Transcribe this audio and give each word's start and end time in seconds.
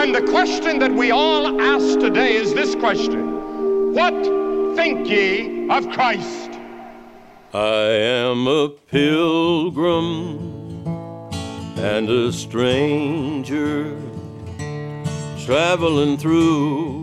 And 0.00 0.14
the 0.14 0.22
question 0.22 0.78
that 0.78 0.90
we 0.90 1.10
all 1.10 1.60
ask 1.60 1.98
today 1.98 2.34
is 2.34 2.54
this 2.54 2.74
question 2.74 3.92
What 3.92 4.14
think 4.74 5.06
ye 5.06 5.68
of 5.68 5.90
Christ? 5.90 6.52
I 7.52 7.84
am 8.22 8.46
a 8.46 8.70
pilgrim 8.70 10.38
and 11.76 12.08
a 12.08 12.32
stranger 12.32 13.94
traveling 15.44 16.16
through 16.16 16.99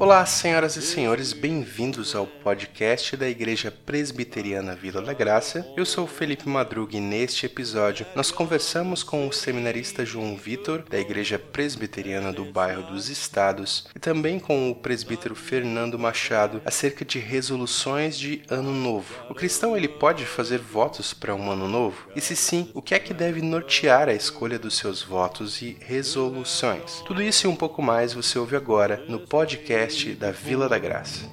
Olá, 0.00 0.24
senhoras 0.24 0.76
e 0.76 0.82
senhores, 0.82 1.32
bem-vindos 1.32 2.14
ao 2.14 2.24
podcast 2.24 3.16
da 3.16 3.28
Igreja 3.28 3.68
Presbiteriana 3.68 4.76
Vila 4.76 5.02
da 5.02 5.12
Graça. 5.12 5.68
Eu 5.76 5.84
sou 5.84 6.06
Felipe 6.06 6.48
Madruga 6.48 6.96
e 6.96 7.00
neste 7.00 7.46
episódio 7.46 8.06
nós 8.14 8.30
conversamos 8.30 9.02
com 9.02 9.26
o 9.26 9.32
seminarista 9.32 10.04
João 10.04 10.36
Vitor, 10.36 10.84
da 10.88 11.00
Igreja 11.00 11.36
Presbiteriana 11.36 12.32
do 12.32 12.44
Bairro 12.44 12.84
dos 12.84 13.08
Estados, 13.08 13.88
e 13.92 13.98
também 13.98 14.38
com 14.38 14.70
o 14.70 14.74
presbítero 14.76 15.34
Fernando 15.34 15.98
Machado 15.98 16.62
acerca 16.64 17.04
de 17.04 17.18
resoluções 17.18 18.16
de 18.16 18.42
Ano 18.48 18.72
Novo. 18.72 19.12
O 19.28 19.34
cristão 19.34 19.76
ele 19.76 19.88
pode 19.88 20.24
fazer 20.24 20.58
votos 20.58 21.12
para 21.12 21.34
um 21.34 21.50
ano 21.50 21.66
novo? 21.66 22.06
E 22.14 22.20
se 22.20 22.36
sim, 22.36 22.70
o 22.72 22.80
que 22.80 22.94
é 22.94 23.00
que 23.00 23.12
deve 23.12 23.42
nortear 23.42 24.08
a 24.08 24.14
escolha 24.14 24.60
dos 24.60 24.76
seus 24.76 25.02
votos 25.02 25.60
e 25.60 25.76
resoluções? 25.80 27.02
Tudo 27.04 27.20
isso 27.20 27.48
e 27.48 27.50
um 27.50 27.56
pouco 27.56 27.82
mais 27.82 28.12
você 28.12 28.38
ouve 28.38 28.54
agora 28.54 29.02
no 29.08 29.18
podcast 29.18 29.87
podcast 29.88 30.14
da 30.14 30.30
Vila 30.30 30.68
da 30.68 30.78
Graça. 30.78 31.24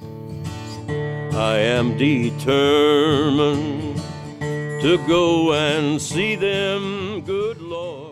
I 1.34 1.58
am 1.78 1.96
determined 1.98 2.40
to 4.80 4.98
go 5.06 5.52
and 5.52 6.00
see 6.00 6.36
them, 6.36 7.20
good 7.24 7.60
Lord. 7.60 8.05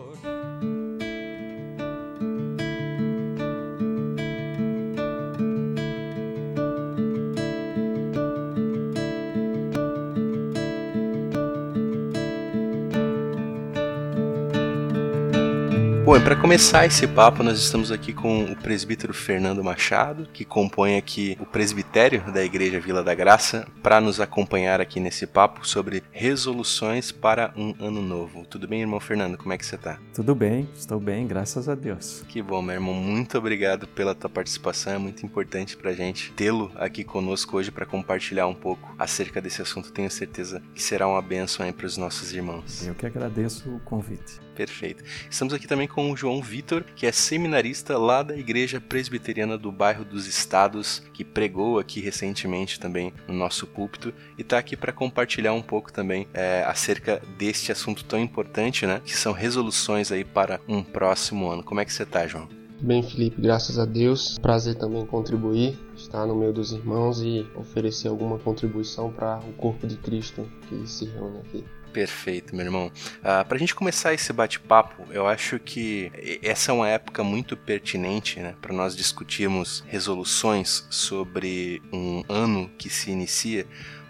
Bom, 16.05 16.21
para 16.21 16.35
começar 16.35 16.85
esse 16.85 17.07
papo, 17.07 17.41
nós 17.41 17.57
estamos 17.57 17.91
aqui 17.91 18.13
com 18.13 18.43
o 18.43 18.55
presbítero 18.55 19.11
Fernando 19.11 19.63
Machado, 19.63 20.29
que 20.31 20.45
compõe 20.45 20.97
aqui 20.97 21.35
o 21.39 21.47
presbitério 21.47 22.31
da 22.31 22.45
Igreja 22.45 22.79
Vila 22.79 23.03
da 23.03 23.15
Graça, 23.15 23.67
para 23.81 23.99
nos 23.99 24.21
acompanhar 24.21 24.79
aqui 24.79 24.99
nesse 24.99 25.25
papo 25.25 25.67
sobre 25.67 26.03
resoluções 26.11 27.11
para 27.11 27.51
um 27.57 27.73
ano 27.79 28.03
novo. 28.03 28.45
Tudo 28.45 28.67
bem, 28.67 28.81
irmão 28.81 28.99
Fernando? 28.99 29.35
Como 29.35 29.51
é 29.51 29.57
que 29.57 29.65
você 29.65 29.73
está? 29.73 29.97
Tudo 30.13 30.35
bem, 30.35 30.69
estou 30.75 30.99
bem, 30.99 31.25
graças 31.25 31.67
a 31.67 31.73
Deus. 31.73 32.23
Que 32.27 32.39
bom, 32.39 32.61
meu 32.61 32.75
irmão. 32.75 32.93
Muito 32.93 33.35
obrigado 33.39 33.87
pela 33.87 34.13
tua 34.13 34.29
participação. 34.29 34.93
É 34.93 34.97
muito 34.99 35.25
importante 35.25 35.75
para 35.75 35.89
a 35.89 35.95
gente 35.95 36.31
tê-lo 36.33 36.71
aqui 36.75 37.03
conosco 37.03 37.57
hoje 37.57 37.71
para 37.71 37.83
compartilhar 37.83 38.45
um 38.45 38.53
pouco 38.53 38.93
acerca 38.99 39.41
desse 39.41 39.63
assunto. 39.63 39.91
Tenho 39.91 40.11
certeza 40.11 40.61
que 40.75 40.83
será 40.83 41.07
uma 41.07 41.21
bênção 41.21 41.65
aí 41.65 41.73
para 41.73 41.87
os 41.87 41.97
nossos 41.97 42.31
irmãos. 42.31 42.85
Eu 42.85 42.93
que 42.93 43.07
agradeço 43.07 43.67
o 43.71 43.79
convite. 43.79 44.45
Perfeito. 44.55 45.03
Estamos 45.29 45.53
aqui 45.53 45.67
também 45.67 45.85
com 45.85 45.94
o 46.11 46.17
João 46.17 46.41
Vitor, 46.41 46.83
que 46.95 47.05
é 47.05 47.11
seminarista 47.11 47.97
lá 47.97 48.23
da 48.23 48.35
Igreja 48.35 48.81
Presbiteriana 48.81 49.57
do 49.57 49.71
Bairro 49.71 50.05
dos 50.05 50.27
Estados, 50.27 51.01
que 51.13 51.23
pregou 51.23 51.79
aqui 51.79 51.99
recentemente 51.99 52.79
também 52.79 53.13
no 53.27 53.33
nosso 53.33 53.65
púlpito 53.67 54.13
e 54.37 54.41
está 54.41 54.57
aqui 54.57 54.75
para 54.75 54.91
compartilhar 54.91 55.53
um 55.53 55.61
pouco 55.61 55.91
também 55.91 56.27
é, 56.33 56.63
acerca 56.63 57.21
deste 57.37 57.71
assunto 57.71 58.03
tão 58.05 58.19
importante, 58.19 58.85
né? 58.85 59.01
Que 59.05 59.15
são 59.15 59.31
resoluções 59.33 60.11
aí 60.11 60.23
para 60.23 60.59
um 60.67 60.83
próximo 60.83 61.49
ano. 61.49 61.63
Como 61.63 61.79
é 61.79 61.85
que 61.85 61.93
você 61.93 62.03
está, 62.03 62.27
João? 62.27 62.47
Bem, 62.81 63.01
Felipe, 63.01 63.41
graças 63.41 63.79
a 63.79 63.85
Deus. 63.85 64.37
Prazer 64.37 64.75
também 64.75 65.05
contribuir, 65.05 65.77
estar 65.95 66.25
no 66.25 66.35
meio 66.35 66.51
dos 66.51 66.71
irmãos 66.71 67.21
e 67.21 67.47
oferecer 67.55 68.09
alguma 68.09 68.37
contribuição 68.37 69.11
para 69.11 69.39
o 69.39 69.53
corpo 69.53 69.87
de 69.87 69.95
Cristo 69.95 70.45
que 70.67 70.87
se 70.87 71.05
reúne 71.05 71.39
aqui. 71.39 71.63
Perfeito, 71.95 72.53
meu 72.53 72.65
irmão. 72.65 72.91
Uh, 73.19 73.45
para 73.47 73.55
a 73.55 73.57
gente 73.57 73.73
começar 73.73 74.13
esse 74.13 74.33
bate-papo, 74.33 75.07
eu 75.11 75.25
acho 75.25 75.57
que 75.57 76.11
essa 76.43 76.69
é 76.69 76.75
uma 76.75 76.89
época 76.89 77.23
muito 77.23 77.55
pertinente 77.55 78.37
né, 78.37 78.53
para 78.61 78.73
nós 78.73 78.97
discutirmos 78.97 79.81
resoluções 79.87 80.85
sobre 80.89 81.81
um 81.93 82.21
ano 82.27 82.69
que 82.77 82.89
se 82.89 83.11
inicia 83.11 83.65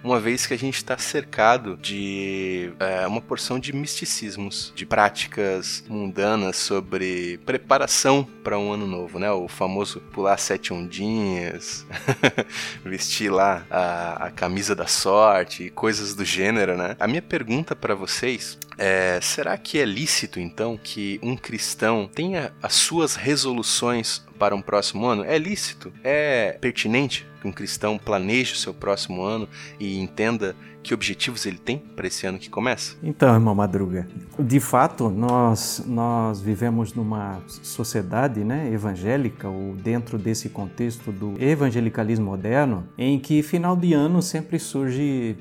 uma 0.05 0.19
vez 0.19 0.45
que 0.45 0.53
a 0.53 0.57
gente 0.57 0.75
está 0.75 0.99
cercado 0.99 1.75
de 1.77 2.71
é, 2.79 3.07
uma 3.07 3.19
porção 3.19 3.59
de 3.59 3.73
misticismos, 3.73 4.71
de 4.75 4.85
práticas 4.85 5.83
mundanas 5.89 6.57
sobre 6.57 7.39
preparação 7.39 8.23
para 8.43 8.59
um 8.59 8.71
ano 8.71 8.85
novo, 8.85 9.17
né? 9.17 9.31
O 9.31 9.47
famoso 9.47 9.99
pular 9.99 10.37
sete 10.37 10.71
ondinhas, 10.71 11.87
vestir 12.85 13.31
lá 13.31 13.65
a, 13.69 14.27
a 14.27 14.31
camisa 14.31 14.75
da 14.75 14.85
sorte 14.85 15.63
e 15.63 15.69
coisas 15.71 16.13
do 16.13 16.23
gênero, 16.23 16.77
né? 16.77 16.95
A 16.99 17.07
minha 17.07 17.21
pergunta 17.21 17.75
para 17.75 17.95
vocês 17.95 18.59
é: 18.77 19.19
será 19.21 19.57
que 19.57 19.79
é 19.79 19.85
lícito 19.85 20.39
então 20.39 20.77
que 20.81 21.19
um 21.21 21.35
cristão 21.35 22.09
tenha 22.13 22.53
as 22.61 22.73
suas 22.73 23.15
resoluções 23.15 24.23
para 24.37 24.55
um 24.55 24.61
próximo 24.61 25.05
ano? 25.05 25.23
É 25.23 25.37
lícito? 25.37 25.91
É 26.03 26.57
pertinente 26.59 27.27
que 27.41 27.47
um 27.47 27.51
cristão 27.51 27.97
planeje 27.97 28.53
o 28.53 28.57
seu 28.57 28.73
próximo 28.73 29.23
ano 29.23 29.47
e 29.79 29.99
entenda 29.99 30.55
que 30.85 30.93
objetivos 30.93 31.47
ele 31.47 31.57
tem 31.57 31.79
para 31.79 32.05
esse 32.05 32.27
ano 32.27 32.37
que 32.37 32.47
começa? 32.47 32.95
Então, 33.01 33.33
irmão 33.33 33.55
Madruga, 33.55 34.07
de 34.37 34.59
fato, 34.59 35.09
nós, 35.09 35.83
nós 35.87 36.39
vivemos 36.39 36.93
numa 36.93 37.41
sociedade 37.47 38.43
né, 38.43 38.71
evangélica, 38.71 39.49
ou 39.49 39.73
dentro 39.73 40.19
desse 40.19 40.47
contexto 40.47 41.11
do 41.11 41.41
evangelicalismo 41.41 42.25
moderno, 42.25 42.87
em 42.97 43.17
que 43.19 43.41
final 43.41 43.75
de 43.75 43.93
ano 43.93 44.21
sempre 44.21 44.59
surge 44.59 45.35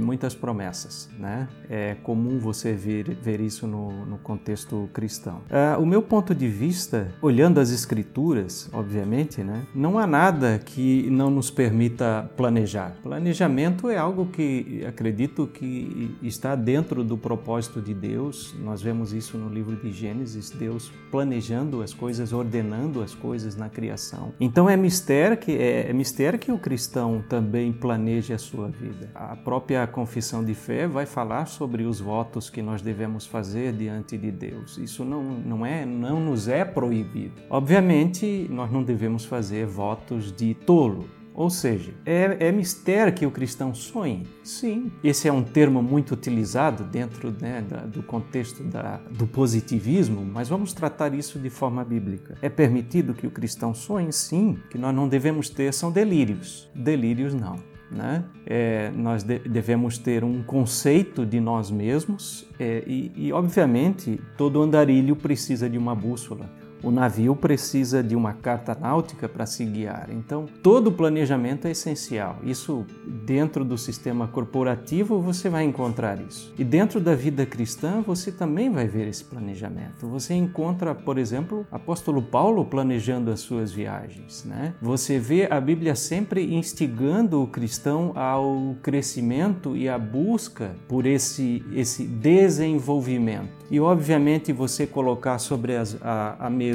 muitas 0.00 0.34
promessas, 0.34 1.08
né? 1.18 1.48
É 1.68 1.96
comum 2.02 2.38
você 2.38 2.72
ver, 2.72 3.14
ver 3.14 3.40
isso 3.40 3.66
no, 3.66 4.06
no 4.06 4.18
contexto 4.18 4.88
cristão. 4.92 5.40
Uh, 5.50 5.80
o 5.80 5.86
meu 5.86 6.02
ponto 6.02 6.34
de 6.34 6.48
vista, 6.48 7.08
olhando 7.20 7.60
as 7.60 7.70
escrituras, 7.70 8.68
obviamente, 8.72 9.42
né? 9.42 9.66
Não 9.74 9.98
há 9.98 10.06
nada 10.06 10.58
que 10.58 11.08
não 11.10 11.30
nos 11.30 11.50
permita 11.50 12.30
planejar. 12.36 12.96
Planejamento 13.02 13.88
é 13.88 13.96
algo 13.96 14.26
que 14.26 14.84
acredito 14.86 15.46
que 15.46 16.16
está 16.22 16.54
dentro 16.54 17.04
do 17.04 17.16
propósito 17.16 17.80
de 17.80 17.94
Deus. 17.94 18.54
Nós 18.62 18.82
vemos 18.82 19.12
isso 19.12 19.38
no 19.38 19.48
livro 19.48 19.76
de 19.76 19.92
Gênesis, 19.92 20.50
Deus 20.50 20.90
planejando 21.10 21.82
as 21.82 21.94
coisas, 21.94 22.32
ordenando 22.32 23.02
as 23.02 23.14
coisas 23.14 23.56
na 23.56 23.68
criação. 23.68 24.32
Então 24.40 24.68
é 24.68 24.76
mistério 24.76 25.36
que 25.36 25.52
é, 25.52 25.90
é 25.90 25.92
mistério 25.92 26.38
que 26.38 26.52
o 26.52 26.58
cristão 26.58 27.24
também 27.28 27.72
planeje 27.72 28.32
a 28.32 28.38
sua 28.38 28.68
vida. 28.68 29.10
A 29.14 29.36
própria 29.36 29.75
própria 29.76 29.86
confissão 29.86 30.42
de 30.42 30.54
fé 30.54 30.86
vai 30.86 31.04
falar 31.04 31.46
sobre 31.46 31.82
os 31.82 32.00
votos 32.00 32.48
que 32.48 32.62
nós 32.62 32.80
devemos 32.80 33.26
fazer 33.26 33.72
diante 33.72 34.16
de 34.16 34.30
Deus. 34.30 34.78
Isso 34.78 35.04
não, 35.04 35.22
não, 35.22 35.66
é, 35.66 35.84
não 35.84 36.20
nos 36.20 36.48
é 36.48 36.64
proibido. 36.64 37.34
Obviamente, 37.50 38.46
nós 38.50 38.70
não 38.70 38.82
devemos 38.82 39.24
fazer 39.24 39.66
votos 39.66 40.32
de 40.32 40.54
tolo, 40.54 41.06
ou 41.34 41.50
seja, 41.50 41.92
é, 42.06 42.48
é, 42.48 42.52
mistério 42.52 43.12
que 43.12 43.26
o 43.26 43.30
cristão 43.30 43.74
sonhe? 43.74 44.26
Sim. 44.42 44.90
Esse 45.04 45.28
é 45.28 45.32
um 45.32 45.42
termo 45.42 45.82
muito 45.82 46.14
utilizado 46.14 46.84
dentro 46.84 47.34
né, 47.38 47.62
da, 47.68 47.78
do 47.78 48.02
contexto 48.02 48.62
da, 48.62 48.96
do 49.10 49.26
positivismo, 49.26 50.24
mas 50.24 50.48
vamos 50.48 50.72
tratar 50.72 51.12
isso 51.12 51.38
de 51.38 51.50
forma 51.50 51.84
bíblica. 51.84 52.38
É 52.40 52.48
permitido 52.48 53.12
que 53.12 53.26
o 53.26 53.30
cristão 53.30 53.74
sonhe? 53.74 54.10
Sim. 54.12 54.58
Que 54.70 54.78
nós 54.78 54.94
não 54.94 55.06
devemos 55.06 55.50
ter 55.50 55.74
são 55.74 55.90
delírios. 55.90 56.70
Delírios 56.74 57.34
não. 57.34 57.75
Né? 57.90 58.24
É, 58.44 58.90
nós 58.90 59.22
de 59.22 59.38
devemos 59.38 59.96
ter 59.96 60.24
um 60.24 60.42
conceito 60.42 61.24
de 61.24 61.40
nós 61.40 61.70
mesmos 61.70 62.46
é, 62.58 62.82
e, 62.86 63.12
e, 63.14 63.32
obviamente, 63.32 64.20
todo 64.36 64.60
andarilho 64.60 65.14
precisa 65.14 65.70
de 65.70 65.78
uma 65.78 65.94
bússola. 65.94 66.50
O 66.82 66.90
navio 66.90 67.34
precisa 67.34 68.02
de 68.02 68.14
uma 68.14 68.32
carta 68.32 68.76
náutica 68.78 69.28
para 69.28 69.46
se 69.46 69.64
guiar. 69.64 70.08
Então, 70.10 70.46
todo 70.62 70.88
o 70.88 70.92
planejamento 70.92 71.66
é 71.66 71.70
essencial. 71.70 72.38
Isso 72.44 72.84
dentro 73.06 73.64
do 73.64 73.76
sistema 73.78 74.28
corporativo 74.28 75.20
você 75.20 75.48
vai 75.48 75.64
encontrar 75.64 76.20
isso. 76.20 76.52
E 76.58 76.64
dentro 76.64 77.00
da 77.00 77.14
vida 77.14 77.44
cristã 77.46 78.02
você 78.06 78.30
também 78.30 78.70
vai 78.70 78.86
ver 78.86 79.08
esse 79.08 79.24
planejamento. 79.24 80.06
Você 80.08 80.34
encontra, 80.34 80.94
por 80.94 81.18
exemplo, 81.18 81.66
apóstolo 81.70 82.22
Paulo 82.22 82.64
planejando 82.64 83.30
as 83.30 83.40
suas 83.40 83.72
viagens, 83.72 84.44
né? 84.44 84.74
Você 84.80 85.18
vê 85.18 85.46
a 85.50 85.60
Bíblia 85.60 85.94
sempre 85.94 86.54
instigando 86.54 87.42
o 87.42 87.46
cristão 87.46 88.12
ao 88.14 88.76
crescimento 88.82 89.76
e 89.76 89.88
à 89.88 89.98
busca 89.98 90.76
por 90.88 91.06
esse 91.06 91.64
esse 91.72 92.04
desenvolvimento. 92.04 93.48
E 93.70 93.80
obviamente 93.80 94.52
você 94.52 94.86
colocar 94.86 95.38
sobre 95.38 95.76
as, 95.76 95.96
a, 96.00 96.46
a 96.46 96.50
mesa 96.50 96.65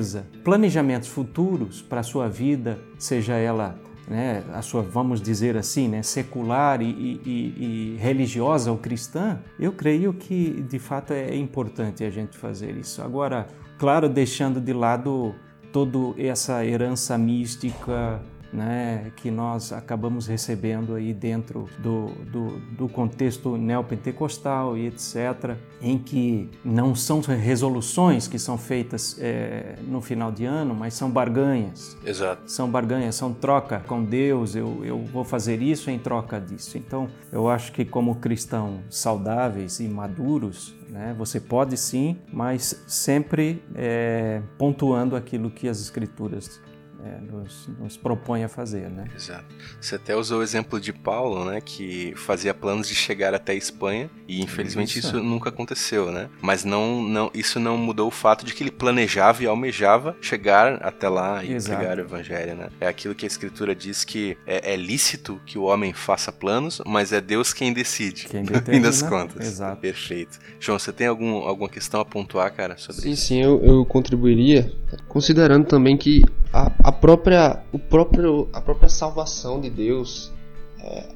planejamentos 0.44 1.10
futuros 1.10 1.82
para 1.82 2.02
a 2.02 2.04
sua 2.04 2.28
vida, 2.28 2.78
seja 2.98 3.36
ela 3.36 3.80
né, 4.08 4.44
a 4.54 4.62
sua, 4.62 4.82
vamos 4.82 5.22
dizer 5.22 5.56
assim, 5.56 5.88
né, 5.88 6.04
secular 6.04 6.82
e, 6.82 6.90
e, 7.26 7.96
e, 7.96 7.98
religiosa 7.98 8.72
ou 8.72 8.78
cristã, 8.78 9.40
eu 9.58 9.72
creio 9.72 10.14
que 10.14 10.62
de 10.68 10.80
fato 10.80 11.14
é 11.14 11.36
importante 11.36 12.04
a 12.04 12.10
gente 12.10 12.38
fazer 12.38 12.76
isso. 12.76 13.02
Agora, 13.02 13.48
claro, 13.80 14.10
deixando 14.10 14.60
de 14.60 14.74
lado 14.74 15.34
toda 15.72 15.98
essa 16.22 16.66
herança 16.66 17.18
mística 17.18 18.22
né, 18.54 19.12
que 19.16 19.32
nós 19.32 19.72
acabamos 19.72 20.28
recebendo 20.28 20.96
aí 20.96 21.14
dentro 21.14 21.70
do, 21.80 22.08
do, 22.26 22.60
do, 22.72 22.90
contexto 22.90 23.58
neopentecostal 23.58 24.78
e 24.78 24.88
etc., 24.88 25.56
em 25.82 25.98
que 25.98 26.50
não 26.64 26.94
são 26.94 27.22
resoluções 27.22 28.28
que 28.28 28.38
são 28.38 28.58
feitas 28.58 29.18
é, 29.20 29.76
no 29.88 30.02
final 30.02 30.32
de 30.32 30.46
ano, 30.46 30.76
mas 30.76 30.94
são 30.94 31.10
barganhas. 31.10 31.98
Exato. 32.06 32.52
São 32.52 32.70
barganhas, 32.70 33.16
são 33.16 33.34
troca 33.34 33.80
com 33.88 34.04
Deus, 34.04 34.56
eu, 34.56 34.84
eu 34.84 35.00
vou 35.00 35.24
fazer 35.24 35.62
isso 35.62 35.90
em 35.90 35.98
troca 35.98 36.40
disso. 36.40 36.78
Então, 36.78 37.08
eu 37.32 37.50
acho 37.50 37.72
que 37.72 37.86
como 37.86 38.16
cristãos 38.16 38.82
saudáveis 38.90 39.80
e 39.80 39.88
maduros, 39.88 40.76
né, 40.90 41.16
você 41.18 41.40
pode 41.40 41.78
sim, 41.78 42.18
mas 42.32 42.84
sempre 42.86 43.64
é, 43.74 44.42
pontuando 44.58 45.16
aquilo 45.16 45.50
que 45.50 45.68
as 45.68 45.80
Escrituras 45.80 46.60
é, 47.04 47.20
nos, 47.20 47.70
nos, 47.80 47.98
propõe 47.98 48.44
a 48.44 48.50
fazer, 48.50 48.90
né? 48.90 49.06
Exato. 49.16 49.46
Você 49.80 49.96
até 49.96 50.16
usou 50.16 50.40
o 50.40 50.44
exemplo 50.44 50.80
de 50.80 50.94
Paulo, 50.94 51.46
né, 51.46 51.62
que 51.62 52.14
fazia 52.16 52.54
planos 52.54 52.88
de 52.88 52.96
chegar 52.96 53.34
até 53.34 53.54
a 53.54 53.56
Espanha 53.56 54.10
e 54.28 54.42
infelizmente 54.42 55.00
isso, 55.00 55.10
isso 55.10 55.24
nunca 55.24 55.50
aconteceu, 55.50 56.12
né? 56.12 56.30
Mas 56.42 56.64
não, 56.64 57.02
não, 57.02 57.32
isso 57.34 57.60
não 57.60 57.78
mudou 57.78 58.08
o 58.08 58.12
fato 58.12 58.46
de 58.46 58.54
que 58.54 58.64
ele 58.64 58.72
planejava 58.72 59.44
e 59.44 59.48
almejava 59.48 60.16
chegar 60.22 60.76
até 60.84 61.10
lá 61.10 61.44
e 61.44 61.54
Exato. 61.54 61.78
pregar 61.78 61.98
o 61.98 62.02
evangelho, 62.02 62.56
né? 62.56 62.70
É 62.80 62.88
aquilo 62.88 63.16
que 63.16 63.26
a 63.26 63.28
escritura 63.28 63.76
diz 63.76 64.04
que 64.04 64.38
é, 64.46 64.74
é, 64.74 64.76
lícito 64.76 65.40
que 65.46 65.58
o 65.58 65.64
homem 65.64 65.94
faça 65.94 66.32
planos, 66.32 66.82
mas 66.86 67.12
é 67.12 67.22
Deus 67.22 67.54
quem 67.54 67.74
decide. 67.74 68.28
Quem 68.28 68.44
determina. 68.46 68.88
das 68.88 69.02
contas. 69.02 69.46
Exato. 69.46 69.82
Perfeito. 69.82 70.40
João, 70.60 70.78
você 70.78 70.92
tem 70.92 71.08
algum, 71.08 71.36
alguma 71.48 71.70
questão 71.70 72.00
a 72.00 72.06
pontuar, 72.06 72.54
cara, 72.54 72.78
sobre 72.78 73.02
sim, 73.02 73.12
isso? 73.12 73.22
Sim, 73.24 73.28
sim, 73.28 73.44
eu, 73.44 73.62
eu 73.64 73.86
contribuiria, 73.86 74.72
considerando 75.08 75.66
também 75.66 75.98
que 75.98 76.24
a, 76.54 76.72
a 76.84 76.91
própria, 76.92 77.64
o 77.72 77.80
próprio, 77.80 78.50
a 78.54 78.62
própria 78.62 78.90
salvação 78.90 79.60
de 79.60 79.70
Deus 79.70 80.32
é, 80.80 81.08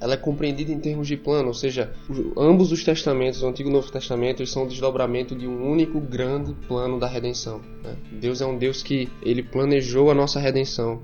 ela 0.00 0.14
é 0.14 0.16
compreendida 0.16 0.72
em 0.72 0.78
termos 0.78 1.08
de 1.08 1.16
plano, 1.16 1.48
ou 1.48 1.54
seja, 1.54 1.92
ambos 2.36 2.72
os 2.72 2.84
testamentos, 2.84 3.42
o 3.42 3.48
Antigo 3.48 3.68
e 3.68 3.72
o 3.72 3.74
Novo 3.74 3.90
Testamento, 3.90 4.44
são 4.46 4.64
o 4.64 4.68
desdobramento 4.68 5.34
de 5.34 5.46
um 5.46 5.70
único 5.70 6.00
grande 6.00 6.52
plano 6.68 6.98
da 6.98 7.06
redenção. 7.06 7.60
Né? 7.82 7.96
Deus 8.12 8.40
é 8.40 8.46
um 8.46 8.58
Deus 8.58 8.82
que 8.82 9.08
ele 9.22 9.42
planejou 9.42 10.10
a 10.10 10.14
nossa 10.14 10.38
redenção 10.38 11.02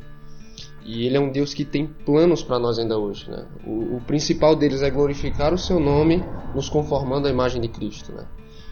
e 0.85 1.07
ele 1.07 1.17
é 1.17 1.21
um 1.21 1.31
Deus 1.31 1.55
que 1.55 1.65
tem 1.65 1.87
planos 1.87 2.43
para 2.43 2.59
nós 2.59 2.79
ainda 2.79 2.99
hoje. 2.99 3.31
Né? 3.31 3.47
O, 3.67 3.97
o, 3.97 4.01
principal 4.07 4.57
deles 4.57 4.83
é 4.83 4.91
glorificar 4.91 5.55
o 5.55 5.59
seu 5.59 5.81
nome, 5.81 6.23
nos 6.55 6.69
conformando 6.69 7.27
à 7.27 7.31
imagem 7.31 7.61
de 7.61 7.69
Cristo. 7.69 8.13
Né? 8.13 8.27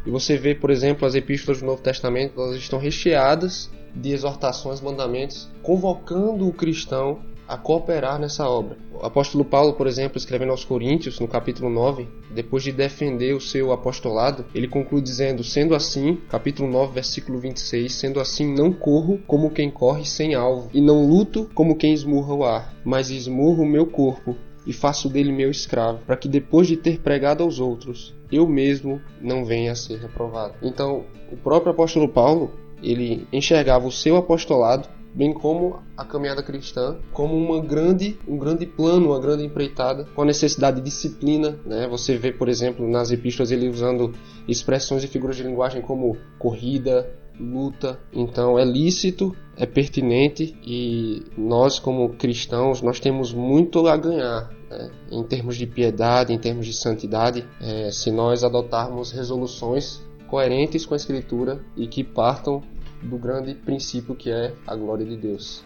E 0.05 0.11
você 0.11 0.37
vê, 0.37 0.55
por 0.55 0.71
exemplo, 0.71 1.07
as 1.07 1.15
epístolas 1.15 1.61
do 1.61 1.67
Novo 1.67 1.81
Testamento, 1.81 2.41
elas 2.41 2.57
estão 2.57 2.79
recheadas 2.79 3.71
de 3.95 4.13
exortações, 4.13 4.81
mandamentos, 4.81 5.49
convocando 5.63 6.47
o 6.47 6.53
cristão 6.53 7.21
a 7.49 7.57
cooperar 7.57 8.21
nessa 8.21 8.47
obra. 8.47 8.77
O 8.93 9.07
apóstolo 9.07 9.43
Paulo, 9.43 9.73
por 9.73 9.87
exemplo, 9.87 10.19
escrevendo 10.19 10.51
aos 10.51 10.65
Coríntios, 10.65 11.19
no 11.19 11.27
capítulo 11.27 11.71
9, 11.71 12.07
depois 12.31 12.63
de 12.63 12.71
defender 12.71 13.35
o 13.35 13.41
seu 13.41 13.73
apostolado, 13.73 14.45
ele 14.55 14.69
conclui 14.69 15.01
dizendo: 15.01 15.43
Sendo 15.43 15.75
assim, 15.75 16.19
capítulo 16.29 16.71
9, 16.71 16.93
versículo 16.93 17.39
26, 17.39 17.91
sendo 17.91 18.21
assim, 18.21 18.53
não 18.55 18.71
corro 18.71 19.19
como 19.27 19.51
quem 19.51 19.71
corre 19.71 20.05
sem 20.05 20.35
alvo, 20.35 20.69
e 20.75 20.81
não 20.81 21.07
luto 21.07 21.49
como 21.55 21.77
quem 21.77 21.95
esmurra 21.95 22.35
o 22.35 22.45
ar, 22.45 22.75
mas 22.85 23.09
esmurro 23.09 23.63
o 23.63 23.69
meu 23.69 23.87
corpo 23.87 24.37
e 24.67 24.73
faço 24.73 25.09
dele 25.09 25.33
meu 25.33 25.51
escravo, 25.51 26.01
para 26.05 26.17
que 26.17 26.29
depois 26.29 26.69
de 26.69 26.77
ter 26.77 27.01
pregado 27.01 27.43
aos 27.43 27.59
outros, 27.59 28.15
eu 28.31 28.47
mesmo 28.47 29.01
não 29.19 29.43
venha 29.43 29.73
a 29.73 29.75
ser 29.75 29.99
reprovado. 29.99 30.55
Então, 30.63 31.07
o 31.33 31.37
próprio 31.39 31.73
apóstolo 31.73 32.07
Paulo, 32.07 32.53
ele 32.83 33.27
enxergava 33.33 33.87
o 33.87 33.93
seu 33.93 34.17
apostolado, 34.17 34.89
bem 35.15 35.33
como 35.33 35.81
a 35.97 36.05
caminhada 36.05 36.43
cristã, 36.43 36.97
como 37.13 37.35
uma 37.35 37.61
grande, 37.61 38.19
um 38.27 38.39
grande 38.39 38.67
plano, 38.67 39.09
uma 39.09 39.21
grande 39.21 39.45
empreitada, 39.45 40.05
com 40.15 40.23
a 40.23 40.25
necessidade 40.25 40.79
de 40.79 40.85
disciplina. 40.85 41.59
Né? 41.65 41.89
Você 41.89 42.17
vê, 42.17 42.31
por 42.33 42.49
exemplo, 42.49 42.89
nas 42.89 43.11
epístolas 43.11 43.51
ele 43.51 43.69
usando 43.69 44.15
expressões 44.47 45.03
e 45.03 45.09
figuras 45.09 45.37
de 45.37 45.43
linguagem 45.43 45.83
como 45.83 46.17
corrida, 46.39 47.11
luta. 47.39 47.99
Então 48.13 48.59
é 48.59 48.65
lícito, 48.65 49.35
é 49.57 49.65
pertinente 49.67 50.57
e 50.65 51.25
nós 51.37 51.79
como 51.79 52.11
cristãos 52.11 52.83
nós 52.83 53.01
temos 53.01 53.33
muito 53.33 53.87
a 53.87 53.97
ganhar 53.97 54.51
né? 54.69 54.91
em 55.11 55.23
termos 55.25 55.57
de 55.57 55.67
piedade, 55.67 56.33
em 56.33 56.39
termos 56.39 56.67
de 56.67 56.73
santidade, 56.73 57.47
é, 57.61 57.91
se 57.91 58.11
nós 58.11 58.45
adotarmos 58.45 59.13
resoluções 59.13 60.03
coerentes 60.29 60.87
com 60.87 60.95
a 60.95 60.97
Escritura 60.97 61.61
e 61.77 61.87
que 61.87 62.05
partam 62.05 62.63
do 63.03 63.17
grande 63.17 63.55
princípio 63.55 64.15
que 64.15 64.31
é 64.31 64.53
a 64.67 64.77
glória 64.77 65.05
de 65.05 65.17
Deus. 65.17 65.65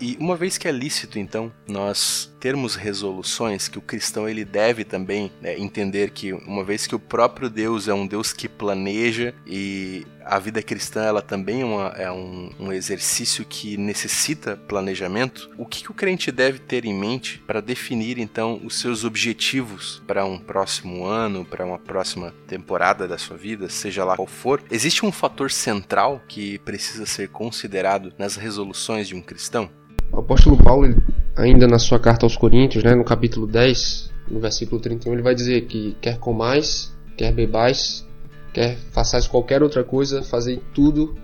E 0.00 0.16
uma 0.18 0.34
vez 0.34 0.56
que 0.56 0.66
é 0.66 0.72
lícito, 0.72 1.18
então, 1.18 1.52
nós 1.68 2.32
termos 2.40 2.74
resoluções 2.74 3.68
que 3.68 3.76
o 3.76 3.82
cristão 3.82 4.26
ele 4.26 4.46
deve 4.46 4.82
também 4.82 5.30
né, 5.42 5.58
entender 5.58 6.10
que 6.10 6.32
uma 6.32 6.64
vez 6.64 6.86
que 6.86 6.94
o 6.94 6.98
próprio 6.98 7.50
Deus 7.50 7.86
é 7.86 7.92
um 7.92 8.06
Deus 8.06 8.32
que 8.32 8.48
planeja 8.48 9.34
e 9.46 10.06
a 10.24 10.38
vida 10.38 10.62
cristã 10.62 11.02
ela 11.02 11.22
também 11.22 11.62
é, 11.62 11.64
uma, 11.64 11.88
é 11.96 12.12
um, 12.12 12.50
um, 12.58 12.72
exercício 12.72 13.44
que 13.44 13.76
necessita 13.76 14.56
planejamento, 14.56 15.50
o 15.58 15.66
que, 15.66 15.82
que 15.82 15.90
o 15.90 15.94
crente 15.94 16.30
deve 16.30 16.58
ter 16.58 16.84
em 16.84 16.94
mente 16.94 17.38
para 17.46 17.60
definir 17.60 18.18
então 18.18 18.60
os 18.64 18.78
seus 18.78 19.04
objetivos 19.04 20.02
para 20.06 20.24
um 20.24 20.38
próximo 20.38 21.04
ano, 21.04 21.44
para 21.44 21.64
uma 21.64 21.78
próxima 21.78 22.34
temporada 22.46 23.06
da 23.06 23.18
sua 23.18 23.36
vida, 23.36 23.68
seja 23.68 24.04
lá 24.04 24.16
qual 24.16 24.26
for? 24.26 24.62
Existe 24.70 25.04
um 25.04 25.12
fator 25.12 25.50
central 25.50 26.20
que 26.28 26.58
precisa 26.58 27.06
ser 27.06 27.28
considerado 27.28 28.12
nas 28.18 28.36
resoluções 28.36 29.08
de 29.08 29.14
um 29.14 29.22
cristão? 29.22 29.70
O 30.12 30.20
apóstolo 30.20 30.56
Paulo, 30.56 30.86
ainda 31.36 31.66
na 31.68 31.78
sua 31.78 31.98
carta 31.98 32.26
aos 32.26 32.36
Coríntios, 32.36 32.82
né, 32.82 32.94
no 32.94 33.04
capítulo 33.04 33.46
10, 33.46 34.10
no 34.28 34.40
versículo 34.40 34.80
31, 34.80 35.12
ele 35.12 35.22
vai 35.22 35.34
dizer 35.34 35.66
que 35.66 35.96
quer 36.00 36.18
comais, 36.18 36.92
quer 37.16 37.32
bebais, 37.32 38.06
quer 38.52 38.76
façais 38.90 39.26
qualquer 39.26 39.62
outra 39.62 39.84
coisa, 39.84 40.22
fazei 40.22 40.62
tudo 40.74 41.14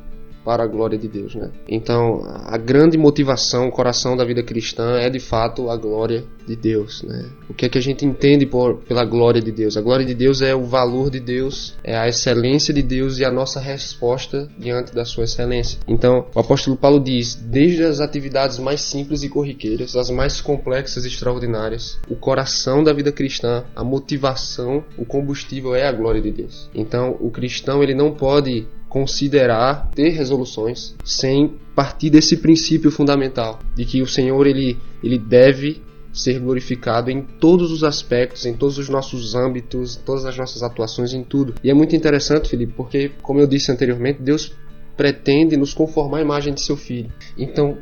para 0.46 0.62
a 0.62 0.66
glória 0.68 0.96
de 0.96 1.08
Deus, 1.08 1.34
né? 1.34 1.50
Então, 1.68 2.22
a 2.24 2.56
grande 2.56 2.96
motivação, 2.96 3.66
o 3.66 3.72
coração 3.72 4.16
da 4.16 4.24
vida 4.24 4.44
cristã 4.44 4.96
é 4.96 5.10
de 5.10 5.18
fato 5.18 5.68
a 5.68 5.76
glória 5.76 6.22
de 6.46 6.54
Deus, 6.54 7.02
né? 7.02 7.28
O 7.50 7.54
que 7.54 7.66
é 7.66 7.68
que 7.68 7.76
a 7.76 7.80
gente 7.80 8.06
entende 8.06 8.46
por, 8.46 8.76
pela 8.84 9.04
glória 9.04 9.42
de 9.42 9.50
Deus? 9.50 9.76
A 9.76 9.80
glória 9.80 10.06
de 10.06 10.14
Deus 10.14 10.42
é 10.42 10.54
o 10.54 10.62
valor 10.62 11.10
de 11.10 11.18
Deus, 11.18 11.74
é 11.82 11.96
a 11.96 12.06
excelência 12.06 12.72
de 12.72 12.80
Deus 12.80 13.18
e 13.18 13.24
a 13.24 13.30
nossa 13.32 13.58
resposta 13.58 14.48
diante 14.56 14.94
da 14.94 15.04
sua 15.04 15.24
excelência. 15.24 15.80
Então, 15.88 16.26
o 16.32 16.38
apóstolo 16.38 16.76
Paulo 16.76 17.00
diz: 17.00 17.34
desde 17.34 17.82
as 17.82 17.98
atividades 17.98 18.60
mais 18.60 18.82
simples 18.82 19.24
e 19.24 19.28
corriqueiras, 19.28 19.96
as 19.96 20.10
mais 20.10 20.40
complexas 20.40 21.04
e 21.04 21.08
extraordinárias, 21.08 21.98
o 22.08 22.14
coração 22.14 22.84
da 22.84 22.92
vida 22.92 23.10
cristã, 23.10 23.64
a 23.74 23.82
motivação, 23.82 24.84
o 24.96 25.04
combustível 25.04 25.74
é 25.74 25.88
a 25.88 25.92
glória 25.92 26.22
de 26.22 26.30
Deus. 26.30 26.70
Então, 26.72 27.16
o 27.18 27.32
cristão 27.32 27.82
ele 27.82 27.96
não 27.96 28.12
pode 28.12 28.68
considerar 28.96 29.90
ter 29.94 30.08
resoluções 30.08 30.96
sem 31.04 31.52
partir 31.74 32.08
desse 32.08 32.38
princípio 32.38 32.90
fundamental 32.90 33.58
de 33.74 33.84
que 33.84 34.00
o 34.00 34.06
Senhor 34.06 34.46
ele, 34.46 34.78
ele 35.04 35.18
deve 35.18 35.82
ser 36.10 36.40
glorificado 36.40 37.10
em 37.10 37.20
todos 37.20 37.70
os 37.70 37.84
aspectos, 37.84 38.46
em 38.46 38.54
todos 38.54 38.78
os 38.78 38.88
nossos 38.88 39.34
âmbitos, 39.34 39.96
todas 39.96 40.24
as 40.24 40.34
nossas 40.38 40.62
atuações, 40.62 41.12
em 41.12 41.22
tudo. 41.22 41.56
E 41.62 41.68
é 41.68 41.74
muito 41.74 41.94
interessante, 41.94 42.48
Felipe, 42.48 42.72
porque, 42.74 43.10
como 43.20 43.38
eu 43.38 43.46
disse 43.46 43.70
anteriormente, 43.70 44.22
Deus 44.22 44.54
pretende 44.96 45.58
nos 45.58 45.74
conformar 45.74 46.20
à 46.20 46.22
imagem 46.22 46.54
de 46.54 46.62
seu 46.62 46.74
filho. 46.74 47.12
Então, 47.36 47.76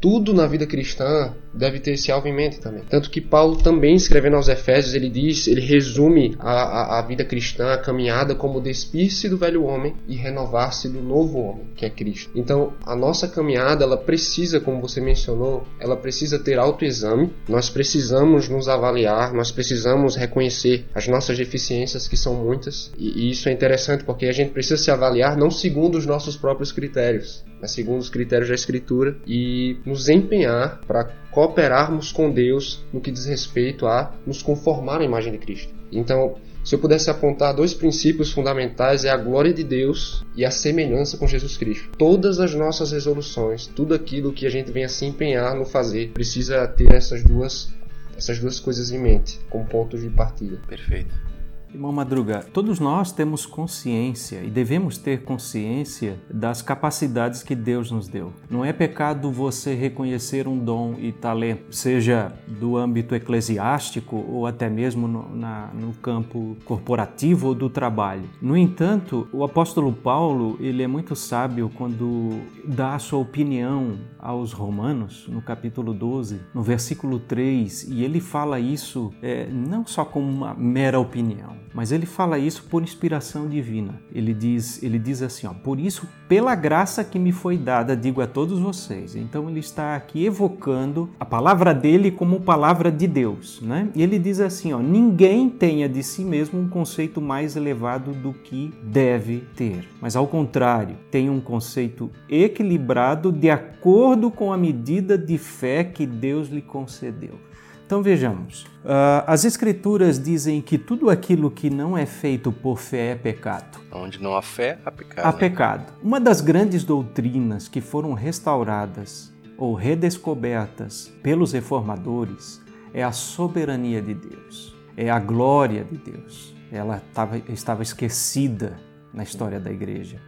tudo 0.00 0.32
na 0.32 0.46
vida 0.46 0.68
cristã 0.68 1.34
deve 1.52 1.80
ter 1.80 1.92
esse 1.92 2.10
alvo 2.10 2.28
em 2.28 2.34
mente 2.34 2.60
também. 2.60 2.82
Tanto 2.88 3.10
que 3.10 3.20
Paulo 3.20 3.56
também 3.56 3.94
escrevendo 3.94 4.36
aos 4.36 4.48
Efésios, 4.48 4.94
ele 4.94 5.08
diz, 5.08 5.46
ele 5.46 5.60
resume 5.60 6.36
a, 6.38 6.52
a, 6.52 6.98
a 6.98 7.02
vida 7.02 7.24
cristã, 7.24 7.72
a 7.72 7.78
caminhada 7.78 8.34
como 8.34 8.60
despir-se 8.60 9.28
do 9.28 9.36
velho 9.36 9.64
homem 9.64 9.94
e 10.06 10.16
renovar-se 10.16 10.88
do 10.88 11.00
novo 11.00 11.38
homem, 11.38 11.66
que 11.74 11.84
é 11.84 11.90
Cristo. 11.90 12.30
Então, 12.34 12.72
a 12.84 12.94
nossa 12.94 13.28
caminhada, 13.28 13.84
ela 13.84 13.96
precisa, 13.96 14.60
como 14.60 14.80
você 14.80 15.00
mencionou, 15.00 15.66
ela 15.78 15.96
precisa 15.96 16.38
ter 16.38 16.58
autoexame. 16.58 17.32
Nós 17.48 17.68
precisamos 17.68 18.48
nos 18.48 18.68
avaliar, 18.68 19.32
nós 19.32 19.50
precisamos 19.50 20.16
reconhecer 20.16 20.86
as 20.94 21.08
nossas 21.08 21.36
deficiências, 21.36 22.08
que 22.08 22.16
são 22.16 22.34
muitas. 22.34 22.92
E, 22.98 23.26
e 23.26 23.30
isso 23.30 23.48
é 23.48 23.52
interessante 23.52 24.04
porque 24.04 24.26
a 24.26 24.32
gente 24.32 24.50
precisa 24.50 24.76
se 24.76 24.90
avaliar 24.90 25.36
não 25.36 25.50
segundo 25.50 25.96
os 25.96 26.06
nossos 26.06 26.36
próprios 26.36 26.72
critérios, 26.72 27.44
mas 27.60 27.72
segundo 27.72 28.00
os 28.00 28.08
critérios 28.08 28.48
da 28.48 28.54
Escritura 28.54 29.16
e 29.26 29.76
nos 29.84 30.08
empenhar 30.08 30.80
para 30.86 31.04
cooperarmos 31.30 32.12
com 32.12 32.30
Deus 32.30 32.84
no 32.92 33.00
que 33.00 33.10
diz 33.10 33.26
respeito 33.26 33.86
a 33.86 34.12
nos 34.26 34.42
conformar 34.42 35.00
à 35.00 35.04
imagem 35.04 35.32
de 35.32 35.38
Cristo. 35.38 35.72
Então, 35.92 36.34
se 36.62 36.74
eu 36.74 36.78
pudesse 36.78 37.10
apontar 37.10 37.54
dois 37.54 37.72
princípios 37.72 38.32
fundamentais, 38.32 39.04
é 39.04 39.10
a 39.10 39.16
glória 39.16 39.52
de 39.52 39.64
Deus 39.64 40.24
e 40.36 40.44
a 40.44 40.50
semelhança 40.50 41.16
com 41.16 41.26
Jesus 41.26 41.56
Cristo. 41.56 41.90
Todas 41.96 42.38
as 42.38 42.54
nossas 42.54 42.92
resoluções, 42.92 43.66
tudo 43.66 43.94
aquilo 43.94 44.32
que 44.32 44.46
a 44.46 44.50
gente 44.50 44.70
venha 44.70 44.88
se 44.88 45.06
empenhar 45.06 45.56
no 45.56 45.64
fazer, 45.64 46.10
precisa 46.10 46.66
ter 46.68 46.92
essas 46.92 47.22
duas 47.22 47.72
essas 48.16 48.38
duas 48.38 48.60
coisas 48.60 48.90
em 48.90 48.98
mente, 48.98 49.40
como 49.48 49.64
pontos 49.64 50.02
de 50.02 50.10
partida. 50.10 50.60
Perfeito. 50.68 51.29
Irmão 51.72 51.92
Madruga, 51.92 52.44
todos 52.52 52.80
nós 52.80 53.12
temos 53.12 53.46
consciência 53.46 54.42
e 54.42 54.50
devemos 54.50 54.98
ter 54.98 55.22
consciência 55.22 56.20
das 56.28 56.60
capacidades 56.60 57.44
que 57.44 57.54
Deus 57.54 57.92
nos 57.92 58.08
deu. 58.08 58.32
Não 58.50 58.64
é 58.64 58.72
pecado 58.72 59.30
você 59.30 59.72
reconhecer 59.72 60.48
um 60.48 60.58
dom 60.58 60.96
e 60.98 61.12
talento, 61.12 61.72
seja 61.74 62.32
do 62.48 62.76
âmbito 62.76 63.14
eclesiástico 63.14 64.16
ou 64.16 64.46
até 64.46 64.68
mesmo 64.68 65.06
no, 65.06 65.36
na, 65.36 65.68
no 65.68 65.92
campo 65.94 66.56
corporativo 66.64 67.48
ou 67.48 67.54
do 67.54 67.70
trabalho. 67.70 68.28
No 68.42 68.56
entanto, 68.56 69.28
o 69.32 69.44
apóstolo 69.44 69.92
Paulo 69.92 70.56
ele 70.58 70.82
é 70.82 70.88
muito 70.88 71.14
sábio 71.14 71.70
quando 71.76 72.40
dá 72.64 72.96
a 72.96 72.98
sua 72.98 73.20
opinião 73.20 73.96
aos 74.18 74.52
Romanos, 74.52 75.26
no 75.28 75.40
capítulo 75.40 75.94
12, 75.94 76.40
no 76.52 76.62
versículo 76.62 77.20
3, 77.20 77.84
e 77.84 78.04
ele 78.04 78.20
fala 78.20 78.58
isso 78.58 79.12
é, 79.22 79.46
não 79.46 79.86
só 79.86 80.04
como 80.04 80.28
uma 80.28 80.52
mera 80.52 80.98
opinião, 80.98 81.59
mas 81.74 81.92
ele 81.92 82.06
fala 82.06 82.38
isso 82.38 82.64
por 82.64 82.82
inspiração 82.82 83.48
divina. 83.48 84.00
Ele 84.12 84.34
diz, 84.34 84.82
ele 84.82 84.98
diz 84.98 85.22
assim, 85.22 85.46
ó, 85.46 85.52
por 85.52 85.78
isso, 85.78 86.06
pela 86.28 86.54
graça 86.54 87.04
que 87.04 87.18
me 87.18 87.32
foi 87.32 87.56
dada, 87.56 87.96
digo 87.96 88.20
a 88.20 88.26
todos 88.26 88.58
vocês. 88.58 89.14
Então 89.14 89.48
ele 89.48 89.60
está 89.60 89.96
aqui 89.96 90.24
evocando 90.24 91.10
a 91.18 91.24
palavra 91.24 91.72
dele 91.72 92.10
como 92.10 92.40
palavra 92.40 92.90
de 92.90 93.06
Deus, 93.06 93.60
né? 93.60 93.88
E 93.94 94.02
ele 94.02 94.18
diz 94.18 94.40
assim, 94.40 94.72
ó, 94.72 94.80
ninguém 94.80 95.48
tenha 95.48 95.88
de 95.88 96.02
si 96.02 96.24
mesmo 96.24 96.60
um 96.60 96.68
conceito 96.68 97.20
mais 97.20 97.56
elevado 97.56 98.12
do 98.12 98.32
que 98.32 98.72
deve 98.82 99.44
ter, 99.54 99.88
mas 100.00 100.16
ao 100.16 100.26
contrário, 100.26 100.96
tenha 101.10 101.30
um 101.30 101.40
conceito 101.40 102.10
equilibrado 102.28 103.32
de 103.32 103.50
acordo 103.50 104.30
com 104.30 104.52
a 104.52 104.56
medida 104.56 105.16
de 105.16 105.38
fé 105.38 105.84
que 105.84 106.06
Deus 106.06 106.48
lhe 106.48 106.62
concedeu. 106.62 107.49
Então 107.90 108.04
vejamos, 108.04 108.62
uh, 108.84 109.26
as 109.26 109.44
Escrituras 109.44 110.16
dizem 110.16 110.60
que 110.60 110.78
tudo 110.78 111.10
aquilo 111.10 111.50
que 111.50 111.68
não 111.68 111.98
é 111.98 112.06
feito 112.06 112.52
por 112.52 112.78
fé 112.78 113.10
é 113.10 113.14
pecado. 113.16 113.80
Onde 113.90 114.22
não 114.22 114.36
há 114.36 114.42
fé, 114.42 114.78
há 114.86 114.92
pecado. 114.92 115.26
Há 115.26 115.32
pecado. 115.32 115.92
Uma 116.00 116.20
das 116.20 116.40
grandes 116.40 116.84
doutrinas 116.84 117.66
que 117.66 117.80
foram 117.80 118.12
restauradas 118.12 119.34
ou 119.58 119.74
redescobertas 119.74 121.12
pelos 121.20 121.50
reformadores 121.50 122.62
é 122.94 123.02
a 123.02 123.10
soberania 123.10 124.00
de 124.00 124.14
Deus, 124.14 124.72
é 124.96 125.10
a 125.10 125.18
glória 125.18 125.82
de 125.82 125.98
Deus. 125.98 126.54
Ela 126.70 127.02
tava, 127.12 127.38
estava 127.48 127.82
esquecida 127.82 128.78
na 129.12 129.24
história 129.24 129.58
da 129.58 129.72
igreja. 129.72 130.22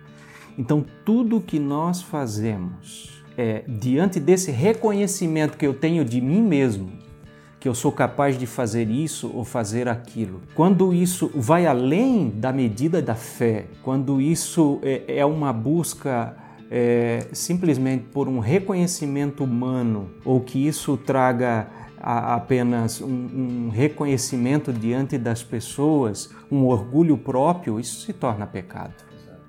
Então, 0.59 0.85
tudo 1.05 1.41
que 1.41 1.61
nós 1.61 2.03
fazemos 2.03 3.23
é 3.39 3.63
diante 3.69 4.19
desse 4.19 4.51
reconhecimento 4.51 5.57
que 5.57 5.65
eu 5.65 5.75
tenho 5.75 6.05
de 6.05 6.21
mim 6.21 6.43
mesmo, 6.43 7.02
que 7.63 7.69
eu 7.69 7.77
sou 7.77 7.93
capaz 7.93 8.37
de 8.37 8.45
fazer 8.45 8.91
isso 8.91 9.31
ou 9.33 9.45
fazer 9.45 9.89
aquilo. 9.89 10.43
Quando 10.53 10.93
isso 10.93 11.31
vai 11.33 11.65
além 11.65 12.29
da 12.29 12.53
medida 12.53 13.01
da 13.01 13.15
fé, 13.15 13.67
quando 13.85 14.21
isso 14.21 14.81
é, 14.83 15.19
é 15.19 15.25
uma 15.25 15.53
busca 15.53 16.35
é, 16.69 17.25
simplesmente 17.33 18.07
por 18.13 18.27
um 18.27 18.41
reconhecimento 18.41 19.45
humano 19.45 20.11
ou 20.25 20.41
que 20.41 20.67
isso 20.67 20.97
traga 20.97 21.69
a, 22.01 22.35
apenas 22.35 23.01
um, 23.01 23.07
um 23.07 23.71
reconhecimento 23.73 24.73
diante 24.73 25.17
das 25.17 25.45
pessoas, 25.45 26.31
um 26.51 26.67
orgulho 26.67 27.17
próprio, 27.17 27.79
isso 27.79 28.05
se 28.05 28.13
torna 28.13 28.45
pecado. 28.45 28.95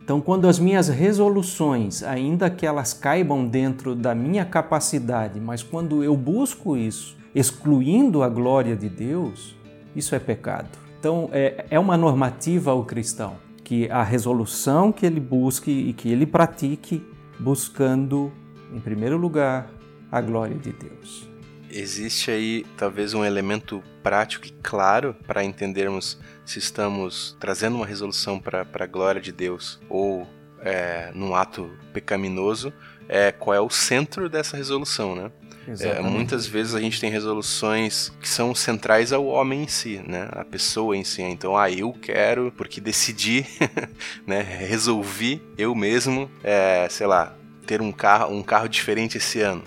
Então, 0.04 0.22
quando 0.22 0.48
as 0.48 0.60
minhas 0.60 0.88
resoluções, 0.88 2.04
ainda 2.04 2.48
que 2.48 2.64
elas 2.64 2.94
caibam 2.94 3.44
dentro 3.48 3.96
da 3.96 4.14
minha 4.14 4.46
capacidade, 4.46 5.40
mas 5.40 5.64
quando 5.64 6.04
eu 6.04 6.16
busco 6.16 6.78
isso 6.78 7.23
excluindo 7.34 8.24
a 8.24 8.30
glória 8.30 8.76
de 8.76 8.90
Deus, 8.90 9.56
isso 9.96 10.16
é 10.16 10.20
pecado. 10.20 10.70
Então, 11.00 11.30
é, 11.32 11.66
é 11.70 11.80
uma 11.80 11.98
normativa 11.98 12.72
ao 12.72 12.86
cristão 12.86 13.36
que 13.64 13.90
a 13.90 14.04
resolução 14.04 14.92
que 14.92 15.06
ele 15.06 15.20
busque 15.20 15.72
e 15.72 15.94
que 15.94 16.10
ele 16.10 16.26
pratique, 16.26 17.06
buscando, 17.40 18.32
em 18.74 18.80
primeiro 18.80 19.18
lugar, 19.18 19.70
a 20.12 20.22
glória 20.22 20.56
de 20.56 20.72
Deus. 20.72 21.28
Existe 21.70 22.30
aí 22.30 22.66
talvez 22.78 23.14
um 23.14 23.26
elemento 23.26 23.82
prático 24.04 24.46
e 24.46 24.52
claro 24.62 25.16
para 25.26 25.44
entendermos 25.44 26.20
se 26.46 26.60
estamos 26.60 27.36
trazendo 27.40 27.78
uma 27.78 27.86
resolução 27.86 28.40
para 28.40 28.68
a 28.72 28.86
glória 28.86 29.20
de 29.20 29.32
Deus 29.32 29.80
ou 29.90 30.28
é, 30.60 31.12
num 31.16 31.34
ato 31.34 31.70
pecaminoso, 31.92 32.72
é, 33.10 33.32
qual 33.32 33.56
é 33.56 33.60
o 33.60 33.70
centro 33.70 34.30
dessa 34.30 34.56
resolução, 34.56 35.16
né? 35.16 35.32
É, 35.80 36.02
muitas 36.02 36.46
vezes 36.46 36.76
a 36.76 36.80
gente 36.80 37.00
tem 37.00 37.10
resoluções 37.10 38.12
que 38.22 38.28
são 38.28 38.54
centrais 38.54 39.14
ao 39.14 39.26
homem 39.26 39.64
em 39.64 39.68
si, 39.68 40.02
né? 40.06 40.28
A 40.32 40.44
pessoa 40.44 40.96
em 40.96 41.04
si. 41.04 41.22
Então, 41.22 41.58
ah, 41.58 41.72
eu 41.72 41.94
quero, 41.94 42.52
porque 42.56 42.82
decidi, 42.82 43.46
né? 44.28 44.42
Resolvi 44.42 45.42
eu 45.58 45.74
mesmo, 45.74 46.30
é, 46.44 46.88
sei 46.90 47.08
lá, 47.08 47.36
ter 47.66 47.82
um 47.82 47.92
carro, 47.92 48.36
um 48.36 48.44
carro 48.44 48.68
diferente 48.68 49.18
esse 49.18 49.40
ano 49.42 49.64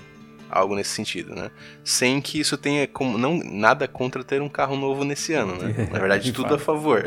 algo 0.50 0.74
nesse 0.74 0.90
sentido, 0.90 1.34
né? 1.34 1.50
Sem 1.86 2.20
que 2.20 2.40
isso 2.40 2.56
tenha 2.56 2.86
como 2.86 3.16
não 3.16 3.40
nada 3.44 3.86
contra 3.86 4.24
ter 4.24 4.42
um 4.42 4.48
carro 4.48 4.76
novo 4.76 5.04
nesse 5.04 5.32
ano, 5.32 5.54
né? 5.54 5.86
Na 5.92 6.00
verdade, 6.00 6.32
tudo 6.32 6.54
a 6.54 6.58
favor. 6.58 7.04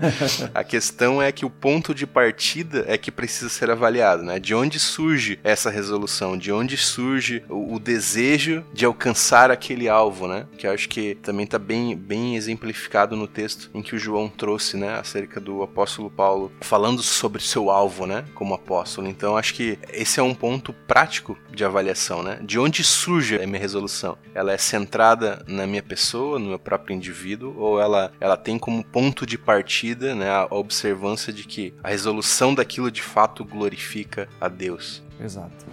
a 0.54 0.64
questão 0.64 1.20
é 1.20 1.30
que 1.30 1.44
o 1.44 1.50
ponto 1.50 1.94
de 1.94 2.06
partida 2.06 2.84
é 2.88 2.96
que 2.96 3.12
precisa 3.12 3.50
ser 3.50 3.70
avaliado, 3.70 4.22
né? 4.22 4.40
De 4.40 4.54
onde 4.54 4.78
surge 4.78 5.38
essa 5.44 5.68
resolução? 5.68 6.36
De 6.36 6.50
onde 6.50 6.78
surge 6.78 7.44
o, 7.48 7.74
o 7.74 7.78
desejo 7.78 8.64
de 8.72 8.86
alcançar 8.86 9.50
aquele 9.50 9.86
alvo, 9.86 10.26
né? 10.26 10.46
Que 10.56 10.66
eu 10.66 10.72
acho 10.72 10.88
que 10.88 11.14
também 11.16 11.44
está 11.44 11.58
bem 11.58 11.94
bem 11.94 12.36
exemplificado 12.36 13.14
no 13.14 13.26
texto 13.26 13.70
em 13.74 13.82
que 13.82 13.94
o 13.94 13.98
João 13.98 14.28
trouxe, 14.28 14.76
né, 14.76 14.98
acerca 14.98 15.40
do 15.40 15.62
apóstolo 15.62 16.10
Paulo 16.10 16.50
falando 16.60 17.02
sobre 17.02 17.42
seu 17.42 17.70
alvo, 17.70 18.06
né, 18.06 18.24
como 18.34 18.54
apóstolo. 18.54 19.08
Então, 19.08 19.36
acho 19.36 19.54
que 19.54 19.78
esse 19.92 20.18
é 20.18 20.22
um 20.22 20.34
ponto 20.34 20.72
prático 20.72 21.36
de 21.50 21.64
avaliação, 21.64 22.22
né? 22.22 22.38
De 22.42 22.58
onde 22.58 22.82
surge 22.82 23.36
a 23.36 23.46
minha 23.46 23.60
resolução? 23.60 24.16
Ela 24.34 24.52
é 24.52 24.58
centrada 24.58 25.42
na 25.46 25.66
minha 25.66 25.82
pessoa, 25.82 26.38
no 26.38 26.48
meu 26.48 26.58
próprio 26.58 26.96
indivíduo, 26.96 27.54
ou 27.58 27.80
ela, 27.80 28.12
ela 28.18 28.36
tem 28.36 28.58
como 28.58 28.82
ponto 28.82 29.26
de 29.26 29.36
partida 29.36 30.14
né, 30.14 30.30
a 30.30 30.46
observância 30.50 31.32
de 31.32 31.44
que 31.44 31.74
a 31.82 31.90
resolução 31.90 32.54
daquilo 32.54 32.90
de 32.90 33.02
fato 33.02 33.44
glorifica 33.44 34.28
a 34.40 34.48
Deus? 34.48 35.02
Exato. 35.20 35.66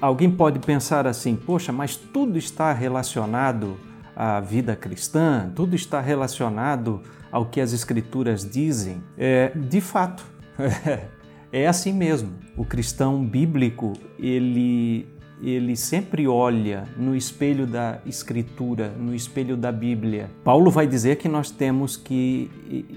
Alguém 0.00 0.30
pode 0.30 0.58
pensar 0.58 1.06
assim: 1.06 1.34
poxa, 1.34 1.72
mas 1.72 1.96
tudo 1.96 2.38
está 2.38 2.72
relacionado 2.72 3.76
à 4.14 4.40
vida 4.40 4.76
cristã, 4.76 5.50
tudo 5.54 5.74
está 5.74 6.00
relacionado 6.00 7.02
ao 7.30 7.46
que 7.46 7.60
as 7.60 7.72
Escrituras 7.72 8.48
dizem, 8.48 9.02
é, 9.16 9.52
de 9.54 9.80
fato, 9.80 10.24
é 11.52 11.66
assim 11.66 11.92
mesmo. 11.92 12.32
O 12.56 12.64
cristão 12.64 13.24
bíblico, 13.24 13.92
ele, 14.18 15.08
ele 15.42 15.76
sempre 15.76 16.26
olha 16.26 16.84
no 16.96 17.14
espelho 17.14 17.66
da 17.66 17.98
Escritura, 18.06 18.88
no 18.88 19.14
espelho 19.14 19.56
da 19.56 19.70
Bíblia. 19.70 20.30
Paulo 20.44 20.70
vai 20.70 20.86
dizer 20.86 21.16
que 21.16 21.28
nós 21.28 21.50
temos 21.50 21.96
que 21.96 22.50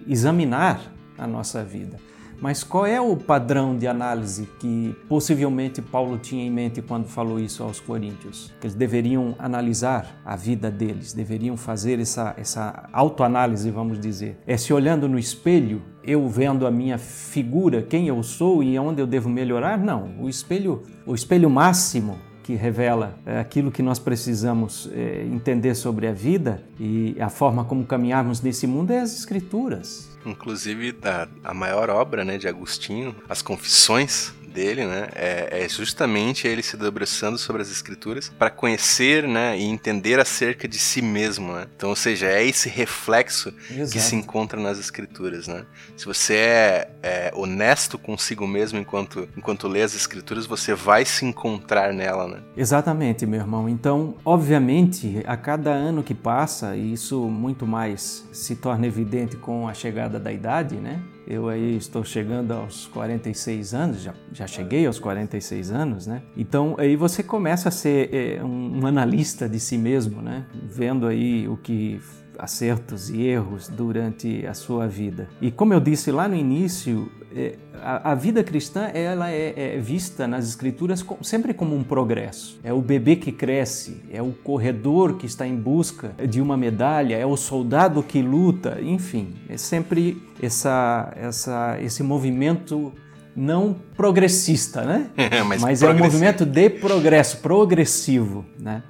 examinar 0.07 0.81
a 1.17 1.27
nossa 1.27 1.63
vida. 1.63 1.97
Mas 2.41 2.63
qual 2.63 2.85
é 2.85 3.01
o 3.01 3.17
padrão 3.17 3.77
de 3.77 3.87
análise 3.87 4.47
que 4.59 4.95
possivelmente 5.07 5.81
Paulo 5.81 6.17
tinha 6.17 6.45
em 6.45 6.49
mente 6.49 6.81
quando 6.81 7.07
falou 7.07 7.39
isso 7.39 7.63
aos 7.63 7.79
coríntios? 7.79 8.53
Eles 8.61 8.73
deveriam 8.73 9.35
analisar 9.37 10.21
a 10.23 10.35
vida 10.35 10.71
deles, 10.71 11.11
deveriam 11.11 11.57
fazer 11.57 11.99
essa, 11.99 12.33
essa 12.37 12.89
autoanálise, 12.93 13.69
vamos 13.69 13.99
dizer. 13.99 14.37
É 14.47 14.55
se 14.55 14.71
olhando 14.71 15.07
no 15.07 15.19
espelho, 15.19 15.81
eu 16.03 16.27
vendo 16.29 16.65
a 16.65 16.71
minha 16.71 16.97
figura, 16.97 17.81
quem 17.81 18.07
eu 18.07 18.23
sou 18.23 18.63
e 18.63 18.79
onde 18.79 19.01
eu 19.01 19.07
devo 19.07 19.29
melhorar? 19.29 19.77
Não, 19.77 20.09
o 20.19 20.29
espelho, 20.29 20.83
o 21.05 21.13
espelho 21.13 21.49
máximo 21.49 22.17
que 22.49 22.55
revela 22.55 23.15
é, 23.27 23.39
aquilo 23.39 23.69
que 23.69 23.83
nós 23.83 23.99
precisamos 23.99 24.89
é, 24.91 25.23
entender 25.25 25.75
sobre 25.75 26.07
a 26.07 26.11
vida 26.11 26.63
e 26.79 27.15
a 27.19 27.29
forma 27.29 27.63
como 27.63 27.85
caminharmos 27.85 28.41
nesse 28.41 28.65
mundo 28.65 28.91
é 28.91 29.01
as 29.01 29.15
Escrituras. 29.15 30.08
Inclusive, 30.25 30.97
a, 31.03 31.27
a 31.43 31.53
maior 31.53 31.89
obra 31.89 32.25
né, 32.25 32.37
de 32.37 32.47
Agostinho, 32.47 33.15
As 33.27 33.41
Confissões, 33.41 34.33
dele, 34.49 34.85
né, 34.85 35.07
é, 35.15 35.63
é, 35.63 35.69
justamente 35.69 36.47
ele 36.47 36.61
se 36.61 36.75
debruçando 36.75 37.37
sobre 37.37 37.61
as 37.61 37.71
escrituras 37.71 38.29
para 38.37 38.49
conhecer, 38.49 39.27
né, 39.27 39.57
e 39.57 39.63
entender 39.63 40.19
acerca 40.19 40.67
de 40.67 40.77
si 40.77 41.01
mesmo, 41.01 41.53
né? 41.53 41.67
Então, 41.75 41.89
ou 41.89 41.95
seja, 41.95 42.27
é 42.27 42.45
esse 42.45 42.67
reflexo 42.67 43.53
Exato. 43.69 43.91
que 43.91 43.99
se 43.99 44.15
encontra 44.15 44.59
nas 44.59 44.79
escrituras, 44.79 45.47
né? 45.47 45.65
Se 45.95 46.05
você 46.05 46.35
é, 46.35 46.89
é, 47.01 47.31
honesto 47.35 47.97
consigo 47.97 48.47
mesmo 48.47 48.79
enquanto 48.79 49.29
enquanto 49.37 49.67
lê 49.67 49.81
as 49.81 49.95
escrituras, 49.95 50.45
você 50.45 50.73
vai 50.73 51.05
se 51.05 51.25
encontrar 51.25 51.93
nela, 51.93 52.27
né? 52.27 52.39
Exatamente, 52.55 53.25
meu 53.25 53.39
irmão. 53.39 53.69
Então, 53.69 54.15
obviamente, 54.25 55.23
a 55.25 55.37
cada 55.37 55.71
ano 55.71 56.03
que 56.03 56.13
passa, 56.13 56.75
e 56.75 56.93
isso 56.93 57.21
muito 57.27 57.65
mais 57.67 58.27
se 58.31 58.55
torna 58.55 58.87
evidente 58.87 59.35
com 59.37 59.67
a 59.67 59.73
chegada 59.73 60.19
da 60.19 60.31
idade, 60.31 60.75
né? 60.75 61.01
Eu 61.29 61.47
aí 61.47 61.77
estou 61.77 62.03
chegando 62.03 62.51
aos 62.51 62.87
46 62.87 63.75
anos, 63.75 64.01
já, 64.01 64.15
já 64.33 64.47
cheguei 64.47 64.87
aos 64.87 64.97
46 64.97 65.71
anos, 65.71 66.07
né? 66.07 66.23
Então 66.35 66.75
aí 66.79 66.95
você 66.95 67.21
começa 67.21 67.69
a 67.69 67.71
ser 67.71 68.11
é, 68.11 68.43
um, 68.43 68.79
um 68.79 68.87
analista 68.87 69.47
de 69.47 69.59
si 69.59 69.77
mesmo, 69.77 70.23
né? 70.23 70.47
Vendo 70.63 71.05
aí 71.05 71.47
o 71.47 71.55
que 71.55 72.01
acertos 72.39 73.09
e 73.09 73.21
erros 73.21 73.67
durante 73.67 74.45
a 74.45 74.53
sua 74.53 74.87
vida. 74.87 75.29
E 75.41 75.51
como 75.51 75.73
eu 75.73 75.79
disse 75.79 76.11
lá 76.11 76.27
no 76.27 76.35
início, 76.35 77.11
é, 77.35 77.55
a, 77.81 78.15
vida 78.15 78.43
cristã 78.43 78.89
ela 78.93 79.29
é, 79.29 79.75
é, 79.75 79.77
vista 79.77 80.27
nas 80.27 80.47
escrituras 80.47 81.05
sempre 81.21 81.53
como 81.53 81.75
um 81.75 81.83
progresso. 81.83 82.59
É 82.63 82.73
o 82.73 82.81
bebê 82.81 83.15
que 83.15 83.31
cresce, 83.31 84.01
é 84.11 84.21
o 84.21 84.31
corredor 84.31 85.17
que 85.17 85.25
está 85.25 85.45
em 85.45 85.55
busca 85.55 86.13
de 86.27 86.41
uma 86.41 86.57
medalha, 86.57 87.15
é 87.15 87.25
o 87.25 87.37
soldado 87.37 88.01
que 88.01 88.21
luta, 88.21 88.79
enfim, 88.81 89.35
é 89.47 89.57
sempre 89.57 90.21
essa, 90.41 91.13
essa, 91.15 91.77
esse 91.81 92.01
movimento 92.01 92.91
não 93.35 93.75
progressista, 93.95 94.83
né? 94.83 95.09
Mas, 95.47 95.61
Mas 95.61 95.83
é 95.83 95.89
um 95.89 95.97
movimento 95.97 96.45
de 96.45 96.69
progresso, 96.69 97.37
progressivo, 97.37 98.45
né? 98.59 98.83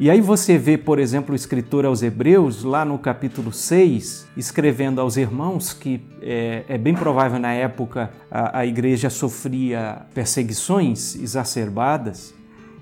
E 0.00 0.08
aí 0.08 0.18
você 0.18 0.56
vê, 0.56 0.78
por 0.78 0.98
exemplo, 0.98 1.34
o 1.34 1.36
escritor 1.36 1.84
aos 1.84 2.02
Hebreus, 2.02 2.64
lá 2.64 2.86
no 2.86 2.98
capítulo 2.98 3.52
6, 3.52 4.28
escrevendo 4.34 4.98
aos 4.98 5.18
irmãos 5.18 5.74
que 5.74 6.00
é, 6.22 6.64
é 6.66 6.78
bem 6.78 6.94
provável 6.94 7.38
na 7.38 7.52
época 7.52 8.10
a, 8.30 8.60
a 8.60 8.66
igreja 8.66 9.10
sofria 9.10 10.06
perseguições 10.14 11.16
exacerbadas. 11.16 12.32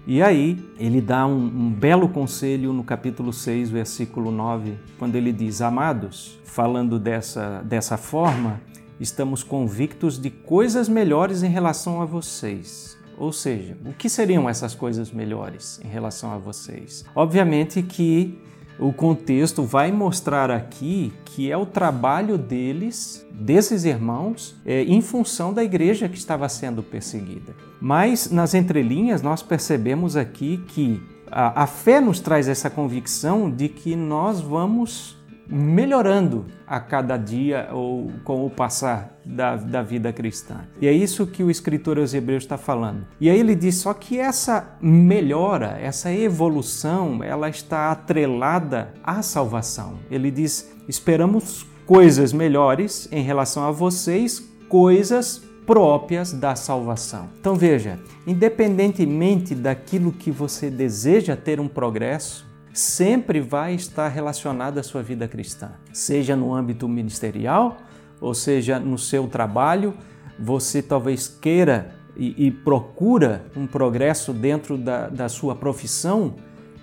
E 0.07 0.23
aí 0.23 0.65
ele 0.79 1.01
dá 1.01 1.27
um, 1.27 1.45
um, 1.45 1.73
belo 1.73 2.09
conselho 2.09 2.73
no 2.73 2.85
capítulo 2.85 3.33
6, 3.33 3.69
versículo 3.69 4.31
9, 4.31 4.75
quando 4.97 5.17
ele 5.17 5.33
diz: 5.33 5.61
Amados, 5.61 6.39
falando 6.45 7.01
dessa, 7.01 7.63
dessa 7.65 7.97
forma, 7.97 8.61
estamos 9.01 9.43
convictos 9.43 10.23
de 10.23 10.31
coisas 10.31 10.89
melhores 10.89 11.43
em 11.43 11.51
relação 11.51 12.01
a 12.01 12.05
vocês 12.05 12.98
ou 13.19 13.33
seja, 13.33 13.77
o 13.85 13.93
que 13.93 14.09
seriam 14.09 14.49
essas 14.49 14.75
coisas 14.75 15.11
melhores 15.11 15.81
em 15.85 15.89
relação 15.89 16.33
a 16.33 16.39
vocês? 16.39 17.05
Obviamente 17.15 17.83
que 17.83 18.39
o 18.79 18.93
contexto 18.93 19.65
vai 19.65 19.91
mostrar 19.91 20.51
aqui 20.51 21.13
que 21.25 21.51
é 21.51 21.57
o 21.57 21.67
trabalho 21.67 22.39
deles, 22.39 23.27
desses 23.33 23.85
irmãos, 23.85 24.55
é, 24.65 24.83
em 24.85 25.03
função 25.03 25.53
da 25.53 25.65
igreja 25.65 26.09
que 26.09 26.17
estava 26.17 26.49
sendo 26.49 26.83
perseguida. 26.83 27.55
Mas 27.81 28.31
nas 28.31 28.55
entrelinhas 28.55 29.21
nós 29.21 29.43
percebemos 29.43 30.17
aqui 30.17 30.59
que 30.69 31.03
a, 31.31 31.65
a 31.65 31.67
fé 31.67 32.01
nos 32.01 32.21
traz 32.21 32.49
essa 32.49 32.71
convicção 32.71 33.51
de 33.51 33.69
que 33.69 33.97
nós 33.97 34.41
vamos 34.41 35.18
melhorando 35.49 36.47
a 36.67 36.79
cada 36.79 37.17
dia 37.17 37.69
ou 37.73 38.11
com 38.25 38.45
o 38.45 38.51
passar 38.51 39.19
da, 39.25 39.57
da 39.57 39.83
vida 39.83 40.13
cristã. 40.13 40.61
E 40.81 40.87
é 40.87 40.93
isso 40.93 41.27
que 41.27 41.43
o 41.43 41.51
escritor 41.51 41.99
aos 41.99 42.13
Hebreus 42.13 42.45
está 42.45 42.59
falando. 42.59 43.07
E 43.21 43.31
aí 43.31 43.39
ele 43.39 43.55
diz 43.55 43.77
só 43.77 43.95
que 43.95 44.19
essa 44.19 44.77
melhora, 44.81 45.79
essa 45.81 46.13
evolução, 46.13 47.25
ela 47.25 47.49
está 47.49 47.91
atrelada 47.91 48.93
à 49.03 49.23
salvação. 49.23 49.99
Ele 50.11 50.31
diz: 50.31 50.71
esperamos 50.87 51.67
coisas 51.87 52.33
melhores 52.33 53.09
em 53.11 53.23
relação 53.23 53.65
a 53.65 53.71
vocês, 53.71 54.47
coisas 54.69 55.43
próprias 55.69 56.33
da 56.33 56.57
salvação. 56.57 57.29
Então 57.39 57.55
veja, 57.55 57.99
independentemente 58.27 59.55
daquilo 59.55 60.13
que 60.13 60.31
você 60.31 60.71
deseja 60.71 61.37
ter 61.37 61.61
um 61.61 61.69
progresso, 61.69 62.48
sempre 62.79 63.41
vai 63.41 63.75
estar 63.75 64.09
relacionado 64.09 64.79
à 64.79 64.83
sua 64.83 65.03
vida 65.03 65.27
cristã, 65.27 65.73
seja 65.93 66.37
no 66.37 66.55
âmbito 66.55 66.89
ministerial, 66.89 67.79
ou 68.21 68.33
seja 68.35 68.79
no 68.79 68.97
seu 68.97 69.27
trabalho, 69.27 69.95
você 70.39 70.81
talvez 70.81 71.27
queira 71.27 71.91
e, 72.17 72.47
e 72.47 72.51
procura 72.53 73.47
um 73.57 73.67
progresso 73.67 74.33
dentro 74.33 74.79
da, 74.79 75.09
da 75.09 75.29
sua 75.29 75.57
profissão, 75.57 76.37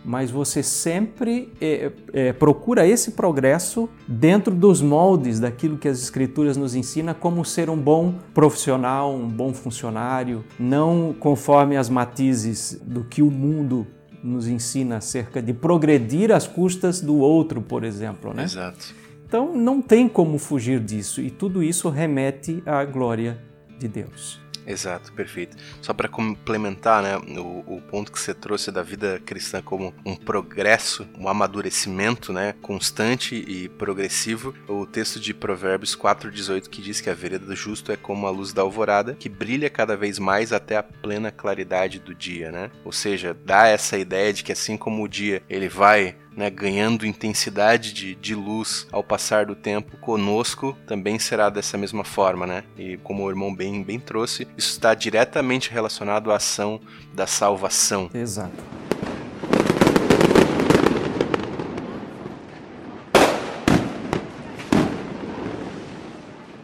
mas 0.03 0.29
você 0.29 0.61
sempre 0.61 1.53
é, 1.61 1.91
é, 2.13 2.33
procura 2.33 2.85
esse 2.85 3.11
progresso 3.11 3.89
dentro 4.05 4.53
dos 4.53 4.81
moldes 4.81 5.39
daquilo 5.39 5.77
que 5.77 5.87
as 5.87 5.99
Escrituras 6.01 6.57
nos 6.57 6.75
ensina 6.75 7.13
como 7.13 7.43
ser 7.45 7.69
um 7.69 7.77
bom 7.77 8.15
profissional, 8.33 9.15
um 9.15 9.29
bom 9.29 9.53
funcionário, 9.53 10.43
não 10.59 11.15
conforme 11.17 11.77
as 11.77 11.89
matizes 11.89 12.79
do 12.85 13.03
que 13.05 13.21
o 13.21 13.31
mundo 13.31 13.87
nos 14.25 14.47
ensina 14.47 14.97
acerca 14.97 15.41
de 15.41 15.53
progredir 15.53 16.31
às 16.31 16.47
custas 16.47 16.99
do 16.99 17.17
outro, 17.17 17.61
por 17.61 17.83
exemplo, 17.83 18.33
né? 18.33 18.43
Exato. 18.43 18.93
Então 19.27 19.55
não 19.55 19.81
tem 19.81 20.07
como 20.07 20.37
fugir 20.37 20.79
disso 20.79 21.21
e 21.21 21.29
tudo 21.29 21.61
isso 21.63 21.89
remete 21.89 22.61
à 22.65 22.83
glória 22.85 23.39
de 23.77 23.87
Deus. 23.87 24.39
Exato, 24.65 25.13
perfeito. 25.13 25.55
Só 25.81 25.93
para 25.93 26.07
complementar, 26.07 27.03
né, 27.03 27.17
o, 27.17 27.63
o, 27.75 27.81
ponto 27.81 28.11
que 28.11 28.19
você 28.19 28.33
trouxe 28.33 28.71
da 28.71 28.81
vida 28.81 29.21
cristã 29.25 29.61
como 29.61 29.93
um 30.05 30.15
progresso, 30.15 31.07
um 31.17 31.29
amadurecimento, 31.29 32.33
né, 32.33 32.55
constante 32.61 33.35
e 33.35 33.69
progressivo, 33.69 34.55
o 34.67 34.85
texto 34.85 35.19
de 35.19 35.33
Provérbios 35.33 35.95
4:18 35.95 36.69
que 36.69 36.81
diz 36.81 36.99
que 36.99 37.09
a 37.09 37.13
vereda 37.13 37.45
do 37.45 37.55
justo 37.55 37.91
é 37.91 37.95
como 37.95 38.25
a 38.25 38.31
luz 38.31 38.53
da 38.53 38.61
alvorada, 38.61 39.15
que 39.15 39.29
brilha 39.29 39.69
cada 39.69 39.95
vez 39.95 40.17
mais 40.17 40.51
até 40.51 40.77
a 40.77 40.83
plena 40.83 41.31
claridade 41.31 41.99
do 41.99 42.15
dia, 42.15 42.51
né? 42.51 42.71
Ou 42.83 42.91
seja, 42.91 43.35
dá 43.45 43.67
essa 43.67 43.97
ideia 43.97 44.33
de 44.33 44.43
que 44.43 44.51
assim 44.51 44.77
como 44.77 45.03
o 45.03 45.07
dia 45.07 45.43
ele 45.49 45.69
vai 45.69 46.15
né, 46.35 46.49
ganhando 46.49 47.05
intensidade 47.05 47.93
de, 47.93 48.15
de 48.15 48.35
luz 48.35 48.87
ao 48.91 49.03
passar 49.03 49.45
do 49.45 49.55
tempo, 49.55 49.97
conosco 49.97 50.77
também 50.85 51.17
será 51.17 51.49
dessa 51.49 51.77
mesma 51.77 52.03
forma, 52.03 52.45
né? 52.45 52.63
E 52.77 52.97
como 52.97 53.23
o 53.23 53.29
irmão 53.29 53.53
bem, 53.53 53.83
bem 53.83 53.99
trouxe, 53.99 54.47
isso 54.57 54.69
está 54.69 54.93
diretamente 54.93 55.71
relacionado 55.71 56.31
à 56.31 56.35
ação 56.35 56.79
da 57.13 57.25
salvação. 57.25 58.09
Exato. 58.13 58.63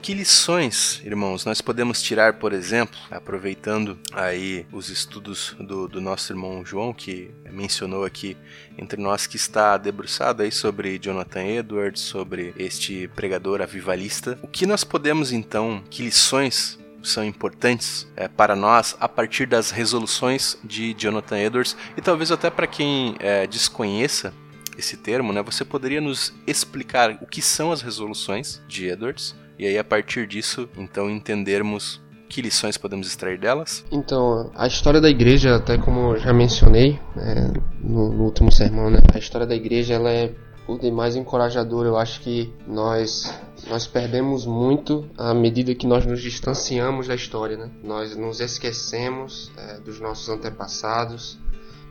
Que 0.02 0.16
lições, 0.16 1.00
irmãos, 1.06 1.46
nós 1.46 1.62
podemos 1.62 2.02
tirar, 2.02 2.34
por 2.34 2.54
exemplo, 2.54 2.98
aproveitando 3.12 4.00
aí 4.12 4.66
os 4.72 4.90
estudos 4.90 5.56
do, 5.60 5.88
do 5.88 6.02
nosso 6.02 6.34
irmão 6.34 6.66
João, 6.66 6.92
que 6.92 7.30
mencionou 7.52 8.04
aqui 8.04 8.36
entre 8.80 9.00
nós 9.00 9.28
que 9.28 9.36
está 9.36 9.78
debruçado 9.78 10.42
aí 10.42 10.52
sobre 10.52 10.98
Jonathan 10.98 11.44
Edwards, 11.44 12.02
sobre 12.02 12.52
este 12.58 13.08
pregador 13.10 13.62
avivalista. 13.62 14.40
O 14.42 14.48
que 14.48 14.66
nós 14.66 14.84
podemos 14.84 15.32
então, 15.32 15.84
que 15.88 16.02
lições 16.02 16.80
são 17.04 17.24
importantes 17.24 18.08
é, 18.16 18.28
para 18.28 18.56
nós 18.56 18.98
a 19.00 19.08
partir 19.08 19.46
das 19.46 19.70
resoluções 19.70 20.58
de 20.64 20.96
Jonathan 20.98 21.38
Edwards 21.38 21.78
e 21.96 22.02
talvez 22.02 22.32
até 22.32 22.50
para 22.50 22.66
quem 22.66 23.16
é, 23.20 23.46
desconheça 23.46 24.34
esse 24.76 24.98
termo, 24.98 25.32
né, 25.32 25.44
você 25.44 25.64
poderia 25.64 26.02
nos 26.02 26.34
explicar 26.48 27.20
o 27.22 27.28
que 27.28 27.42
são 27.42 27.72
as 27.72 27.84
resoluções 27.84 28.64
de 28.68 28.88
Edwards 28.88 29.36
e 29.62 29.68
aí 29.68 29.78
a 29.78 29.84
partir 29.84 30.26
disso, 30.26 30.68
então 30.76 31.08
entendermos 31.08 32.02
que 32.28 32.42
lições 32.42 32.80
podemos 32.80 33.06
extrair 33.06 33.38
delas? 33.38 33.86
Então, 33.92 34.50
a 34.56 34.66
história 34.66 35.00
da 35.00 35.08
igreja, 35.08 35.56
até 35.56 35.78
como 35.78 36.16
eu 36.16 36.20
já 36.20 36.34
mencionei 36.34 37.00
né, 37.16 37.54
no, 37.80 38.12
no, 38.12 38.24
último 38.24 38.52
sermão, 38.52 38.90
né, 38.90 38.98
a 39.14 39.20
história 39.20 39.46
da 39.46 39.54
igreja 39.54 39.94
ela 39.94 40.10
é 40.10 40.34
por 40.66 40.80
demais 40.80 41.16
encorajadora. 41.16 41.90
Eu 41.90 41.98
acho 41.98 42.22
que 42.22 42.52
nós 42.68 43.32
nós 43.70 43.86
perdemos 43.86 44.48
muito 44.48 45.08
à 45.16 45.32
medida 45.32 45.76
que 45.76 45.86
nós 45.86 46.08
nos 46.08 46.24
distanciamos 46.24 47.08
da 47.08 47.14
história, 47.14 47.56
né? 47.56 47.70
Nós 47.84 48.16
nos 48.16 48.40
esquecemos 48.40 49.52
é, 49.56 49.80
dos 49.80 50.00
nossos 50.00 50.28
antepassados, 50.28 51.38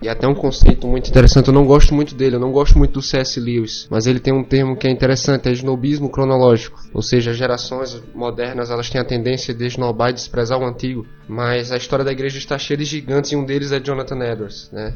e 0.02 0.08
até 0.08 0.26
um 0.26 0.34
conceito 0.34 0.86
muito 0.86 1.10
interessante, 1.10 1.48
eu 1.48 1.54
não 1.54 1.66
gosto 1.66 1.94
muito 1.94 2.14
dele, 2.14 2.36
eu 2.36 2.40
não 2.40 2.50
gosto 2.50 2.78
muito 2.78 2.92
do 2.92 3.02
C.S. 3.02 3.38
Lewis, 3.38 3.86
mas 3.90 4.06
ele 4.06 4.18
tem 4.18 4.32
um 4.32 4.42
termo 4.42 4.76
que 4.76 4.88
é 4.88 4.90
interessante, 4.90 5.48
é 5.48 5.52
esnobismo 5.52 6.08
cronológico. 6.08 6.80
Ou 6.94 7.02
seja, 7.02 7.34
gerações 7.34 8.02
modernas 8.14 8.70
elas 8.70 8.88
têm 8.88 9.00
a 9.00 9.04
tendência 9.04 9.52
de 9.52 9.66
esnobar 9.66 10.10
e 10.10 10.14
desprezar 10.14 10.58
o 10.58 10.64
antigo, 10.64 11.06
mas 11.28 11.70
a 11.70 11.76
história 11.76 12.04
da 12.04 12.12
igreja 12.12 12.38
está 12.38 12.58
cheia 12.58 12.78
de 12.78 12.84
gigantes 12.84 13.32
e 13.32 13.36
um 13.36 13.44
deles 13.44 13.72
é 13.72 13.80
Jonathan 13.80 14.18
Edwards, 14.24 14.70
né? 14.72 14.94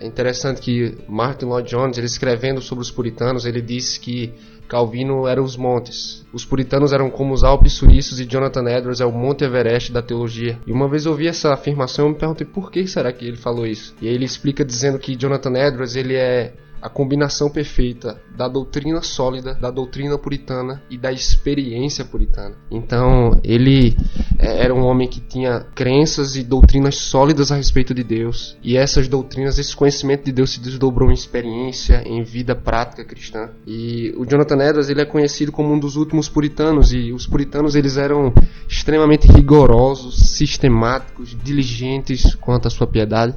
É 0.00 0.06
interessante 0.06 0.62
que 0.62 0.96
Martin 1.06 1.44
Lloyd 1.44 1.68
Jones, 1.68 1.98
ele 1.98 2.06
escrevendo 2.06 2.60
sobre 2.62 2.82
os 2.82 2.90
puritanos, 2.90 3.44
ele 3.44 3.60
disse 3.60 4.00
que 4.00 4.32
Calvino 4.70 5.26
eram 5.26 5.42
os 5.42 5.56
montes. 5.56 6.24
Os 6.32 6.44
puritanos 6.44 6.92
eram 6.92 7.10
como 7.10 7.34
os 7.34 7.42
Alpes 7.42 7.72
suíços 7.72 8.20
e 8.20 8.24
Jonathan 8.24 8.70
Edwards 8.70 9.00
é 9.00 9.04
o 9.04 9.10
Monte 9.10 9.42
Everest 9.42 9.90
da 9.90 10.00
teologia. 10.00 10.60
E 10.64 10.70
uma 10.70 10.88
vez 10.88 11.06
eu 11.06 11.10
ouvi 11.10 11.26
essa 11.26 11.52
afirmação 11.52 12.06
e 12.06 12.10
me 12.10 12.14
perguntei 12.14 12.46
por 12.46 12.70
que 12.70 12.86
será 12.86 13.12
que 13.12 13.24
ele 13.26 13.36
falou 13.36 13.66
isso. 13.66 13.96
E 14.00 14.06
aí 14.06 14.14
ele 14.14 14.24
explica 14.24 14.64
dizendo 14.64 14.96
que 14.96 15.16
Jonathan 15.16 15.58
Edwards 15.58 15.96
ele 15.96 16.14
é 16.14 16.54
a 16.80 16.88
combinação 16.88 17.50
perfeita 17.50 18.20
da 18.36 18.48
doutrina 18.48 19.02
sólida, 19.02 19.54
da 19.54 19.70
doutrina 19.70 20.16
puritana 20.16 20.82
e 20.88 20.96
da 20.96 21.12
experiência 21.12 22.04
puritana. 22.04 22.54
Então, 22.70 23.38
ele 23.44 23.96
é, 24.38 24.64
era 24.64 24.74
um 24.74 24.84
homem 24.84 25.08
que 25.08 25.20
tinha 25.20 25.66
crenças 25.74 26.36
e 26.36 26.42
doutrinas 26.42 26.96
sólidas 26.96 27.52
a 27.52 27.56
respeito 27.56 27.92
de 27.92 28.02
Deus, 28.02 28.56
e 28.62 28.76
essas 28.76 29.08
doutrinas, 29.08 29.58
esse 29.58 29.76
conhecimento 29.76 30.24
de 30.24 30.32
Deus 30.32 30.50
se 30.50 30.60
desdobrou 30.60 31.10
em 31.10 31.14
experiência, 31.14 32.02
em 32.06 32.22
vida 32.22 32.54
prática 32.54 33.04
cristã. 33.04 33.50
E 33.66 34.14
o 34.16 34.24
Jonathan 34.24 34.56
Edwards, 34.56 34.88
ele 34.88 35.00
é 35.00 35.06
conhecido 35.06 35.52
como 35.52 35.72
um 35.72 35.78
dos 35.78 35.96
últimos 35.96 36.28
puritanos, 36.28 36.92
e 36.92 37.12
os 37.12 37.26
puritanos 37.26 37.74
eles 37.74 37.96
eram 37.96 38.32
extremamente 38.68 39.26
rigorosos, 39.26 40.30
sistemáticos, 40.36 41.36
diligentes 41.42 42.34
quanto 42.34 42.68
à 42.68 42.70
sua 42.70 42.86
piedade. 42.86 43.34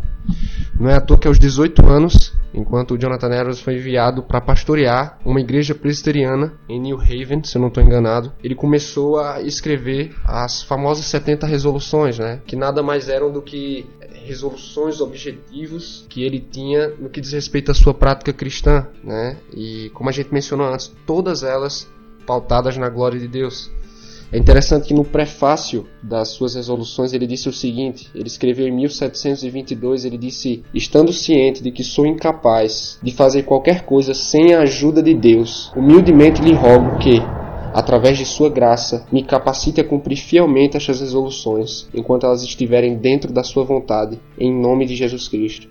Não 0.79 0.89
é 0.89 0.95
à 0.95 1.01
toa 1.01 1.17
que 1.17 1.27
aos 1.27 1.37
18 1.37 1.85
anos, 1.85 2.33
enquanto 2.53 2.97
Jonathan 2.97 3.33
Edwards 3.33 3.59
foi 3.59 3.75
enviado 3.75 4.23
para 4.23 4.41
pastorear 4.41 5.19
uma 5.25 5.41
igreja 5.41 5.73
presbiteriana 5.73 6.53
em 6.69 6.79
New 6.79 6.99
Haven, 6.99 7.43
se 7.43 7.57
eu 7.57 7.61
não 7.61 7.69
estou 7.69 7.83
enganado, 7.83 8.31
ele 8.43 8.55
começou 8.55 9.19
a 9.19 9.41
escrever 9.41 10.15
as 10.25 10.61
famosas 10.63 11.05
70 11.05 11.47
resoluções, 11.47 12.19
né, 12.19 12.41
que 12.45 12.55
nada 12.55 12.83
mais 12.83 13.09
eram 13.09 13.31
do 13.31 13.41
que 13.41 13.85
resoluções, 14.25 15.01
objetivos 15.01 16.05
que 16.09 16.23
ele 16.23 16.39
tinha 16.39 16.89
no 16.99 17.09
que 17.09 17.19
diz 17.19 17.33
respeito 17.33 17.71
à 17.71 17.73
sua 17.73 17.93
prática 17.93 18.31
cristã, 18.31 18.87
né? 19.03 19.37
E 19.53 19.89
como 19.93 20.09
a 20.09 20.13
gente 20.13 20.33
mencionou 20.33 20.67
antes, 20.67 20.93
todas 21.05 21.43
elas 21.43 21.89
pautadas 22.25 22.77
na 22.77 22.89
glória 22.89 23.19
de 23.19 23.27
Deus. 23.27 23.69
É 24.33 24.37
interessante 24.39 24.87
que 24.87 24.95
no 24.95 25.05
prefácio 25.05 25.85
das 26.01 26.29
suas 26.29 26.55
resoluções 26.55 27.13
ele 27.13 27.27
disse 27.27 27.47
o 27.47 27.53
seguinte: 27.53 28.09
ele 28.15 28.25
escreveu 28.25 28.67
em 28.67 28.71
1722, 28.71 30.05
ele 30.05 30.17
disse: 30.17 30.63
"Estando 30.73 31.13
ciente 31.13 31.61
de 31.61 31.71
que 31.71 31.83
sou 31.83 32.03
incapaz 32.03 32.97
de 33.03 33.11
fazer 33.11 33.43
qualquer 33.43 33.85
coisa 33.85 34.15
sem 34.15 34.55
a 34.55 34.61
ajuda 34.61 35.03
de 35.03 35.13
Deus, 35.13 35.71
humildemente 35.75 36.41
lhe 36.41 36.51
rogo 36.51 36.97
que, 36.97 37.21
através 37.75 38.17
de 38.17 38.25
sua 38.25 38.49
graça, 38.49 39.05
me 39.11 39.21
capacite 39.21 39.79
a 39.79 39.87
cumprir 39.87 40.17
fielmente 40.17 40.77
estas 40.77 40.99
resoluções, 40.99 41.87
enquanto 41.93 42.25
elas 42.25 42.41
estiverem 42.41 42.97
dentro 42.97 43.31
da 43.31 43.43
sua 43.43 43.63
vontade, 43.63 44.19
em 44.39 44.51
nome 44.51 44.87
de 44.87 44.95
Jesus 44.95 45.27
Cristo." 45.27 45.67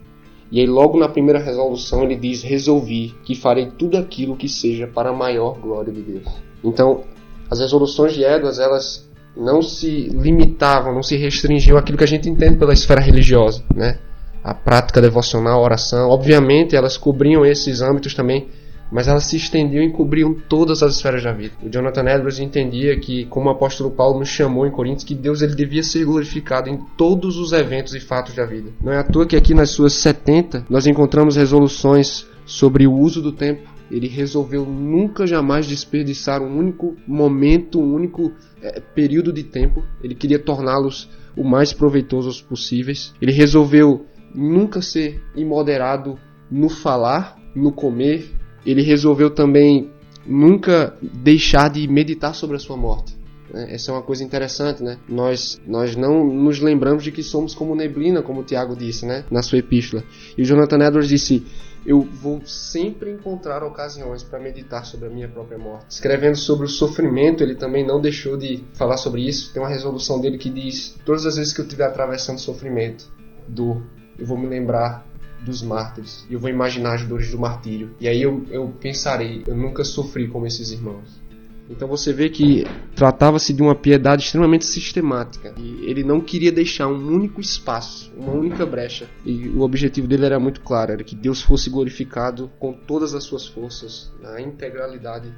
E 0.53 0.61
aí, 0.61 0.67
logo 0.69 0.97
na 0.97 1.09
primeira 1.09 1.41
resolução, 1.41 2.05
ele 2.05 2.15
diz: 2.15 2.45
Resolvi 2.45 3.13
que 3.25 3.35
farei 3.35 3.73
tudo 3.77 3.97
aquilo 3.97 4.37
que 4.37 4.49
seja 4.49 4.87
para 4.87 5.11
a 5.11 5.13
maior 5.13 5.59
glória 5.59 5.93
de 5.93 6.01
Deus. 6.01 6.29
Então, 6.63 7.03
as 7.53 7.61
resoluções 7.61 8.15
de 8.15 8.25
Edwards, 8.25 8.59
elas 8.59 9.07
não 9.37 9.61
se 9.61 10.09
limitavam, 10.09 10.95
não 10.95 11.03
se 11.03 11.17
restringiam 11.17 11.77
àquilo 11.77 11.99
que 11.99 12.05
a 12.05 12.09
gente 12.09 12.29
entende 12.29 12.57
pela 12.57 12.73
esfera 12.73 13.01
religiosa, 13.01 13.63
né? 13.75 13.99
A 14.43 14.55
prática 14.55 15.03
devocional, 15.03 15.61
a 15.61 15.63
oração, 15.63 16.09
obviamente 16.09 16.75
elas 16.75 16.97
cobriam 16.97 17.45
esses 17.45 17.83
âmbitos 17.83 18.15
também, 18.15 18.49
mas 18.91 19.07
elas 19.07 19.25
se 19.25 19.37
estendiam 19.37 19.85
e 19.85 19.93
cobriam 19.93 20.35
todas 20.49 20.83
as 20.83 20.97
esferas 20.97 21.23
da 21.23 21.33
vida. 21.33 21.53
O 21.63 21.69
Jonathan 21.69 22.09
Edwards 22.09 22.39
entendia 22.39 22.99
que, 22.99 23.27
como 23.27 23.49
o 23.49 23.53
apóstolo 23.53 23.91
Paulo 23.91 24.19
nos 24.19 24.29
chamou 24.29 24.67
em 24.67 24.71
Coríntios, 24.71 25.05
que 25.05 25.15
Deus 25.15 25.43
ele 25.43 25.55
devia 25.55 25.83
ser 25.83 26.07
glorificado 26.07 26.71
em 26.71 26.79
todos 26.97 27.37
os 27.37 27.53
eventos 27.53 27.95
e 27.95 28.01
fatos 28.01 28.35
da 28.35 28.47
vida. 28.47 28.71
Não 28.83 28.93
é 28.93 28.99
à 28.99 29.05
toa 29.05 29.27
que 29.27 29.37
aqui 29.37 29.53
nas 29.53 29.71
suas 29.71 29.93
70 29.93 30.65
nós 30.71 30.87
encontramos 30.87 31.37
resoluções 31.37 32.27
sobre 32.47 32.87
o 32.87 32.95
uso 32.95 33.21
do 33.21 33.33
tempo, 33.33 33.72
ele 33.93 34.09
resolveu 34.09 34.65
nunca 34.65 35.27
jamais 35.27 35.67
desperdiçar 35.67 36.43
um 36.43 36.59
único 36.59 36.97
momento, 37.07 37.79
um 37.79 37.95
único 37.95 38.33
é, 38.63 38.81
período 38.81 39.31
de 39.31 39.45
tempo. 39.45 39.85
Ele 40.03 40.15
queria 40.15 40.39
torná-los 40.39 41.11
o 41.37 41.45
mais 41.45 41.75
proveitosos 41.75 42.41
possíveis. 42.41 43.13
Ele 43.21 43.33
resolveu 43.33 44.07
nunca 44.35 44.81
ser 44.81 45.23
imoderado 45.37 46.19
no 46.51 46.71
falar, 46.71 47.39
no 47.55 47.71
comer. 47.71 48.31
Ele 48.65 48.81
resolveu 48.81 49.29
também 49.29 49.91
nunca 50.27 50.97
deixar 51.03 51.69
de 51.69 51.87
meditar 51.87 52.35
sobre 52.35 52.57
a 52.57 52.61
sua 52.61 52.79
morte. 52.79 53.15
Né? 53.53 53.75
Essa 53.75 53.91
é 53.91 53.95
uma 53.95 54.03
coisa 54.03 54.25
interessante, 54.25 54.83
né? 54.83 54.99
Nós, 55.07 55.61
nós 55.67 55.95
não 55.95 56.25
nos 56.25 56.61
lembramos 56.61 57.05
de 57.05 57.13
que 57.13 57.23
somos 57.23 57.55
como 57.55 57.75
neblina, 57.75 58.23
como 58.23 58.41
o 58.41 58.45
Tiago 58.45 58.75
disse, 58.75 59.05
né? 59.05 59.25
Na 59.31 59.43
sua 59.43 59.59
epístola. 59.59 60.03
E 60.39 60.43
o 60.43 60.45
Jonathan 60.45 60.79
Edwards 60.79 61.09
disse: 61.09 61.45
eu 61.85 62.01
vou 62.01 62.41
sempre 62.47 63.11
encontrar 63.11 63.63
ocasiões 63.65 64.23
para 64.23 64.39
meditar 64.39 64.85
sobre 64.85 65.09
a 65.09 65.11
minha 65.11 65.29
própria 65.29 65.59
morte. 65.59 65.87
Escrevendo 65.91 66.37
sobre 66.37 66.67
o 66.67 66.69
sofrimento, 66.69 67.43
ele 67.43 67.55
também 67.55 67.87
não 67.87 68.01
deixou 68.01 68.37
de 68.37 68.65
falar 68.75 68.97
sobre 68.97 69.27
isso. 69.27 69.53
Tem 69.53 69.63
uma 69.63 69.69
resolução 69.69 70.21
dele 70.21 70.39
que 70.39 70.51
diz: 70.51 70.97
Todas 71.05 71.27
as 71.27 71.37
vezes 71.37 71.53
que 71.53 71.61
eu 71.61 71.65
estiver 71.65 71.87
atravessando 71.87 72.39
sofrimento, 72.39 73.11
dor, 73.49 73.83
eu 74.19 74.27
vou 74.27 74.39
me 74.39 74.47
lembrar 74.47 75.07
dos 75.45 75.61
mártires 75.61 76.25
e 76.31 76.35
eu 76.35 76.41
vou 76.41 76.49
imaginar 76.49 76.95
as 76.95 77.05
dores 77.05 77.31
do 77.31 77.39
martírio. 77.39 77.95
E 78.01 78.09
aí 78.09 78.23
eu, 78.23 78.45
eu 78.51 78.73
pensarei: 78.81 79.43
eu 79.47 79.57
nunca 79.57 79.85
sofri 79.85 80.29
como 80.29 80.47
esses 80.47 80.71
irmãos. 80.71 81.21
Então 81.71 81.89
você 81.89 82.13
vê 82.13 82.29
que 82.29 82.65
tratava-se 82.95 83.53
de 83.53 83.63
uma 83.63 83.75
piedade 83.75 84.25
extremamente 84.25 84.65
sistemática. 84.65 85.55
E 85.57 85.85
ele 85.89 86.03
não 86.03 86.21
queria 86.21 86.53
deixar 86.53 86.89
um 86.89 87.09
único 87.09 87.41
espaço, 87.41 88.13
uma 88.17 88.33
única 88.33 88.67
brecha. 88.67 89.09
E 89.25 89.49
o 89.49 89.61
objetivo 89.61 90.07
dele 90.07 90.27
era 90.27 90.39
muito 90.39 90.61
claro, 90.61 90.93
era 90.93 91.05
que 91.05 91.15
Deus 91.15 91.41
fosse 91.41 91.71
glorificado 91.71 92.51
com 92.59 92.73
todas 92.73 93.15
as 93.15 93.25
suas 93.25 93.47
forças, 93.47 94.13
na 94.21 94.41
integralidade 94.41 95.33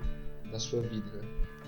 da 0.51 0.59
sua 0.59 0.81
vida. 0.81 1.21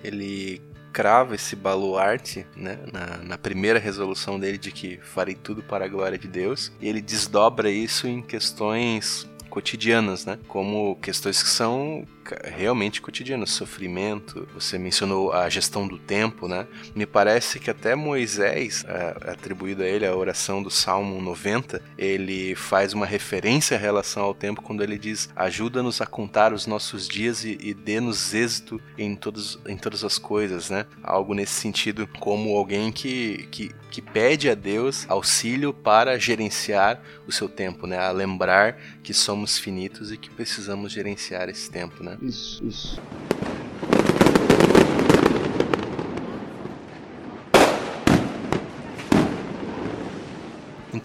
Ele 0.03 0.61
crava 0.93 1.35
esse 1.35 1.55
baluarte 1.55 2.47
né, 2.57 2.79
na, 2.91 3.19
na, 3.19 3.37
primeira 3.37 3.79
resolução 3.79 4.41
dele 4.41 4.57
de 4.57 4.71
que 4.71 4.99
farei 5.03 5.35
tudo 5.35 5.63
para 5.63 5.85
a 5.85 5.89
glória 5.89 6.17
de 6.17 6.27
Deus, 6.27 6.73
e 6.81 6.89
ele 6.89 7.03
desdobra 7.03 7.71
isso 7.71 8.09
em 8.09 8.23
questões 8.23 9.29
cotidianas, 9.51 10.25
né, 10.25 10.39
como 10.49 10.97
questões 10.97 11.43
que 11.43 11.51
são 11.51 12.07
realmente 12.45 13.01
cotidiano, 13.01 13.47
sofrimento. 13.47 14.47
Você 14.55 14.79
mencionou 14.79 15.33
a 15.33 15.49
gestão 15.49 15.87
do 15.87 15.99
tempo, 15.99 16.49
né? 16.49 16.67
Me 16.95 17.07
parece 17.07 17.59
que 17.59 17.71
até 17.71 17.95
Moisés, 17.95 18.85
é, 18.89 19.31
atribuído 19.31 19.83
a 19.83 19.87
ele 19.87 20.07
a 20.07 20.15
oração 20.15 20.63
do 20.63 20.71
Salmo 20.71 21.21
90, 21.21 21.83
ele 21.97 22.55
faz 22.55 22.93
uma 22.93 23.07
referência 23.07 23.75
em 23.75 23.79
relação 23.79 24.23
ao 24.23 24.35
tempo 24.35 24.63
quando 24.63 24.83
ele 24.83 24.99
diz: 24.99 25.29
ajuda-nos 25.35 26.01
a 26.01 26.07
contar 26.07 26.53
os 26.53 26.67
nossos 26.67 27.09
dias 27.09 27.45
e, 27.45 27.59
e 27.61 27.75
dê-nos 27.75 28.35
êxito 28.35 28.81
em, 28.99 29.15
todos, 29.15 29.59
em 29.67 29.77
todas 29.77 30.05
as 30.05 30.19
coisas, 30.19 30.71
né? 30.71 30.87
Algo 31.03 31.35
nesse 31.35 31.55
sentido, 31.55 32.07
como 32.19 32.57
alguém 32.57 32.93
que, 32.93 33.49
que, 33.51 33.75
que 33.91 34.03
pede 34.03 34.49
a 34.49 34.55
Deus 34.55 35.07
auxílio 35.09 35.73
para 35.73 36.19
gerenciar 36.19 37.01
o 37.27 37.33
seu 37.33 37.49
tempo, 37.49 37.87
né? 37.87 37.99
A 37.99 38.11
lembrar 38.11 38.79
que 39.03 39.15
somos 39.15 39.59
finitos 39.59 40.13
e 40.13 40.17
que 40.17 40.31
precisamos 40.31 40.93
gerenciar 40.93 41.49
esse 41.49 41.71
tempo, 41.71 42.03
né? 42.03 42.16
Isso, 42.23 42.65
isso. 42.65 43.01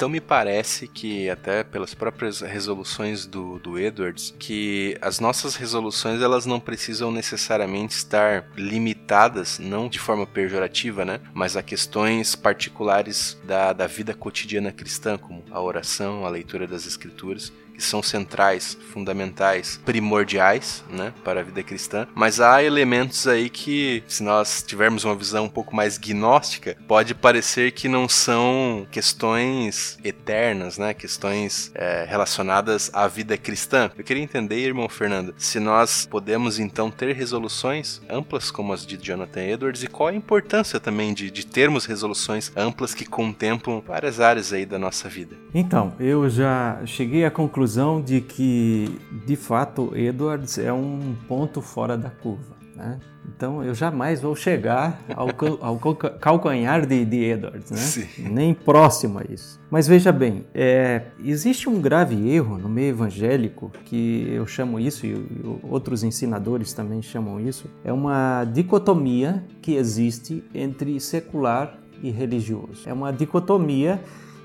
Então 0.02 0.10
me 0.10 0.20
parece 0.22 0.88
que, 0.88 1.30
até 1.30 1.64
pelas 1.64 1.94
próprias 1.94 2.40
resoluções 2.40 3.28
do, 3.28 3.60
do 3.60 3.78
Edwards, 3.78 4.34
que 4.40 4.98
as 5.00 5.20
nossas 5.20 5.56
resoluções 5.56 6.22
elas 6.22 6.46
não 6.46 6.60
precisam 6.60 7.12
necessariamente 7.12 7.94
estar 7.94 8.48
limitadas, 8.56 9.60
não 9.60 9.88
de 9.88 10.00
forma 10.00 10.26
pejorativa, 10.26 11.06
né? 11.06 11.20
Mas 11.36 11.56
a 11.56 11.62
questões 11.62 12.36
particulares 12.36 13.38
da, 13.44 13.74
da 13.74 13.86
vida 13.86 14.14
cotidiana 14.14 14.72
cristã, 14.72 15.20
como 15.20 15.44
a 15.52 15.62
oração, 15.62 16.26
a 16.26 16.30
leitura 16.30 16.66
das 16.66 16.88
escrituras, 16.88 17.54
são 17.84 18.02
centrais, 18.04 18.78
fundamentais, 18.92 19.80
primordiais, 19.86 20.84
né, 20.90 21.14
para 21.24 21.40
a 21.40 21.44
vida 21.44 21.64
cristã, 21.64 22.08
mas 22.14 22.40
há 22.40 22.64
elementos 22.64 23.28
aí 23.28 23.50
que, 23.50 24.04
se 24.08 24.24
nós 24.24 24.64
tivermos 24.64 25.04
uma 25.04 25.16
visão 25.16 25.46
um 25.46 25.50
pouco 25.50 25.76
mais 25.76 25.98
gnóstica, 25.98 26.78
pode 26.88 27.14
parecer 27.14 27.72
que 27.72 27.88
não 27.88 28.08
são 28.08 28.88
questões 28.92 29.98
eternas, 30.04 30.78
né, 30.78 30.94
questões 30.94 31.72
é, 31.76 32.06
relacionadas 32.08 32.90
à 32.94 33.08
vida 33.08 33.38
cristã. 33.38 33.92
Eu 33.98 34.04
queria 34.04 34.24
entender, 34.24 34.60
irmão 34.60 34.90
Fernando, 34.90 35.34
se 35.38 35.60
nós 35.60 36.06
podemos 36.06 36.60
então 36.60 36.92
ter 36.92 37.14
resoluções 37.16 38.02
amplas 38.10 38.52
como 38.52 38.74
as 38.74 38.86
de 38.86 38.98
Jonathan 38.98 39.42
Edwards 39.42 39.84
e 39.84 39.88
qual 39.88 40.10
a 40.10 40.16
importância 40.16 40.80
também 40.80 41.14
de, 41.14 41.32
de 41.32 41.46
termos 41.46 41.86
resoluções 41.86 42.52
amplas 42.56 42.94
que 42.94 43.06
contemplam 43.06 43.82
várias 43.86 44.20
áreas 44.20 44.54
aí 44.54 44.66
da 44.66 44.80
nossa 44.80 45.10
vida. 45.10 45.38
Então, 45.54 45.94
eu 46.00 46.30
já 46.30 46.80
cheguei 46.86 47.26
à 47.26 47.32
conclusão 47.32 48.02
de 48.02 48.22
que, 48.22 49.00
de 49.26 49.36
fato, 49.36 49.92
Edwards 49.96 50.58
é 50.58 50.72
um 50.72 51.14
ponto 51.28 51.62
fora 51.62 51.98
da 51.98 52.10
curva. 52.10 52.56
Né? 52.76 53.00
Então, 53.28 53.64
eu 53.64 53.74
jamais 53.76 54.22
vou 54.22 54.34
chegar 54.36 55.00
ao, 55.14 55.28
ao 55.62 55.78
calcanhar 55.78 56.86
de, 56.86 57.04
de 57.04 57.18
Edwards, 57.18 57.70
né? 57.70 58.08
nem 58.32 58.54
próximo 58.54 59.20
a 59.20 59.24
isso. 59.30 59.60
Mas 59.70 59.88
veja 59.88 60.12
bem, 60.12 60.46
é, 60.54 61.04
existe 61.24 61.68
um 61.68 61.82
grave 61.82 62.30
erro 62.30 62.58
no 62.58 62.70
meio 62.70 62.90
evangélico, 62.90 63.72
que 63.86 64.28
eu 64.32 64.48
chamo 64.48 64.80
isso, 64.80 65.06
e 65.06 65.16
outros 65.64 66.02
ensinadores 66.04 66.74
também 66.74 67.02
chamam 67.02 67.40
isso, 67.40 67.70
é 67.84 67.92
uma 67.92 68.46
dicotomia 68.46 69.44
que 69.62 69.76
existe 69.76 70.44
entre 70.54 71.00
secular 71.00 71.78
e 72.02 72.10
religioso. 72.10 72.84
É 72.86 72.94
uma 72.94 73.12
dicotomia 73.12 74.02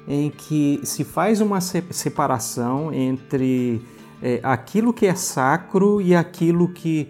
em 0.06 0.30
que 0.30 0.80
se 0.84 1.04
faz 1.04 1.40
uma 1.40 1.60
separação 1.60 2.92
entre 2.92 3.82
é, 4.22 4.40
aquilo 4.42 4.92
que 4.92 5.06
é 5.06 5.14
sacro 5.14 6.00
e 6.00 6.14
aquilo 6.14 6.68
que 6.68 7.08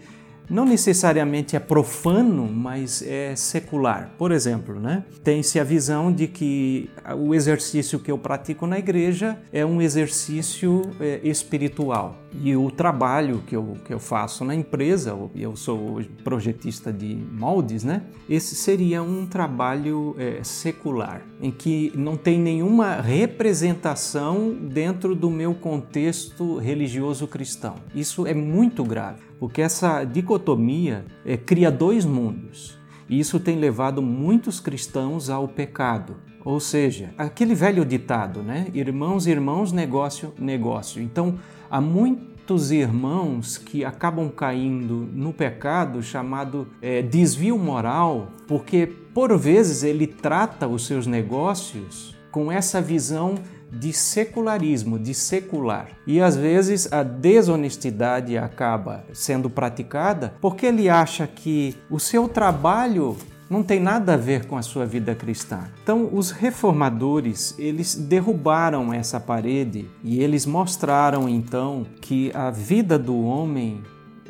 não 0.48 0.64
necessariamente 0.64 1.56
é 1.56 1.58
profano, 1.58 2.48
mas 2.48 3.02
é 3.02 3.34
secular. 3.34 4.12
Por 4.16 4.30
exemplo, 4.30 4.78
né? 4.78 5.04
tem-se 5.22 5.58
a 5.58 5.64
visão 5.64 6.12
de 6.12 6.28
que 6.28 6.88
o 7.18 7.34
exercício 7.34 7.98
que 7.98 8.10
eu 8.10 8.18
pratico 8.18 8.66
na 8.66 8.78
igreja 8.78 9.38
é 9.52 9.66
um 9.66 9.82
exercício 9.82 10.82
é, 11.00 11.20
espiritual. 11.24 12.16
E 12.42 12.56
o 12.56 12.70
trabalho 12.70 13.42
que 13.46 13.56
eu, 13.56 13.76
que 13.84 13.92
eu 13.92 13.98
faço 13.98 14.44
na 14.44 14.54
empresa, 14.54 15.16
eu 15.34 15.56
sou 15.56 16.02
projetista 16.22 16.92
de 16.92 17.16
moldes, 17.32 17.84
né? 17.84 18.02
esse 18.28 18.54
seria 18.54 19.02
um 19.02 19.26
trabalho 19.26 20.14
é, 20.18 20.40
secular, 20.42 21.22
em 21.40 21.50
que 21.50 21.92
não 21.94 22.16
tem 22.16 22.38
nenhuma 22.38 23.00
representação 23.00 24.52
dentro 24.52 25.14
do 25.14 25.30
meu 25.30 25.54
contexto 25.54 26.58
religioso 26.58 27.26
cristão. 27.26 27.76
Isso 27.94 28.26
é 28.26 28.34
muito 28.34 28.84
grave 28.84 29.26
porque 29.38 29.62
essa 29.62 30.04
dicotomia 30.04 31.04
é, 31.24 31.36
cria 31.36 31.70
dois 31.70 32.04
mundos. 32.04 32.78
E 33.08 33.20
isso 33.20 33.38
tem 33.38 33.56
levado 33.56 34.02
muitos 34.02 34.58
cristãos 34.58 35.30
ao 35.30 35.46
pecado. 35.46 36.16
Ou 36.44 36.60
seja, 36.60 37.10
aquele 37.18 37.54
velho 37.54 37.84
ditado, 37.84 38.42
né? 38.42 38.68
Irmãos, 38.72 39.26
irmãos, 39.26 39.72
negócio, 39.72 40.32
negócio. 40.38 41.02
Então, 41.02 41.38
há 41.70 41.80
muitos 41.80 42.70
irmãos 42.70 43.58
que 43.58 43.84
acabam 43.84 44.28
caindo 44.28 45.08
no 45.12 45.32
pecado 45.32 46.02
chamado 46.02 46.68
é, 46.80 47.02
desvio 47.02 47.58
moral, 47.58 48.28
porque 48.46 48.86
por 48.86 49.36
vezes 49.38 49.82
ele 49.82 50.06
trata 50.06 50.68
os 50.68 50.86
seus 50.86 51.06
negócios 51.06 52.14
com 52.30 52.52
essa 52.52 52.80
visão 52.80 53.36
de 53.72 53.92
secularismo, 53.92 54.98
de 54.98 55.12
secular. 55.12 55.88
E 56.06 56.20
às 56.20 56.36
vezes 56.36 56.92
a 56.92 57.02
desonestidade 57.02 58.38
acaba 58.38 59.04
sendo 59.12 59.50
praticada 59.50 60.34
porque 60.40 60.66
ele 60.66 60.88
acha 60.88 61.26
que 61.26 61.76
o 61.90 61.98
seu 61.98 62.28
trabalho 62.28 63.16
não 63.48 63.62
tem 63.62 63.80
nada 63.80 64.14
a 64.14 64.16
ver 64.16 64.46
com 64.46 64.56
a 64.56 64.62
sua 64.62 64.84
vida 64.84 65.14
cristã. 65.14 65.64
Então, 65.82 66.08
os 66.12 66.30
reformadores, 66.30 67.54
eles 67.58 67.94
derrubaram 67.94 68.92
essa 68.92 69.20
parede 69.20 69.88
e 70.02 70.20
eles 70.20 70.46
mostraram 70.46 71.28
então 71.28 71.86
que 72.00 72.30
a 72.34 72.50
vida 72.50 72.98
do 72.98 73.18
homem 73.20 73.82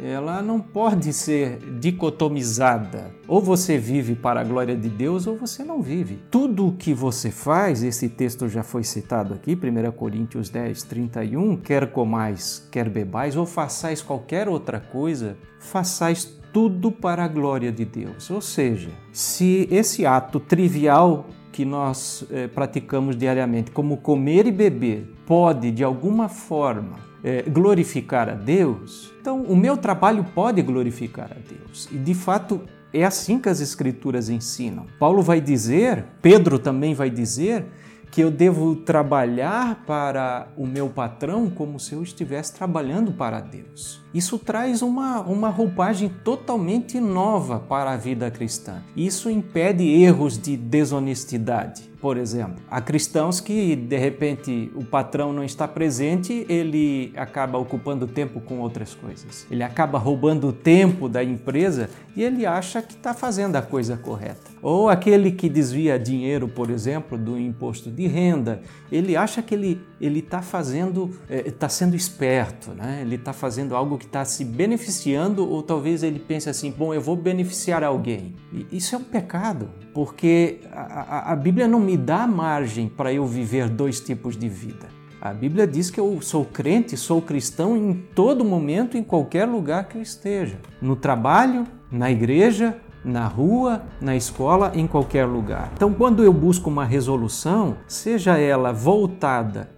ela 0.02 0.42
não 0.42 0.60
pode 0.60 1.12
ser 1.12 1.58
dicotomizada. 1.78 3.10
Ou 3.26 3.40
você 3.40 3.78
vive 3.78 4.14
para 4.14 4.40
a 4.40 4.44
glória 4.44 4.76
de 4.76 4.88
Deus 4.88 5.26
ou 5.26 5.36
você 5.36 5.64
não 5.64 5.80
vive. 5.80 6.18
Tudo 6.30 6.68
o 6.68 6.72
que 6.72 6.92
você 6.92 7.30
faz, 7.30 7.82
esse 7.82 8.08
texto 8.08 8.48
já 8.48 8.62
foi 8.62 8.84
citado 8.84 9.34
aqui, 9.34 9.54
1 9.54 9.92
Coríntios 9.92 10.48
10, 10.48 10.82
31, 10.84 11.56
quer 11.56 11.90
comais, 11.90 12.66
quer 12.70 12.88
bebais, 12.88 13.36
ou 13.36 13.46
façais 13.46 14.02
qualquer 14.02 14.48
outra 14.48 14.80
coisa, 14.80 15.36
façais 15.58 16.36
tudo 16.56 16.90
para 16.90 17.22
a 17.22 17.28
glória 17.28 17.70
de 17.70 17.84
Deus. 17.84 18.30
Ou 18.30 18.40
seja, 18.40 18.88
se 19.12 19.68
esse 19.70 20.06
ato 20.06 20.40
trivial 20.40 21.26
que 21.52 21.66
nós 21.66 22.24
eh, 22.30 22.48
praticamos 22.48 23.14
diariamente, 23.14 23.70
como 23.70 23.98
comer 23.98 24.46
e 24.46 24.50
beber, 24.50 25.06
pode 25.26 25.70
de 25.70 25.84
alguma 25.84 26.30
forma 26.30 26.96
é, 27.22 27.42
glorificar 27.42 28.30
a 28.30 28.32
Deus, 28.32 29.12
então 29.20 29.42
o 29.42 29.54
meu 29.54 29.76
trabalho 29.76 30.24
pode 30.34 30.62
glorificar 30.62 31.30
a 31.30 31.34
Deus. 31.34 31.90
E 31.92 31.98
de 31.98 32.14
fato 32.14 32.62
é 32.90 33.04
assim 33.04 33.38
que 33.38 33.50
as 33.50 33.60
Escrituras 33.60 34.30
ensinam. 34.30 34.86
Paulo 34.98 35.20
vai 35.20 35.42
dizer, 35.42 36.06
Pedro 36.22 36.58
também 36.58 36.94
vai 36.94 37.10
dizer, 37.10 37.66
que 38.10 38.22
eu 38.22 38.30
devo 38.30 38.76
trabalhar 38.76 39.84
para 39.86 40.48
o 40.56 40.66
meu 40.66 40.88
patrão 40.88 41.50
como 41.50 41.78
se 41.78 41.92
eu 41.92 42.02
estivesse 42.02 42.54
trabalhando 42.54 43.12
para 43.12 43.40
Deus. 43.40 44.02
Isso 44.14 44.38
traz 44.38 44.80
uma, 44.80 45.20
uma 45.20 45.50
roupagem 45.50 46.08
totalmente 46.24 46.98
nova 46.98 47.58
para 47.58 47.90
a 47.90 47.96
vida 47.96 48.30
cristã. 48.30 48.82
Isso 48.96 49.28
impede 49.28 49.84
erros 49.84 50.38
de 50.38 50.56
desonestidade 50.56 51.96
por 52.06 52.18
exemplo. 52.18 52.62
Há 52.70 52.80
cristãos 52.80 53.40
que, 53.40 53.74
de 53.74 53.96
repente, 53.96 54.70
o 54.76 54.84
patrão 54.84 55.32
não 55.32 55.42
está 55.42 55.66
presente, 55.66 56.46
ele 56.48 57.12
acaba 57.16 57.58
ocupando 57.58 58.06
tempo 58.06 58.40
com 58.40 58.60
outras 58.60 58.94
coisas. 58.94 59.44
Ele 59.50 59.64
acaba 59.64 59.98
roubando 59.98 60.46
o 60.46 60.52
tempo 60.52 61.08
da 61.08 61.24
empresa 61.24 61.90
e 62.14 62.22
ele 62.22 62.46
acha 62.46 62.80
que 62.80 62.92
está 62.92 63.12
fazendo 63.12 63.56
a 63.56 63.62
coisa 63.62 63.96
correta. 63.96 64.52
Ou 64.68 64.88
aquele 64.88 65.30
que 65.30 65.48
desvia 65.48 65.96
dinheiro, 65.96 66.48
por 66.48 66.70
exemplo, 66.70 67.16
do 67.16 67.38
imposto 67.38 67.88
de 67.88 68.08
renda, 68.08 68.62
ele 68.90 69.16
acha 69.16 69.40
que 69.40 69.54
ele 69.54 69.80
ele 70.00 70.18
está 70.18 70.42
fazendo, 70.42 71.16
está 71.30 71.66
eh, 71.66 71.68
sendo 71.68 71.94
esperto, 71.94 72.72
né? 72.72 72.98
ele 73.00 73.14
está 73.14 73.32
fazendo 73.32 73.76
algo 73.76 73.96
que 73.96 74.06
está 74.06 74.24
se 74.24 74.44
beneficiando, 74.44 75.48
ou 75.48 75.62
talvez 75.62 76.02
ele 76.02 76.18
pense 76.18 76.50
assim: 76.50 76.72
bom, 76.72 76.92
eu 76.92 77.00
vou 77.00 77.14
beneficiar 77.14 77.84
alguém. 77.84 78.34
E 78.52 78.76
isso 78.76 78.96
é 78.96 78.98
um 78.98 79.04
pecado, 79.04 79.70
porque 79.94 80.58
a, 80.72 80.80
a, 80.80 81.32
a 81.32 81.36
Bíblia 81.36 81.68
não 81.68 81.78
me 81.78 81.96
dá 81.96 82.26
margem 82.26 82.88
para 82.88 83.12
eu 83.12 83.24
viver 83.24 83.68
dois 83.68 84.00
tipos 84.00 84.36
de 84.36 84.48
vida. 84.48 84.88
A 85.20 85.32
Bíblia 85.32 85.64
diz 85.64 85.90
que 85.92 86.00
eu 86.00 86.20
sou 86.20 86.44
crente, 86.44 86.96
sou 86.96 87.22
cristão 87.22 87.76
em 87.76 87.94
todo 88.16 88.44
momento, 88.44 88.98
em 88.98 89.04
qualquer 89.04 89.44
lugar 89.44 89.86
que 89.86 89.96
eu 89.96 90.02
esteja. 90.02 90.58
No 90.82 90.96
trabalho, 90.96 91.68
na 91.88 92.10
igreja, 92.10 92.76
na 93.06 93.28
rua, 93.28 93.82
na 94.00 94.16
escola, 94.16 94.72
em 94.74 94.86
qualquer 94.86 95.24
lugar. 95.24 95.70
Então, 95.74 95.94
quando 95.94 96.24
eu 96.24 96.32
busco 96.32 96.68
uma 96.68 96.84
resolução, 96.84 97.76
seja 97.86 98.36
ela 98.36 98.72
voltada 98.72 99.70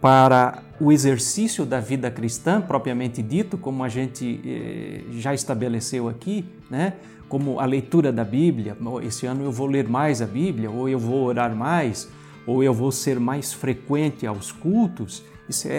para 0.00 0.62
o 0.80 0.92
exercício 0.92 1.66
da 1.66 1.80
vida 1.80 2.10
cristã, 2.10 2.60
propriamente 2.60 3.20
dito, 3.22 3.58
como 3.58 3.82
a 3.82 3.88
gente 3.88 4.40
eh, 4.44 5.00
já 5.18 5.34
estabeleceu 5.34 6.08
aqui, 6.08 6.44
né? 6.70 6.92
como 7.28 7.58
a 7.58 7.64
leitura 7.64 8.12
da 8.12 8.24
Bíblia. 8.24 8.76
Esse 9.02 9.26
ano 9.26 9.42
eu 9.42 9.50
vou 9.50 9.66
ler 9.66 9.88
mais 9.88 10.22
a 10.22 10.26
Bíblia, 10.26 10.70
ou 10.70 10.88
eu 10.88 10.98
vou 10.98 11.24
orar 11.24 11.56
mais, 11.56 12.08
ou 12.46 12.62
eu 12.62 12.72
vou 12.72 12.92
ser 12.92 13.18
mais 13.18 13.52
frequente 13.52 14.24
aos 14.26 14.52
cultos. 14.52 15.24
Isso 15.48 15.66
é, 15.66 15.74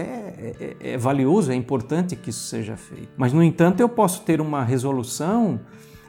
é, 0.60 0.76
é 0.82 0.98
valioso, 0.98 1.52
é 1.52 1.56
importante 1.56 2.18
que 2.18 2.32
isso 2.32 2.48
seja 2.48 2.76
feito. 2.76 3.10
Mas, 3.16 3.32
no 3.32 3.42
entanto, 3.42 3.80
eu 3.80 3.88
posso 3.88 4.24
ter 4.24 4.42
uma 4.42 4.64
resolução 4.64 5.60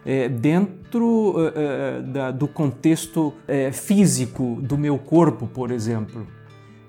é, 0.04 0.28
dentro 0.28 1.34
é, 1.54 2.02
da, 2.02 2.30
do 2.30 2.48
contexto 2.48 3.34
é, 3.46 3.72
físico 3.72 4.58
do 4.62 4.76
meu 4.78 4.98
corpo, 4.98 5.46
por 5.46 5.70
exemplo. 5.70 6.26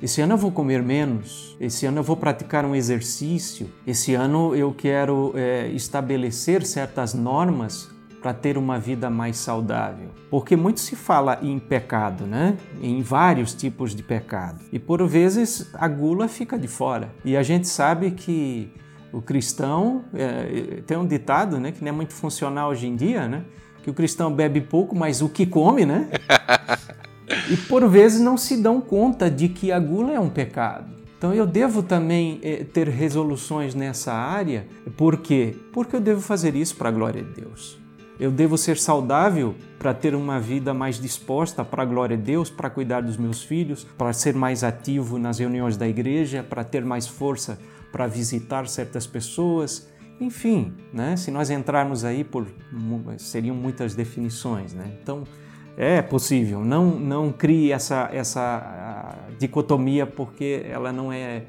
Esse 0.01 0.21
ano 0.21 0.33
eu 0.33 0.37
vou 0.37 0.51
comer 0.51 0.81
menos, 0.81 1.57
esse 1.59 1.85
ano 1.85 1.99
eu 1.99 2.03
vou 2.03 2.15
praticar 2.15 2.63
um 2.63 2.73
exercício, 2.73 3.69
esse 3.85 4.15
ano 4.15 4.55
eu 4.55 4.73
quero 4.73 5.33
é, 5.35 5.67
estabelecer 5.67 6.65
certas 6.65 7.13
normas 7.13 7.89
para 8.21 8.33
ter 8.33 8.57
uma 8.57 8.79
vida 8.79 9.09
mais 9.09 9.37
saudável. 9.37 10.09
Porque 10.29 10.55
muito 10.55 10.79
se 10.79 10.95
fala 10.95 11.39
em 11.41 11.57
pecado, 11.59 12.25
né? 12.25 12.57
Em 12.81 13.01
vários 13.01 13.53
tipos 13.53 13.95
de 13.95 14.03
pecado. 14.03 14.63
E 14.71 14.79
por 14.79 15.05
vezes 15.07 15.69
a 15.73 15.87
gula 15.87 16.27
fica 16.27 16.57
de 16.57 16.67
fora. 16.67 17.09
E 17.25 17.35
a 17.35 17.43
gente 17.43 17.67
sabe 17.67 18.11
que 18.11 18.71
o 19.11 19.21
cristão 19.21 20.03
é, 20.13 20.81
tem 20.85 20.97
um 20.97 21.05
ditado, 21.05 21.59
né, 21.59 21.71
que 21.71 21.81
não 21.81 21.89
é 21.89 21.91
muito 21.91 22.13
funcional 22.13 22.69
hoje 22.69 22.87
em 22.87 22.95
dia, 22.95 23.27
né? 23.27 23.43
Que 23.83 23.89
o 23.89 23.93
cristão 23.93 24.31
bebe 24.31 24.61
pouco, 24.61 24.95
mas 24.95 25.21
o 25.21 25.29
que 25.29 25.45
come, 25.45 25.85
né? 25.85 26.09
e 27.49 27.57
por 27.57 27.87
vezes 27.87 28.19
não 28.19 28.37
se 28.37 28.61
dão 28.61 28.81
conta 28.81 29.29
de 29.29 29.49
que 29.49 29.71
a 29.71 29.79
gula 29.79 30.11
é 30.11 30.19
um 30.19 30.29
pecado. 30.29 30.99
Então 31.17 31.33
eu 31.33 31.45
devo 31.45 31.83
também 31.83 32.39
eh, 32.43 32.63
ter 32.63 32.87
resoluções 32.87 33.75
nessa 33.75 34.13
área. 34.13 34.65
Por 34.95 35.17
quê? 35.17 35.55
Porque 35.73 35.95
eu 35.95 35.99
devo 35.99 36.21
fazer 36.21 36.55
isso 36.55 36.75
para 36.75 36.89
a 36.89 36.91
glória 36.91 37.21
de 37.21 37.41
Deus. 37.41 37.77
Eu 38.19 38.31
devo 38.31 38.57
ser 38.57 38.77
saudável 38.77 39.55
para 39.77 39.93
ter 39.93 40.13
uma 40.13 40.39
vida 40.39 40.73
mais 40.73 40.99
disposta 40.99 41.63
para 41.63 41.83
a 41.83 41.85
glória 41.85 42.17
de 42.17 42.23
Deus, 42.23 42.49
para 42.49 42.69
cuidar 42.69 43.01
dos 43.01 43.17
meus 43.17 43.41
filhos, 43.41 43.85
para 43.97 44.11
ser 44.11 44.33
mais 44.33 44.63
ativo 44.63 45.17
nas 45.17 45.39
reuniões 45.39 45.77
da 45.77 45.87
igreja, 45.87 46.41
para 46.41 46.63
ter 46.63 46.83
mais 46.83 47.07
força 47.07 47.57
para 47.91 48.08
visitar 48.08 48.67
certas 48.67 49.08
pessoas. 49.08 49.89
Enfim, 50.19 50.73
né? 50.93 51.15
se 51.15 51.32
nós 51.32 51.49
entrarmos 51.49 52.04
aí 52.04 52.23
por 52.23 52.45
seriam 53.17 53.56
muitas 53.56 53.95
definições, 53.95 54.73
né? 54.73 54.91
Então, 55.02 55.23
é 55.78 56.02
possível. 56.02 56.65
Não, 56.65 56.99
não 56.99 57.32
crie 57.32 57.71
essa, 57.71 58.10
essa 58.12 59.15
dicotomia 59.39 60.06
porque 60.06 60.65
ela 60.69 60.91
não 60.91 61.10
é, 61.10 61.45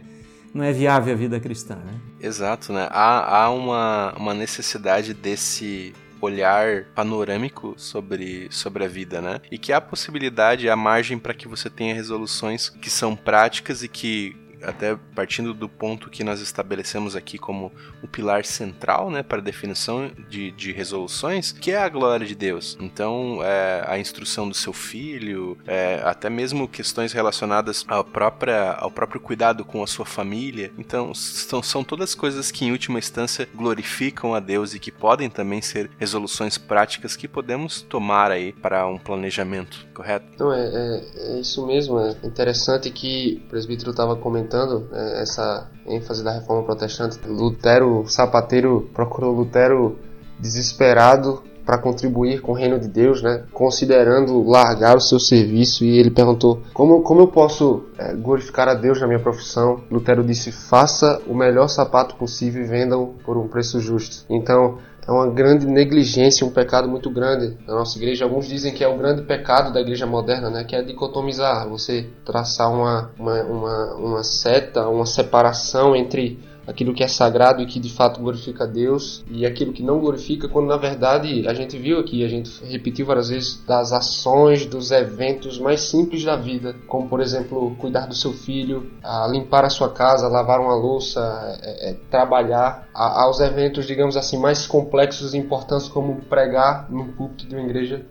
não 0.54 0.62
é 0.62 0.72
viável 0.72 1.12
a 1.12 1.16
vida 1.16 1.40
cristã. 1.40 1.74
Né? 1.74 2.00
Exato, 2.20 2.72
né? 2.72 2.86
Há, 2.92 3.42
há 3.42 3.50
uma, 3.50 4.14
uma 4.16 4.32
necessidade 4.32 5.12
desse 5.12 5.92
olhar 6.20 6.84
panorâmico 6.94 7.74
sobre, 7.76 8.46
sobre 8.50 8.84
a 8.84 8.88
vida, 8.88 9.20
né? 9.20 9.40
E 9.50 9.58
que 9.58 9.72
há 9.72 9.80
possibilidade, 9.80 10.68
há 10.68 10.76
margem 10.76 11.18
para 11.18 11.34
que 11.34 11.48
você 11.48 11.68
tenha 11.68 11.94
resoluções 11.94 12.68
que 12.68 12.90
são 12.90 13.16
práticas 13.16 13.82
e 13.82 13.88
que 13.88 14.36
até 14.62 14.96
partindo 15.14 15.54
do 15.54 15.68
ponto 15.68 16.10
que 16.10 16.24
nós 16.24 16.40
estabelecemos 16.40 17.16
aqui 17.16 17.38
como 17.38 17.72
o 18.02 18.08
pilar 18.08 18.44
central, 18.44 19.10
né, 19.10 19.22
para 19.22 19.38
a 19.38 19.42
definição 19.42 20.10
de, 20.28 20.50
de 20.52 20.72
resoluções, 20.72 21.52
que 21.52 21.70
é 21.70 21.78
a 21.78 21.88
glória 21.88 22.26
de 22.26 22.34
Deus. 22.34 22.76
Então, 22.80 23.40
é, 23.42 23.84
a 23.86 23.98
instrução 23.98 24.48
do 24.48 24.54
seu 24.54 24.72
filho, 24.72 25.58
é, 25.66 26.00
até 26.04 26.28
mesmo 26.28 26.68
questões 26.68 27.12
relacionadas 27.12 27.84
ao, 27.88 28.04
própria, 28.04 28.72
ao 28.72 28.90
próprio 28.90 29.20
cuidado 29.20 29.64
com 29.64 29.82
a 29.82 29.86
sua 29.86 30.04
família. 30.04 30.72
Então, 30.78 31.14
são, 31.14 31.62
são 31.62 31.84
todas 31.84 32.14
coisas 32.14 32.50
que, 32.50 32.64
em 32.64 32.72
última 32.72 32.98
instância, 32.98 33.48
glorificam 33.54 34.34
a 34.34 34.40
Deus 34.40 34.74
e 34.74 34.78
que 34.78 34.90
podem 34.90 35.30
também 35.30 35.62
ser 35.62 35.90
resoluções 35.98 36.58
práticas 36.58 37.16
que 37.16 37.28
podemos 37.28 37.82
tomar 37.82 38.30
aí 38.30 38.52
para 38.52 38.86
um 38.86 38.98
planejamento, 38.98 39.86
correto? 39.94 40.26
Não, 40.38 40.52
é, 40.52 40.60
é, 40.60 41.04
é 41.16 41.40
isso 41.40 41.66
mesmo. 41.66 41.98
É 41.98 42.16
interessante 42.24 42.90
que 42.90 43.40
o 43.44 43.48
presbítero 43.48 43.90
estava 43.90 44.16
comentando 44.16 44.49
é, 44.92 45.22
essa 45.22 45.68
ênfase 45.86 46.22
da 46.22 46.32
reforma 46.32 46.64
protestante. 46.64 47.18
Lutero, 47.26 48.04
sapateiro, 48.06 48.90
procurou 48.92 49.32
Lutero 49.32 49.98
desesperado 50.38 51.42
para 51.64 51.78
contribuir 51.78 52.40
com 52.40 52.52
o 52.52 52.54
reino 52.54 52.80
de 52.80 52.88
Deus, 52.88 53.22
né? 53.22 53.44
considerando 53.52 54.42
largar 54.42 54.96
o 54.96 55.00
seu 55.00 55.20
serviço, 55.20 55.84
e 55.84 55.98
ele 55.98 56.10
perguntou: 56.10 56.60
Como, 56.74 57.02
como 57.02 57.20
eu 57.20 57.28
posso 57.28 57.84
é, 57.96 58.14
glorificar 58.14 58.68
a 58.68 58.74
Deus 58.74 59.00
na 59.00 59.06
minha 59.06 59.20
profissão? 59.20 59.80
Lutero 59.90 60.24
disse: 60.24 60.50
Faça 60.50 61.20
o 61.28 61.34
melhor 61.34 61.68
sapato 61.68 62.16
possível 62.16 62.62
e 62.62 62.66
venda-o 62.66 63.14
por 63.24 63.36
um 63.36 63.46
preço 63.46 63.78
justo. 63.78 64.24
Então, 64.28 64.78
é 65.06 65.10
uma 65.10 65.26
grande 65.28 65.66
negligência, 65.66 66.46
um 66.46 66.50
pecado 66.50 66.88
muito 66.88 67.10
grande 67.10 67.56
na 67.66 67.74
nossa 67.74 67.98
igreja. 67.98 68.24
Alguns 68.24 68.46
dizem 68.46 68.72
que 68.72 68.84
é 68.84 68.88
o 68.88 68.96
grande 68.96 69.22
pecado 69.22 69.72
da 69.72 69.80
igreja 69.80 70.06
moderna, 70.06 70.50
né? 70.50 70.64
que 70.64 70.76
é 70.76 70.82
dicotomizar, 70.82 71.68
você 71.68 72.08
traçar 72.24 72.70
uma, 72.72 73.10
uma, 73.18 73.42
uma, 73.42 73.94
uma 73.94 74.24
seta, 74.24 74.88
uma 74.88 75.06
separação 75.06 75.96
entre 75.96 76.38
aquilo 76.70 76.94
que 76.94 77.02
é 77.02 77.08
sagrado 77.08 77.60
e 77.60 77.66
que 77.66 77.80
de 77.80 77.92
fato 77.92 78.20
glorifica 78.20 78.64
a 78.64 78.66
Deus 78.66 79.24
e 79.28 79.44
aquilo 79.44 79.72
que 79.72 79.82
não 79.82 79.98
glorifica, 79.98 80.48
quando 80.48 80.68
na 80.68 80.76
verdade 80.76 81.46
a 81.46 81.52
gente 81.52 81.76
viu 81.76 81.98
aqui, 81.98 82.24
a 82.24 82.28
gente 82.28 82.64
repetiu 82.64 83.04
várias 83.04 83.28
vezes 83.28 83.62
das 83.66 83.92
ações, 83.92 84.64
dos 84.66 84.90
eventos 84.90 85.58
mais 85.58 85.80
simples 85.82 86.24
da 86.24 86.36
vida, 86.36 86.74
como 86.86 87.08
por 87.08 87.20
exemplo 87.20 87.74
cuidar 87.76 88.06
do 88.06 88.14
seu 88.14 88.32
filho, 88.32 88.90
limpar 89.30 89.64
a 89.64 89.70
sua 89.70 89.90
casa, 89.90 90.28
lavar 90.28 90.60
uma 90.60 90.74
louça, 90.74 91.20
é, 91.62 91.90
é, 91.90 91.94
trabalhar, 92.10 92.88
aos 92.94 93.40
eventos 93.40 93.86
digamos 93.86 94.16
assim 94.16 94.38
mais 94.38 94.66
complexos 94.66 95.34
e 95.34 95.38
importantes 95.38 95.88
como 95.88 96.22
pregar 96.22 96.90
no 96.90 97.12
púlpito 97.12 97.46
de 97.46 97.54
uma 97.54 97.64
igreja, 97.64 98.04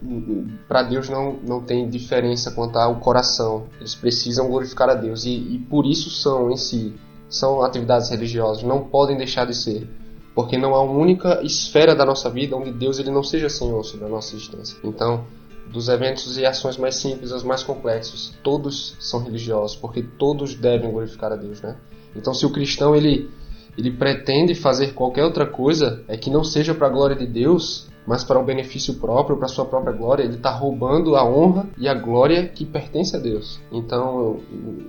para 0.67 0.83
Deus 0.83 1.09
não, 1.09 1.33
não 1.47 1.61
tem 1.61 1.89
diferença 1.89 2.51
quanto 2.51 2.77
ao 2.77 2.95
coração, 2.95 3.67
eles 3.79 3.95
precisam 3.95 4.49
glorificar 4.49 4.89
a 4.89 4.95
Deus 4.95 5.23
e, 5.25 5.29
e 5.29 5.59
por 5.69 5.85
isso 5.85 6.09
são 6.09 6.51
em 6.51 6.57
si 6.57 6.93
são 7.29 7.61
atividades 7.61 8.09
religiosas, 8.09 8.63
não 8.63 8.83
podem 8.85 9.17
deixar 9.17 9.45
de 9.45 9.55
ser, 9.55 9.87
porque 10.33 10.57
não 10.57 10.73
há 10.73 10.81
uma 10.81 10.99
única 10.99 11.41
esfera 11.43 11.95
da 11.95 12.05
nossa 12.05 12.29
vida 12.29 12.55
onde 12.55 12.71
Deus 12.71 12.99
ele 12.99 13.11
não 13.11 13.23
seja 13.23 13.49
Senhor 13.49 13.83
sobre 13.83 14.05
a 14.05 14.09
nossa 14.09 14.35
existência. 14.35 14.77
Então, 14.83 15.25
dos 15.67 15.87
eventos 15.87 16.37
e 16.37 16.45
ações 16.45 16.77
mais 16.77 16.95
simples 16.95 17.31
aos 17.31 17.43
mais 17.43 17.63
complexos, 17.63 18.33
todos 18.41 18.97
são 18.99 19.23
religiosos, 19.23 19.77
porque 19.77 20.01
todos 20.01 20.55
devem 20.55 20.91
glorificar 20.91 21.31
a 21.31 21.35
Deus, 21.35 21.61
né? 21.61 21.77
Então, 22.15 22.33
se 22.33 22.45
o 22.45 22.51
cristão 22.51 22.95
ele 22.95 23.29
ele 23.77 23.91
pretende 23.91 24.53
fazer 24.55 24.93
qualquer 24.93 25.23
outra 25.23 25.45
coisa 25.45 26.03
é 26.07 26.17
que 26.17 26.29
não 26.29 26.43
seja 26.43 26.73
para 26.73 26.87
a 26.87 26.89
glória 26.89 27.15
de 27.15 27.25
Deus, 27.25 27.87
mas 28.09 28.23
para 28.23 28.39
o 28.39 28.43
benefício 28.43 28.95
próprio, 28.95 29.37
para 29.37 29.47
sua 29.47 29.65
própria 29.65 29.93
glória, 29.93 30.23
ele 30.23 30.37
está 30.37 30.49
roubando 30.49 31.15
a 31.15 31.23
honra 31.23 31.67
e 31.77 31.87
a 31.87 31.93
glória 31.93 32.47
que 32.47 32.65
pertence 32.65 33.15
a 33.15 33.19
Deus. 33.19 33.59
Então, 33.71 34.39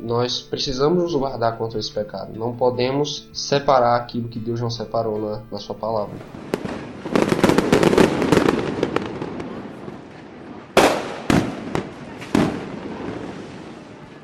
nós 0.00 0.40
precisamos 0.40 1.02
nos 1.02 1.14
guardar 1.14 1.58
contra 1.58 1.78
esse 1.78 1.92
pecado. 1.92 2.32
Não 2.34 2.56
podemos 2.56 3.28
separar 3.30 3.96
aquilo 3.96 4.26
que 4.26 4.38
Deus 4.38 4.58
não 4.58 4.70
separou 4.70 5.20
na, 5.20 5.42
na 5.52 5.58
sua 5.58 5.74
palavra. 5.74 6.16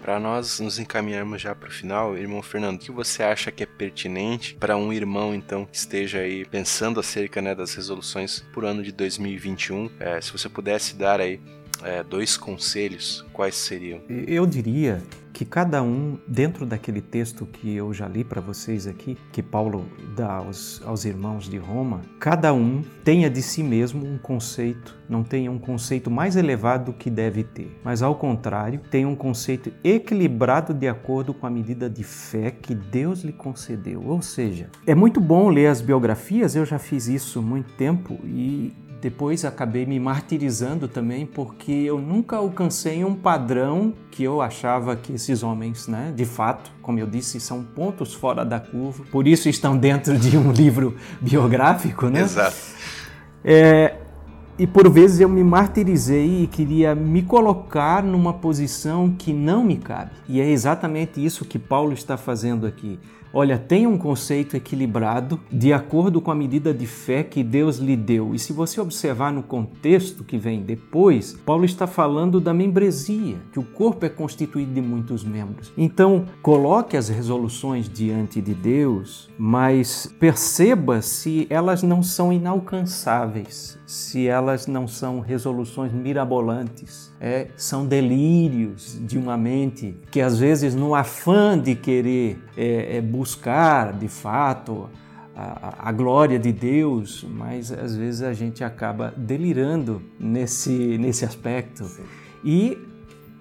Para 0.06 0.20
nós 0.20 0.60
nos 0.60 0.78
encaminharmos 0.78 1.42
já 1.42 1.52
para 1.52 1.68
o 1.68 1.72
final, 1.72 2.16
irmão 2.16 2.40
Fernando, 2.40 2.76
o 2.76 2.78
que 2.78 2.92
você 2.92 3.24
acha 3.24 3.50
que 3.50 3.64
é 3.64 3.66
pertinente 3.66 4.54
para 4.54 4.76
um 4.76 4.92
irmão 4.92 5.34
então 5.34 5.66
que 5.66 5.76
esteja 5.76 6.20
aí 6.20 6.44
pensando 6.44 7.00
acerca 7.00 7.42
né, 7.42 7.56
das 7.56 7.74
resoluções 7.74 8.38
por 8.54 8.64
ano 8.64 8.84
de 8.84 8.92
2021? 8.92 9.90
É, 9.98 10.20
se 10.20 10.30
você 10.30 10.48
pudesse 10.48 10.94
dar 10.94 11.20
aí 11.20 11.40
é, 11.86 12.02
dois 12.02 12.36
conselhos, 12.36 13.24
quais 13.32 13.54
seriam? 13.54 14.00
Eu 14.08 14.44
diria 14.44 15.00
que 15.32 15.44
cada 15.44 15.82
um, 15.82 16.18
dentro 16.26 16.64
daquele 16.64 17.02
texto 17.02 17.44
que 17.44 17.76
eu 17.76 17.92
já 17.92 18.08
li 18.08 18.24
para 18.24 18.40
vocês 18.40 18.86
aqui, 18.86 19.18
que 19.30 19.42
Paulo 19.42 19.84
dá 20.16 20.32
aos, 20.32 20.80
aos 20.82 21.04
irmãos 21.04 21.46
de 21.48 21.58
Roma, 21.58 22.00
cada 22.18 22.54
um 22.54 22.82
tenha 23.04 23.28
de 23.28 23.42
si 23.42 23.62
mesmo 23.62 24.04
um 24.06 24.16
conceito, 24.16 24.96
não 25.06 25.22
tenha 25.22 25.52
um 25.52 25.58
conceito 25.58 26.10
mais 26.10 26.36
elevado 26.36 26.86
do 26.86 26.92
que 26.94 27.10
deve 27.10 27.44
ter, 27.44 27.78
mas 27.84 28.02
ao 28.02 28.14
contrário, 28.14 28.80
tenha 28.90 29.06
um 29.06 29.14
conceito 29.14 29.70
equilibrado 29.84 30.72
de 30.72 30.88
acordo 30.88 31.34
com 31.34 31.46
a 31.46 31.50
medida 31.50 31.88
de 31.88 32.02
fé 32.02 32.50
que 32.50 32.74
Deus 32.74 33.20
lhe 33.22 33.32
concedeu. 33.32 34.02
Ou 34.06 34.22
seja, 34.22 34.70
é 34.86 34.94
muito 34.94 35.20
bom 35.20 35.50
ler 35.50 35.66
as 35.66 35.82
biografias, 35.82 36.56
eu 36.56 36.64
já 36.64 36.78
fiz 36.78 37.08
isso 37.08 37.42
muito 37.42 37.70
tempo 37.74 38.18
e 38.24 38.72
depois 39.06 39.44
acabei 39.44 39.86
me 39.86 40.00
martirizando 40.00 40.88
também 40.88 41.24
porque 41.24 41.70
eu 41.70 42.00
nunca 42.00 42.38
alcancei 42.38 43.04
um 43.04 43.14
padrão 43.14 43.94
que 44.10 44.24
eu 44.24 44.42
achava 44.42 44.96
que 44.96 45.12
esses 45.12 45.44
homens, 45.44 45.86
né, 45.86 46.12
de 46.12 46.24
fato, 46.24 46.72
como 46.82 46.98
eu 46.98 47.06
disse, 47.06 47.38
são 47.38 47.62
pontos 47.62 48.12
fora 48.12 48.44
da 48.44 48.58
curva, 48.58 49.04
por 49.12 49.28
isso 49.28 49.48
estão 49.48 49.78
dentro 49.78 50.18
de 50.18 50.36
um 50.36 50.50
livro 50.50 50.96
biográfico, 51.20 52.08
né? 52.08 52.22
Exato. 52.22 52.56
É, 53.44 53.94
e 54.58 54.66
por 54.66 54.90
vezes 54.90 55.20
eu 55.20 55.28
me 55.28 55.44
martirizei 55.44 56.42
e 56.42 56.46
queria 56.48 56.92
me 56.92 57.22
colocar 57.22 58.02
numa 58.02 58.32
posição 58.32 59.14
que 59.16 59.32
não 59.32 59.62
me 59.62 59.76
cabe. 59.76 60.10
E 60.28 60.40
é 60.40 60.50
exatamente 60.50 61.24
isso 61.24 61.44
que 61.44 61.60
Paulo 61.60 61.92
está 61.92 62.16
fazendo 62.16 62.66
aqui. 62.66 62.98
Olha, 63.32 63.58
tenha 63.58 63.88
um 63.88 63.98
conceito 63.98 64.56
equilibrado 64.56 65.40
de 65.50 65.72
acordo 65.72 66.20
com 66.20 66.30
a 66.30 66.34
medida 66.34 66.72
de 66.72 66.86
fé 66.86 67.22
que 67.22 67.42
Deus 67.42 67.78
lhe 67.78 67.96
deu. 67.96 68.34
E 68.34 68.38
se 68.38 68.52
você 68.52 68.80
observar 68.80 69.32
no 69.32 69.42
contexto 69.42 70.24
que 70.24 70.38
vem 70.38 70.62
depois, 70.62 71.34
Paulo 71.44 71.64
está 71.64 71.86
falando 71.86 72.40
da 72.40 72.54
membresia, 72.54 73.36
que 73.52 73.58
o 73.58 73.64
corpo 73.64 74.06
é 74.06 74.08
constituído 74.08 74.72
de 74.72 74.80
muitos 74.80 75.24
membros. 75.24 75.72
Então, 75.76 76.24
coloque 76.40 76.96
as 76.96 77.08
resoluções 77.08 77.88
diante 77.88 78.40
de 78.40 78.54
Deus, 78.54 79.28
mas 79.38 80.12
perceba 80.18 81.02
se 81.02 81.46
elas 81.50 81.82
não 81.82 82.02
são 82.02 82.32
inalcançáveis, 82.32 83.78
se 83.86 84.26
elas 84.26 84.66
não 84.66 84.86
são 84.86 85.20
resoluções 85.20 85.92
mirabolantes, 85.92 87.14
é, 87.26 87.48
são 87.56 87.84
delírios 87.84 88.96
de 89.04 89.18
uma 89.18 89.36
mente 89.36 89.96
que 90.12 90.20
às 90.20 90.38
vezes 90.38 90.76
no 90.76 90.94
afã 90.94 91.58
de 91.58 91.74
querer 91.74 92.38
é, 92.56 92.98
é, 92.98 93.00
buscar 93.00 93.92
de 93.92 94.06
fato 94.06 94.88
a, 95.34 95.88
a, 95.88 95.92
glória 95.92 96.38
de 96.38 96.52
Deus, 96.52 97.26
mas 97.28 97.72
às 97.72 97.96
vezes 97.96 98.22
a 98.22 98.32
gente 98.32 98.62
acaba 98.62 99.12
delirando 99.16 100.00
nesse, 100.20 100.96
nesse 100.98 101.24
aspecto. 101.24 101.84
Sim. 101.84 102.04
E 102.44 102.78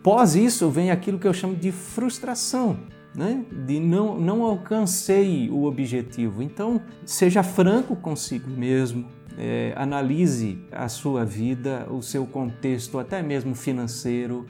pós 0.01 0.35
isso 0.35 0.67
vem 0.71 0.89
aquilo 0.89 1.19
que 1.19 1.27
eu 1.27 1.33
chamo 1.33 1.55
de 1.55 1.71
frustração. 1.71 2.79
Né? 3.13 3.45
De 3.65 3.79
não, 3.79 4.19
não 4.19 4.43
alcancei 4.43 5.49
o 5.49 5.63
objetivo. 5.63 6.41
Então, 6.41 6.81
seja 7.05 7.43
franco 7.43 7.95
consigo 7.95 8.49
mesmo, 8.49 9.05
é, 9.37 9.73
analise 9.75 10.57
a 10.71 10.87
sua 10.87 11.25
vida, 11.25 11.87
o 11.89 12.01
seu 12.01 12.25
contexto, 12.25 12.99
até 12.99 13.21
mesmo 13.21 13.55
financeiro, 13.55 14.45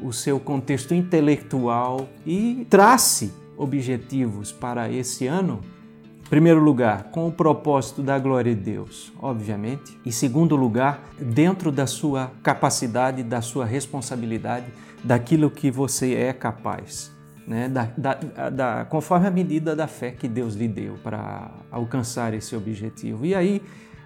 o 0.00 0.12
seu 0.12 0.40
contexto 0.40 0.94
intelectual 0.94 2.08
e 2.24 2.66
trace 2.70 3.32
objetivos 3.56 4.50
para 4.50 4.90
esse 4.90 5.26
ano. 5.26 5.60
Em 6.24 6.30
primeiro 6.30 6.60
lugar, 6.60 7.10
com 7.10 7.26
o 7.26 7.32
propósito 7.32 8.02
da 8.02 8.18
glória 8.18 8.54
de 8.54 8.60
Deus, 8.60 9.12
obviamente. 9.20 9.98
Em 10.06 10.12
segundo 10.12 10.54
lugar, 10.56 11.02
dentro 11.18 11.72
da 11.72 11.86
sua 11.86 12.30
capacidade, 12.42 13.22
da 13.22 13.42
sua 13.42 13.66
responsabilidade, 13.66 14.66
daquilo 15.02 15.50
que 15.50 15.70
você 15.70 16.14
é 16.14 16.32
capaz. 16.32 17.10
Né, 17.46 17.68
da, 17.68 17.88
da, 17.96 18.50
da, 18.50 18.84
conforme 18.84 19.26
a 19.26 19.30
medida 19.30 19.74
da 19.74 19.88
fé 19.88 20.12
que 20.12 20.28
Deus 20.28 20.54
lhe 20.54 20.68
deu 20.68 20.94
para 21.02 21.50
alcançar 21.68 22.32
esse 22.32 22.54
objetivo. 22.54 23.26
E 23.26 23.34
aí, 23.34 23.60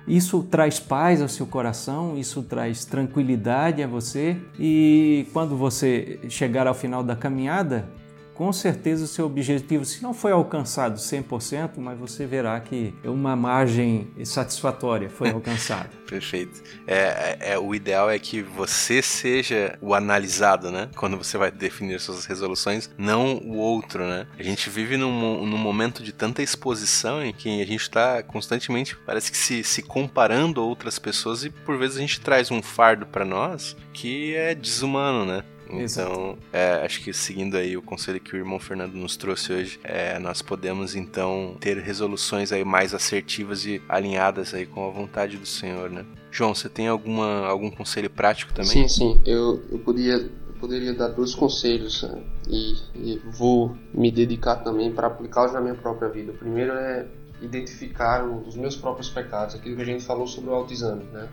isso 0.07 0.43
traz 0.43 0.79
paz 0.79 1.23
ao 1.23 1.29
seu 1.29 1.47
coração, 1.47 2.19
isso 2.19 2.43
traz 2.43 2.85
tranquilidade 2.85 3.83
a 3.83 3.87
você? 3.87 4.37
E 4.59 5.27
quando 5.33 5.57
você 5.57 6.21
chegar 6.29 6.67
ao 6.67 6.75
final 6.75 7.03
da 7.03 7.17
caminhada, 7.17 7.88
com 8.35 8.53
certeza 8.53 9.05
o 9.05 9.07
seu 9.07 9.27
objetivo, 9.27 9.85
se 9.85 10.03
não 10.03 10.12
foi 10.12 10.33
alcançado 10.33 10.99
100%, 10.99 11.79
mas 11.79 11.99
você 11.99 12.27
verá 12.27 12.59
que 12.61 12.94
uma 13.05 13.37
margem 13.37 14.09
satisfatória 14.25 15.09
foi 15.09 15.31
alcançada. 15.31 15.90
Perfeito. 16.07 16.62
É, 16.87 17.53
é, 17.53 17.59
o 17.59 17.74
ideal 17.74 18.11
é 18.11 18.18
que 18.18 18.43
você 18.43 19.01
seja 19.01 19.78
o 19.80 19.95
analisado, 19.95 20.70
né? 20.70 20.91
Quando 20.97 21.16
você 21.16 21.39
vai 21.39 21.51
definir 21.51 22.01
suas 22.01 22.24
resoluções, 22.24 22.91
não 22.99 23.37
o 23.39 23.57
outro, 23.57 24.07
né? 24.07 24.26
A 24.39 24.43
gente 24.43 24.68
vive 24.68 24.97
num, 24.97 25.47
num 25.47 25.59
momento 25.59 26.03
de 26.03 26.12
tanta 26.12 26.43
exposição 26.43 27.24
em 27.24 27.32
que 27.32 27.62
a 27.62 27.66
gente 27.66 27.82
está 27.82 28.22
constantemente, 28.22 28.97
parece 29.07 29.30
que 29.30 29.39
se, 29.39 29.62
se 29.64 29.82
comparando 29.82 30.61
a 30.61 30.64
outras 30.64 30.99
pessoas 30.99 31.45
e 31.45 31.51
por 31.51 31.78
vezes 31.78 31.97
a 31.97 32.01
gente 32.01 32.20
traz 32.20 32.51
um 32.51 32.62
fardo 32.62 33.07
para 33.07 33.24
nós 33.24 33.76
que 33.93 34.35
é 34.35 34.55
desumano, 34.55 35.24
né? 35.24 35.45
Então, 35.81 36.39
é, 36.53 36.85
acho 36.85 37.03
que 37.03 37.12
seguindo 37.12 37.57
aí 37.57 37.77
o 37.77 37.83
conselho 37.83 38.20
que 38.20 38.35
o 38.35 38.39
irmão 38.39 38.59
Fernando 38.59 38.95
nos 38.95 39.16
trouxe 39.16 39.53
hoje, 39.53 39.81
é, 39.83 40.18
nós 40.18 40.43
podemos 40.43 40.95
então 40.95 41.57
ter 41.61 41.79
resoluções 41.79 42.53
aí 42.53 42.64
mais 42.64 42.95
assertivas 42.95 43.64
e 43.66 43.83
alinhadas 43.89 44.55
aí 44.55 44.66
com 44.66 44.87
a 44.87 44.91
vontade 44.91 45.37
do 45.37 45.47
Senhor, 45.47 45.91
né? 45.91 46.05
João, 46.31 46.55
você 46.55 46.68
tem 46.68 46.89
alguma, 46.89 47.47
algum 47.47 47.70
conselho 47.70 48.11
prático 48.11 48.53
também? 48.53 48.70
Sim, 48.70 48.89
sim. 48.89 49.20
Eu, 49.25 49.62
eu 49.70 49.79
poderia 49.79 50.14
eu 50.14 50.55
poderia 50.61 50.95
dar 50.95 51.09
dois 51.09 51.35
conselhos 51.35 52.03
né? 52.03 52.22
e, 52.49 52.75
e, 52.95 53.22
vou 53.25 53.77
me 53.93 54.11
dedicar 54.11 54.57
também 54.57 54.93
para 54.93 55.09
aplicá-los 55.09 55.53
na 55.53 55.61
minha 55.61 55.75
própria 55.75 56.09
vida. 56.09 56.33
O 56.33 56.35
primeiro 56.35 56.72
é 56.72 57.07
identificar 57.43 58.25
os 58.25 58.57
meus 58.57 58.77
próprios 58.77 59.09
pecados, 59.11 59.55
aquilo 59.55 59.77
que 59.77 59.83
a 59.83 59.85
gente 59.85 60.05
falou 60.05 60.27
sobre 60.27 60.51
o 60.51 60.55
autoexame, 60.55 61.05
né? 61.12 61.29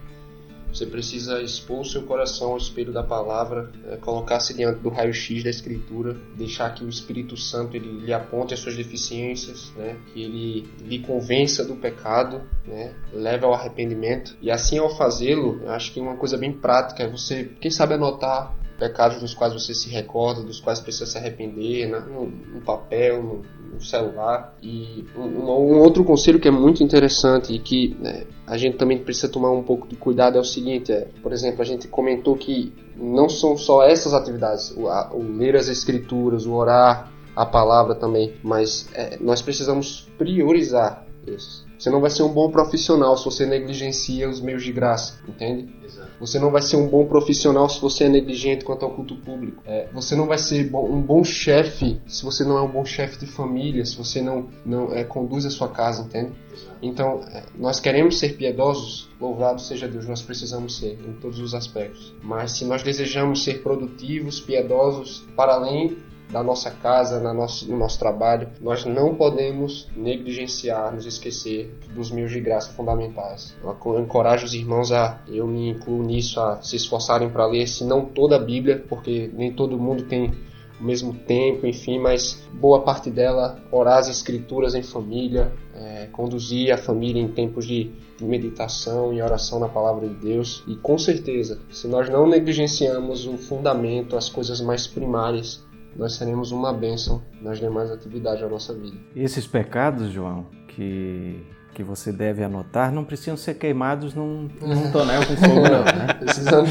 Você 0.73 0.85
precisa 0.85 1.41
expor 1.41 1.81
o 1.81 1.85
seu 1.85 2.03
coração 2.03 2.51
ao 2.51 2.57
espelho 2.57 2.93
da 2.93 3.03
palavra, 3.03 3.71
é, 3.85 3.97
colocar-se 3.97 4.53
diante 4.53 4.79
do 4.79 4.89
raio-x 4.89 5.43
da 5.43 5.49
escritura, 5.49 6.15
deixar 6.37 6.73
que 6.73 6.83
o 6.83 6.89
Espírito 6.89 7.35
Santo 7.35 7.75
ele 7.75 8.05
lhe 8.05 8.13
aponte 8.13 8.53
as 8.53 8.59
suas 8.59 8.75
deficiências, 8.75 9.71
né? 9.75 9.97
que 10.13 10.23
ele 10.23 10.67
lhe 10.81 10.99
convença 10.99 11.65
do 11.65 11.75
pecado, 11.75 12.41
né? 12.65 12.93
leve 13.13 13.45
ao 13.45 13.53
arrependimento. 13.53 14.35
E 14.41 14.49
assim, 14.49 14.77
ao 14.77 14.95
fazê-lo, 14.95 15.61
acho 15.69 15.91
que 15.91 15.99
uma 15.99 16.15
coisa 16.15 16.37
bem 16.37 16.53
prática 16.53 17.03
é 17.03 17.09
você, 17.09 17.51
quem 17.59 17.69
sabe, 17.69 17.95
anotar 17.95 18.55
pecados 18.81 19.19
dos 19.19 19.35
quais 19.35 19.53
você 19.53 19.75
se 19.75 19.89
recorda, 19.89 20.41
dos 20.41 20.59
quais 20.59 20.79
precisa 20.79 21.05
se 21.05 21.15
arrepender, 21.15 21.87
né? 21.87 21.99
no, 21.99 22.25
no 22.25 22.61
papel, 22.61 23.21
no, 23.21 23.45
no, 23.73 23.79
celular. 23.79 24.55
E 24.59 25.05
um, 25.15 25.21
um, 25.21 25.79
outro 25.79 26.03
conselho 26.03 26.39
que 26.39 26.47
é 26.47 26.51
muito 26.51 26.83
interessante 26.83 27.53
e 27.53 27.59
que 27.59 27.95
né, 27.99 28.25
a 28.47 28.57
gente 28.57 28.77
também 28.77 28.97
precisa 28.97 29.29
tomar 29.29 29.51
um 29.51 29.61
pouco 29.61 29.87
de 29.87 29.95
cuidado 29.95 30.35
é 30.35 30.41
o 30.41 30.43
seguinte: 30.43 30.91
é, 30.91 31.07
por 31.21 31.31
exemplo, 31.31 31.61
a 31.61 31.65
gente 31.65 31.87
comentou 31.87 32.35
que 32.35 32.73
não 32.95 33.29
são 33.29 33.55
só 33.55 33.83
essas 33.83 34.15
atividades, 34.15 34.71
o, 34.75 34.87
a, 34.87 35.11
o 35.13 35.21
ler 35.21 35.55
as 35.55 35.67
escrituras, 35.67 36.47
o 36.47 36.53
orar, 36.53 37.11
a 37.35 37.45
palavra 37.45 37.93
também, 37.93 38.33
mas 38.41 38.89
é, 38.95 39.19
nós 39.21 39.43
precisamos 39.43 40.09
priorizar 40.17 41.05
esses. 41.27 41.69
Você 41.81 41.89
não 41.89 41.99
vai 41.99 42.11
ser 42.11 42.21
um 42.21 42.29
bom 42.29 42.51
profissional 42.51 43.17
se 43.17 43.25
você 43.25 43.43
negligencia 43.43 44.29
os 44.29 44.39
meios 44.39 44.63
de 44.63 44.71
graça, 44.71 45.19
entende? 45.27 45.73
Exato. 45.83 46.11
Você 46.19 46.37
não 46.37 46.51
vai 46.51 46.61
ser 46.61 46.75
um 46.75 46.87
bom 46.87 47.07
profissional 47.07 47.67
se 47.67 47.81
você 47.81 48.03
é 48.03 48.07
negligente 48.07 48.63
quanto 48.63 48.85
ao 48.85 48.91
culto 48.91 49.15
público. 49.15 49.63
É, 49.65 49.87
você 49.91 50.15
não 50.15 50.27
vai 50.27 50.37
ser 50.37 50.69
bom, 50.69 50.87
um 50.87 51.01
bom 51.01 51.23
chefe 51.23 51.99
se 52.05 52.23
você 52.23 52.43
não 52.43 52.55
é 52.55 52.61
um 52.61 52.67
bom 52.67 52.85
chefe 52.85 53.17
de 53.17 53.25
família, 53.25 53.83
se 53.83 53.97
você 53.97 54.21
não, 54.21 54.47
não 54.63 54.93
é, 54.93 55.03
conduz 55.03 55.43
a 55.43 55.49
sua 55.49 55.69
casa, 55.69 56.03
entende? 56.03 56.33
Exato. 56.53 56.77
Então, 56.83 57.21
é, 57.31 57.45
nós 57.57 57.79
queremos 57.79 58.19
ser 58.19 58.37
piedosos, 58.37 59.09
louvado 59.19 59.59
seja 59.59 59.87
Deus, 59.87 60.07
nós 60.07 60.21
precisamos 60.21 60.77
ser 60.77 60.99
em 61.03 61.13
todos 61.13 61.39
os 61.39 61.55
aspectos. 61.55 62.13
Mas 62.21 62.51
se 62.59 62.63
nós 62.63 62.83
desejamos 62.83 63.43
ser 63.43 63.63
produtivos, 63.63 64.39
piedosos, 64.39 65.25
para 65.35 65.55
além 65.55 65.97
da 66.31 66.41
nossa 66.41 66.71
casa, 66.71 67.19
na 67.19 67.33
nosso, 67.33 67.69
no 67.69 67.77
nosso 67.77 67.99
trabalho. 67.99 68.47
Nós 68.61 68.85
não 68.85 69.15
podemos 69.15 69.87
negligenciar, 69.95 70.93
nos 70.93 71.05
esquecer 71.05 71.75
dos 71.93 72.11
meios 72.11 72.31
de 72.31 72.39
graça 72.39 72.71
fundamentais. 72.71 73.55
Eu 73.63 73.99
encorajo 73.99 74.45
os 74.45 74.53
irmãos 74.53 74.91
a, 74.91 75.21
eu 75.27 75.45
me 75.45 75.69
incluo 75.69 76.03
nisso, 76.03 76.39
a 76.39 76.61
se 76.61 76.75
esforçarem 76.75 77.29
para 77.29 77.45
ler, 77.45 77.67
se 77.67 77.83
não 77.83 78.05
toda 78.05 78.35
a 78.35 78.39
Bíblia, 78.39 78.83
porque 78.87 79.29
nem 79.33 79.51
todo 79.51 79.77
mundo 79.77 80.03
tem 80.03 80.31
o 80.79 80.83
mesmo 80.83 81.13
tempo, 81.13 81.67
enfim, 81.67 81.99
mas 81.99 82.41
boa 82.53 82.81
parte 82.81 83.11
dela, 83.11 83.61
orar 83.71 83.99
as 83.99 84.09
escrituras 84.09 84.73
em 84.73 84.81
família, 84.81 85.51
é, 85.75 86.07
conduzir 86.11 86.73
a 86.73 86.77
família 86.77 87.21
em 87.21 87.27
tempos 87.27 87.67
de, 87.67 87.91
meditação 88.21 89.11
e 89.11 89.19
oração 89.19 89.59
na 89.59 89.67
palavra 89.67 90.07
de 90.07 90.13
Deus. 90.13 90.63
E 90.67 90.75
com 90.75 90.95
certeza, 90.95 91.59
se 91.71 91.87
nós 91.87 92.07
não 92.07 92.27
negligenciamos 92.27 93.25
o 93.25 93.35
fundamento, 93.35 94.15
as 94.15 94.29
coisas 94.29 94.61
mais 94.61 94.85
primárias, 94.85 95.63
nós 95.95 96.13
seremos 96.13 96.51
uma 96.51 96.73
bênção 96.73 97.21
nas 97.41 97.59
demais 97.59 97.91
atividades 97.91 98.41
da 98.41 98.49
nossa 98.49 98.73
vida. 98.73 98.97
Esses 99.15 99.45
pecados, 99.45 100.11
João, 100.11 100.45
que 100.67 101.43
que 101.73 101.83
você 101.83 102.11
deve 102.11 102.43
anotar 102.43 102.91
não 102.91 103.03
precisam 103.03 103.37
ser 103.37 103.53
queimados 103.53 104.13
num, 104.13 104.49
num 104.61 104.91
tonel 104.91 105.25
com 105.25 105.37
fogo, 105.37 105.61
não, 105.61 105.83
né? 105.85 106.13
Precisando. 106.19 106.67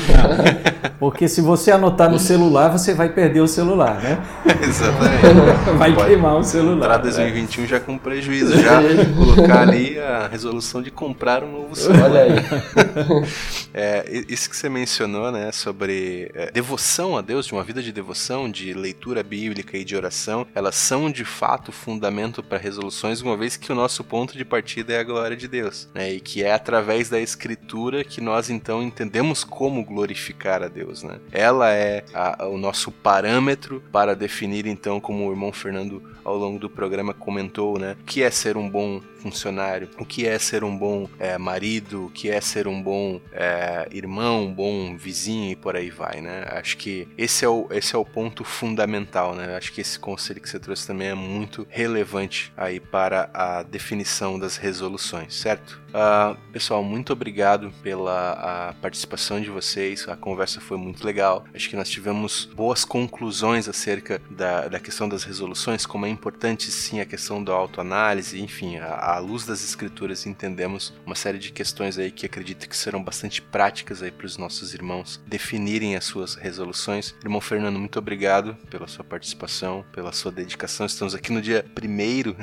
Porque 1.00 1.26
se 1.26 1.40
você 1.40 1.72
anotar 1.72 2.10
no 2.10 2.18
celular, 2.18 2.68
você 2.68 2.92
vai 2.92 3.08
perder 3.08 3.40
o 3.40 3.48
celular, 3.48 4.02
né? 4.02 4.22
Exatamente. 4.62 5.78
Vai 5.78 5.94
Pode 5.94 6.08
queimar 6.08 6.36
o 6.36 6.44
celular. 6.44 6.88
Para 6.88 6.98
2021 6.98 7.62
né? 7.62 7.68
já 7.68 7.80
com 7.80 7.96
prejuízo, 7.96 8.60
já 8.60 8.82
colocar 9.16 9.62
ali 9.62 9.98
a 9.98 10.28
resolução 10.28 10.82
de 10.82 10.90
comprar 10.90 11.42
um 11.42 11.50
novo 11.50 11.74
celular. 11.74 12.10
Olha 12.10 12.22
aí. 12.24 12.32
É, 13.72 14.24
isso 14.28 14.50
que 14.50 14.56
você 14.56 14.68
mencionou, 14.68 15.30
né, 15.30 15.52
sobre 15.52 16.28
é, 16.34 16.50
devoção 16.50 17.16
a 17.16 17.20
Deus, 17.20 17.46
de 17.46 17.52
uma 17.52 17.62
vida 17.62 17.80
de 17.80 17.92
devoção, 17.92 18.50
de 18.50 18.72
leitura 18.72 19.22
bíblica 19.22 19.78
e 19.78 19.84
de 19.84 19.94
oração, 19.94 20.44
elas 20.56 20.74
são 20.74 21.08
de 21.08 21.24
fato 21.24 21.70
fundamento 21.70 22.42
para 22.42 22.58
resoluções, 22.58 23.22
uma 23.22 23.36
vez 23.36 23.56
que 23.56 23.70
o 23.70 23.74
nosso 23.74 24.02
ponto 24.02 24.36
de 24.36 24.44
partida 24.44 24.92
é 24.94 24.98
a 24.98 25.04
glória 25.04 25.36
de 25.36 25.46
Deus, 25.46 25.88
né? 25.94 26.12
E 26.12 26.20
que 26.20 26.42
é 26.42 26.52
através 26.52 27.08
da 27.08 27.20
Escritura 27.20 28.02
que 28.02 28.20
nós 28.20 28.50
então 28.50 28.82
entendemos 28.82 29.44
como 29.44 29.84
glorificar 29.84 30.64
a 30.64 30.68
Deus, 30.68 30.89
né? 31.02 31.18
Ela 31.32 31.72
é 31.72 32.04
a, 32.12 32.46
o 32.46 32.58
nosso 32.58 32.90
parâmetro 32.90 33.82
para 33.92 34.14
definir 34.14 34.66
então, 34.66 35.00
como 35.00 35.28
o 35.28 35.30
irmão 35.30 35.52
Fernando 35.52 36.02
ao 36.24 36.36
longo 36.36 36.58
do 36.58 36.68
programa 36.68 37.14
comentou, 37.14 37.78
né? 37.78 37.96
O 38.00 38.04
que 38.04 38.22
é 38.22 38.30
ser 38.30 38.56
um 38.56 38.68
bom 38.68 39.00
funcionário, 39.20 39.88
o 39.98 40.04
que 40.04 40.26
é 40.26 40.38
ser 40.38 40.64
um 40.64 40.76
bom 40.76 41.08
é, 41.18 41.36
marido, 41.38 42.06
o 42.06 42.10
que 42.10 42.30
é 42.30 42.40
ser 42.40 42.66
um 42.66 42.82
bom 42.82 43.20
é, 43.32 43.88
irmão, 43.92 44.44
um 44.46 44.54
bom 44.54 44.96
vizinho 44.96 45.50
e 45.50 45.56
por 45.56 45.76
aí 45.76 45.90
vai, 45.90 46.20
né? 46.20 46.46
Acho 46.50 46.76
que 46.76 47.06
esse 47.16 47.44
é 47.44 47.48
o, 47.48 47.68
esse 47.70 47.94
é 47.94 47.98
o 47.98 48.04
ponto 48.04 48.44
fundamental, 48.44 49.34
né? 49.34 49.56
Acho 49.56 49.72
que 49.72 49.80
esse 49.80 49.98
conselho 49.98 50.40
que 50.40 50.48
você 50.48 50.58
trouxe 50.58 50.86
também 50.86 51.08
é 51.08 51.14
muito 51.14 51.66
relevante 51.68 52.52
aí 52.56 52.80
para 52.80 53.30
a 53.34 53.62
definição 53.62 54.38
das 54.38 54.56
resoluções, 54.56 55.34
certo? 55.34 55.80
Uh, 55.90 56.36
pessoal, 56.52 56.84
muito 56.84 57.12
obrigado 57.12 57.72
pela 57.82 58.74
participação 58.80 59.40
de 59.40 59.50
vocês. 59.50 60.08
A 60.08 60.16
conversa 60.16 60.60
foi 60.60 60.76
muito 60.76 61.04
legal. 61.04 61.44
Acho 61.52 61.68
que 61.68 61.76
nós 61.76 61.88
tivemos 61.88 62.44
boas 62.54 62.84
conclusões 62.84 63.68
acerca 63.68 64.20
da, 64.30 64.68
da 64.68 64.78
questão 64.78 65.08
das 65.08 65.24
resoluções, 65.24 65.84
como 65.84 66.06
é 66.06 66.08
importante 66.08 66.70
sim 66.70 67.00
a 67.00 67.04
questão 67.04 67.42
da 67.42 67.52
autoanálise, 67.52 68.40
enfim, 68.40 68.78
à 69.10 69.18
luz 69.18 69.44
das 69.44 69.64
escrituras 69.64 70.24
entendemos 70.24 70.94
uma 71.04 71.14
série 71.14 71.38
de 71.38 71.50
questões 71.50 71.98
aí 71.98 72.10
que 72.10 72.26
acredito 72.26 72.68
que 72.68 72.76
serão 72.76 73.02
bastante 73.02 73.42
práticas 73.42 74.02
aí 74.02 74.10
para 74.10 74.26
os 74.26 74.36
nossos 74.36 74.72
irmãos 74.72 75.20
definirem 75.26 75.96
as 75.96 76.04
suas 76.04 76.36
resoluções. 76.36 77.14
Irmão 77.22 77.40
Fernando, 77.40 77.78
muito 77.78 77.98
obrigado 77.98 78.56
pela 78.70 78.86
sua 78.86 79.04
participação, 79.04 79.84
pela 79.92 80.12
sua 80.12 80.30
dedicação. 80.30 80.86
Estamos 80.86 81.14
aqui 81.14 81.32
no 81.32 81.42
dia 81.42 81.64
1 81.76 82.34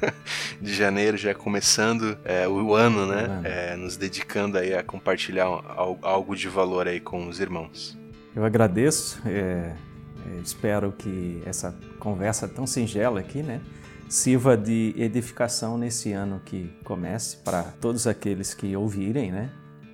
de 0.64 0.74
janeiro, 0.74 1.16
já 1.16 1.34
começando 1.34 2.16
é, 2.24 2.48
o 2.48 2.74
ano 2.74 3.06
né? 3.06 3.40
É, 3.44 3.76
nos 3.76 3.96
dedicando 3.96 4.56
aí 4.56 4.74
a 4.74 4.82
compartilhar 4.82 5.46
algo 6.02 6.34
de 6.34 6.48
valor 6.48 6.88
aí 6.88 7.00
com 7.00 7.28
os 7.28 7.38
irmãos. 7.38 7.98
Eu 8.34 8.44
agradeço, 8.44 9.20
é, 9.26 9.74
é, 10.26 10.40
espero 10.42 10.92
que 10.92 11.42
essa 11.44 11.76
conversa 11.98 12.48
tão 12.48 12.66
singela 12.66 13.20
aqui, 13.20 13.42
né? 13.42 13.60
Sirva 14.08 14.56
de 14.56 14.94
edificação 14.96 15.76
nesse 15.76 16.12
ano 16.12 16.40
que 16.44 16.70
comece 16.84 17.38
para 17.38 17.62
todos 17.62 18.06
aqueles 18.06 18.54
que 18.54 18.76
ouvirem, 18.76 19.32
né? 19.32 19.50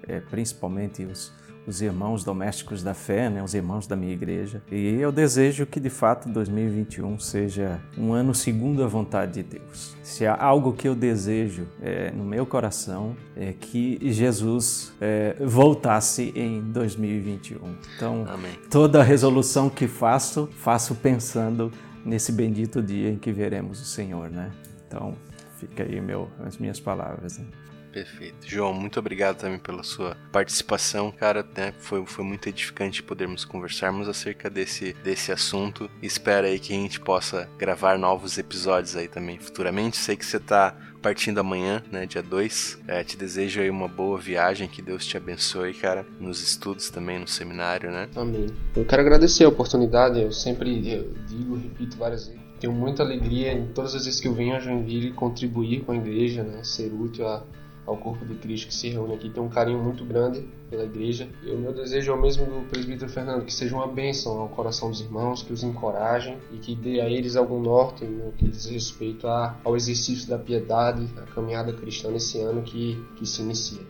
É, 0.07 0.21
principalmente 0.21 1.05
os 1.05 1.33
os 1.67 1.81
irmãos 1.81 2.25
domésticos 2.25 2.83
da 2.83 2.95
fé, 2.95 3.29
né, 3.29 3.43
os 3.43 3.55
irmãos 3.55 3.87
da 3.87 3.95
minha 3.95 4.13
igreja. 4.13 4.63
E 4.71 4.95
eu 4.95 5.13
desejo 5.13 5.67
que 5.67 5.79
de 5.79 5.91
fato 5.91 6.29
2021 6.29 7.19
seja 7.19 7.81
um 7.97 8.13
ano 8.13 8.35
segundo 8.35 8.83
a 8.83 8.87
vontade 8.87 9.35
de 9.35 9.59
Deus. 9.59 9.97
Se 10.03 10.27
há 10.27 10.37
algo 10.37 10.73
que 10.73 10.89
eu 10.89 10.95
desejo 10.95 11.67
é, 11.81 12.11
no 12.11 12.25
meu 12.25 12.45
coração 12.47 13.17
é 13.37 13.53
que 13.53 13.99
Jesus 14.11 14.93
é, 15.01 15.37
voltasse 15.41 16.33
em 16.35 16.61
2021. 16.61 17.59
Então, 17.97 18.25
Amém. 18.29 18.53
toda 18.71 19.03
resolução 19.03 19.69
que 19.71 19.87
faço, 19.87 20.49
faço 20.57 20.95
pensando 20.97 21.71
nesse 22.05 22.33
bendito 22.33 22.83
dia 22.83 23.11
em 23.11 23.19
que 23.19 23.33
veremos 23.33 23.81
o 23.81 23.85
Senhor, 23.85 24.31
né? 24.31 24.51
Então, 24.87 25.17
fica 25.59 25.83
aí 25.83 26.01
meu, 26.01 26.31
as 26.45 26.59
minhas 26.59 26.81
palavras. 26.81 27.39
Né? 27.39 27.47
Perfeito. 27.93 28.37
João, 28.47 28.73
muito 28.73 28.99
obrigado 28.99 29.39
também 29.39 29.59
pela 29.59 29.83
sua 29.83 30.17
participação, 30.33 31.11
cara. 31.11 31.45
Né? 31.57 31.75
Foi, 31.79 32.05
foi 32.07 32.25
muito 32.25 32.49
edificante 32.49 33.03
podermos 33.03 33.45
conversarmos 33.45 34.09
acerca 34.09 34.49
desse, 34.49 34.93
desse 35.05 35.33
assunto. 35.33 35.91
Espero 36.01 36.47
aí 36.47 36.59
que 36.59 36.73
a 36.73 36.77
gente 36.77 37.01
possa 37.01 37.49
gravar 37.59 37.99
novos 37.99 38.39
episódios 38.39 38.97
aí 38.97 39.09
também 39.09 39.39
futuramente. 39.39 39.97
Sei 39.97 40.17
que 40.17 40.25
você 40.25 40.37
está 40.37 40.75
partindo 41.01 41.39
amanhã, 41.39 41.83
né, 41.91 42.07
dia 42.07 42.23
2. 42.23 42.81
É, 42.87 43.03
te 43.03 43.17
desejo 43.17 43.61
aí 43.61 43.71
uma 43.71 43.89
boa 43.89 44.19
viagem, 44.19 44.69
que 44.69 44.83
Deus 44.83 45.07
te 45.07 45.17
abençoe, 45.17 45.75
cara, 45.75 46.07
nos 46.19 46.43
estudos 46.43 46.91
também, 46.91 47.19
no 47.19 47.27
seminário, 47.27 47.91
né? 47.91 48.09
Amém. 48.15 48.47
Eu 48.77 48.85
quero 48.85 49.03
agradecer 49.03 49.45
a 49.45 49.49
oportunidade, 49.49 50.21
eu 50.21 50.33
sempre 50.33 50.89
eu 50.91 51.13
digo, 51.27 51.57
repito 51.57 51.97
várias 51.97 52.27
vezes, 52.27 52.41
tenho 52.59 52.73
muita 52.73 53.03
alegria 53.03 53.53
em 53.53 53.69
todas 53.69 53.95
as 53.95 54.05
vezes 54.05 54.21
que 54.21 54.29
eu 54.29 54.35
venho 54.35 54.55
a 54.55 54.61
Joinville 54.61 55.13
contribuir 55.13 55.81
com 55.81 55.93
a 55.93 55.97
igreja, 55.97 56.43
né, 56.43 56.63
ser 56.63 56.93
útil 56.93 57.27
a 57.27 57.43
ao 57.91 57.97
corpo 57.97 58.25
de 58.25 58.37
Cristo 58.37 58.69
que 58.69 58.75
se 58.75 58.89
reúne 58.89 59.15
aqui. 59.15 59.29
Tem 59.29 59.43
um 59.43 59.49
carinho 59.49 59.83
muito 59.83 60.05
grande 60.05 60.47
pela 60.71 60.85
igreja. 60.85 61.29
E 61.43 61.51
o 61.51 61.59
meu 61.59 61.73
desejo 61.73 62.13
é 62.13 62.15
o 62.15 62.21
mesmo 62.21 62.47
do 62.47 62.69
presbítero 62.69 63.11
Fernando, 63.11 63.45
que 63.45 63.53
seja 63.53 63.75
uma 63.75 63.89
bênção 63.89 64.39
ao 64.39 64.49
coração 64.49 64.91
dos 64.91 65.01
irmãos, 65.01 65.43
que 65.43 65.53
os 65.53 65.65
encorajem 65.65 66.39
e 66.53 66.59
que 66.59 66.75
dê 66.77 67.01
a 67.01 67.09
eles 67.09 67.35
algum 67.35 67.61
norte 67.61 68.05
no 68.05 68.33
que 68.33 68.47
diz 68.47 68.67
respeito 68.67 69.27
a, 69.27 69.59
ao 69.65 69.77
exercício 69.77 70.29
da 70.29 70.39
piedade, 70.39 71.09
a 71.17 71.23
caminhada 71.35 71.73
cristã 71.73 72.11
nesse 72.11 72.39
ano 72.39 72.63
que, 72.63 73.03
que 73.17 73.27
se 73.27 73.43
inicia. 73.43 73.83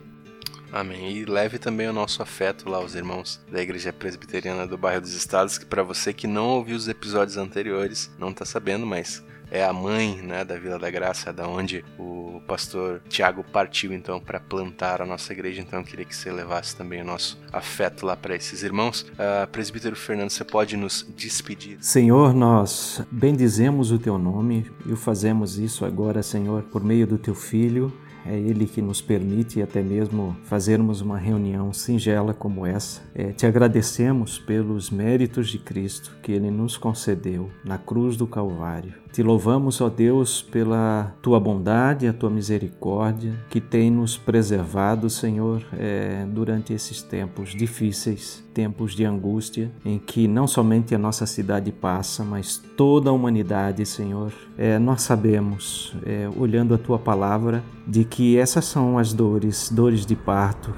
Amém. 0.71 1.11
E 1.11 1.25
leve 1.25 1.59
também 1.59 1.87
o 1.87 1.93
nosso 1.93 2.23
afeto 2.23 2.69
lá 2.69 2.77
aos 2.77 2.95
irmãos 2.95 3.41
da 3.51 3.61
Igreja 3.61 3.91
Presbiteriana 3.91 4.65
do 4.65 4.77
Bairro 4.77 5.01
dos 5.01 5.13
Estados, 5.13 5.57
que 5.57 5.65
para 5.65 5.83
você 5.83 6.13
que 6.13 6.25
não 6.25 6.47
ouviu 6.47 6.77
os 6.77 6.87
episódios 6.87 7.37
anteriores, 7.37 8.09
não 8.17 8.29
está 8.29 8.45
sabendo, 8.45 8.87
mas 8.87 9.21
é 9.51 9.63
a 9.63 9.73
mãe 9.73 10.15
né, 10.21 10.45
da 10.45 10.57
Vila 10.57 10.79
da 10.79 10.89
Graça, 10.89 11.33
da 11.33 11.47
onde 11.47 11.83
o 11.99 12.41
pastor 12.47 13.01
Tiago 13.09 13.43
partiu 13.43 13.93
então 13.93 14.19
para 14.19 14.39
plantar 14.39 15.01
a 15.01 15.05
nossa 15.05 15.33
igreja. 15.33 15.61
Então 15.61 15.79
eu 15.79 15.85
queria 15.85 16.05
que 16.05 16.15
você 16.15 16.31
levasse 16.31 16.75
também 16.75 17.01
o 17.01 17.05
nosso 17.05 17.37
afeto 17.51 18.05
lá 18.05 18.15
para 18.15 18.35
esses 18.35 18.63
irmãos. 18.63 19.01
Uh, 19.01 19.47
presbítero 19.51 19.95
Fernando, 19.95 20.29
você 20.29 20.45
pode 20.45 20.77
nos 20.77 21.05
despedir? 21.15 21.77
Senhor, 21.81 22.33
nós 22.33 23.03
bendizemos 23.11 23.91
o 23.91 23.99
teu 23.99 24.17
nome 24.17 24.71
e 24.85 24.93
o 24.93 24.95
fazemos 24.95 25.59
isso 25.59 25.85
agora, 25.85 26.23
Senhor, 26.23 26.63
por 26.63 26.83
meio 26.83 27.05
do 27.05 27.17
teu 27.17 27.35
filho 27.35 27.93
é 28.25 28.37
Ele 28.37 28.65
que 28.65 28.81
nos 28.81 29.01
permite 29.01 29.61
até 29.61 29.81
mesmo 29.81 30.35
fazermos 30.43 31.01
uma 31.01 31.17
reunião 31.17 31.73
singela 31.73 32.33
como 32.33 32.65
essa. 32.65 33.01
É, 33.13 33.31
te 33.31 33.45
agradecemos 33.45 34.37
pelos 34.37 34.89
méritos 34.89 35.49
de 35.49 35.57
Cristo 35.57 36.15
que 36.21 36.31
Ele 36.31 36.51
nos 36.51 36.77
concedeu 36.77 37.49
na 37.63 37.77
cruz 37.77 38.15
do 38.15 38.27
Calvário. 38.27 38.93
Te 39.11 39.21
louvamos, 39.21 39.81
ó 39.81 39.89
Deus, 39.89 40.41
pela 40.41 41.13
tua 41.21 41.37
bondade, 41.37 42.07
a 42.07 42.13
tua 42.13 42.29
misericórdia, 42.29 43.33
que 43.49 43.59
tem 43.59 43.91
nos 43.91 44.15
preservado, 44.15 45.09
Senhor, 45.09 45.61
é, 45.73 46.25
durante 46.29 46.71
esses 46.71 47.03
tempos 47.03 47.49
difíceis, 47.49 48.41
tempos 48.53 48.93
de 48.93 49.03
angústia, 49.03 49.69
em 49.83 49.99
que 49.99 50.29
não 50.29 50.47
somente 50.47 50.95
a 50.95 50.97
nossa 50.97 51.25
cidade 51.25 51.73
passa, 51.73 52.23
mas 52.23 52.55
toda 52.77 53.09
a 53.09 53.13
humanidade, 53.13 53.85
Senhor. 53.85 54.31
É, 54.57 54.79
nós 54.79 55.01
sabemos, 55.01 55.93
é, 56.05 56.29
olhando 56.37 56.73
a 56.73 56.77
tua 56.77 56.97
palavra, 56.97 57.61
de 57.85 58.05
que 58.05 58.37
essas 58.37 58.63
são 58.63 58.97
as 58.97 59.11
dores, 59.11 59.69
dores 59.69 60.05
de 60.05 60.15
parto, 60.15 60.73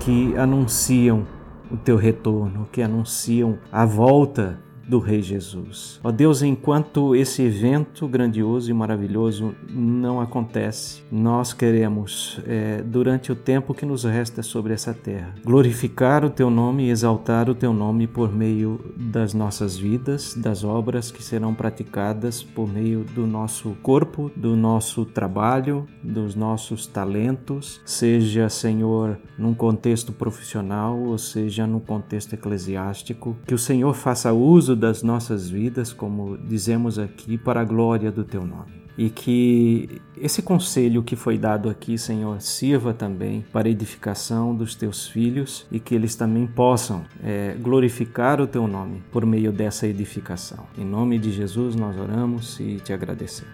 que 0.00 0.36
anunciam 0.36 1.26
o 1.70 1.78
teu 1.78 1.96
retorno, 1.96 2.68
que 2.70 2.82
anunciam 2.82 3.58
a 3.72 3.86
volta 3.86 4.62
do 4.86 4.98
Rei 4.98 5.22
Jesus. 5.22 6.00
Ó 6.02 6.10
Deus, 6.10 6.42
enquanto 6.42 7.14
esse 7.14 7.42
evento 7.42 8.06
grandioso 8.06 8.70
e 8.70 8.74
maravilhoso 8.74 9.54
não 9.70 10.20
acontece, 10.20 11.02
nós 11.10 11.52
queremos, 11.52 12.40
é, 12.46 12.82
durante 12.82 13.32
o 13.32 13.36
tempo 13.36 13.74
que 13.74 13.86
nos 13.86 14.04
resta 14.04 14.42
sobre 14.42 14.74
essa 14.74 14.92
terra, 14.92 15.34
glorificar 15.44 16.24
o 16.24 16.30
Teu 16.30 16.50
nome 16.50 16.86
e 16.86 16.90
exaltar 16.90 17.48
o 17.48 17.54
Teu 17.54 17.72
nome 17.72 18.06
por 18.06 18.32
meio 18.32 18.80
das 18.96 19.34
nossas 19.34 19.76
vidas, 19.76 20.34
das 20.34 20.64
obras 20.64 21.10
que 21.10 21.22
serão 21.22 21.54
praticadas 21.54 22.42
por 22.42 22.68
meio 22.68 23.04
do 23.14 23.26
nosso 23.26 23.76
corpo, 23.82 24.30
do 24.36 24.56
nosso 24.56 25.04
trabalho, 25.04 25.86
dos 26.02 26.34
nossos 26.34 26.86
talentos, 26.86 27.80
seja, 27.84 28.48
Senhor, 28.48 29.18
num 29.38 29.54
contexto 29.54 30.12
profissional 30.12 30.98
ou 30.98 31.18
seja 31.18 31.66
num 31.66 31.80
contexto 31.80 32.34
eclesiástico, 32.34 33.36
que 33.46 33.54
o 33.54 33.58
Senhor 33.58 33.94
faça 33.94 34.32
uso 34.32 34.73
uso 34.74 34.76
das 34.76 35.02
nossas 35.02 35.48
vidas, 35.48 35.92
como 35.92 36.36
dizemos 36.36 36.98
aqui, 36.98 37.38
para 37.38 37.60
a 37.60 37.64
glória 37.64 38.10
do 38.10 38.24
teu 38.24 38.44
nome. 38.44 38.84
E 38.96 39.10
que 39.10 40.00
esse 40.16 40.40
conselho 40.40 41.02
que 41.02 41.16
foi 41.16 41.36
dado 41.36 41.68
aqui, 41.68 41.98
Senhor, 41.98 42.40
sirva 42.40 42.94
também 42.94 43.44
para 43.52 43.66
a 43.66 43.70
edificação 43.70 44.54
dos 44.54 44.76
teus 44.76 45.08
filhos 45.08 45.66
e 45.70 45.80
que 45.80 45.96
eles 45.96 46.14
também 46.14 46.46
possam 46.46 47.04
é, 47.22 47.56
glorificar 47.60 48.40
o 48.40 48.46
teu 48.46 48.68
nome 48.68 49.02
por 49.10 49.26
meio 49.26 49.50
dessa 49.50 49.88
edificação. 49.88 50.64
Em 50.78 50.84
nome 50.84 51.18
de 51.18 51.32
Jesus 51.32 51.74
nós 51.74 51.98
oramos 51.98 52.60
e 52.60 52.76
te 52.76 52.92
agradecemos. 52.92 53.52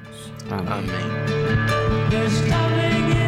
Amém. 0.50 0.90
Amém. 2.52 3.19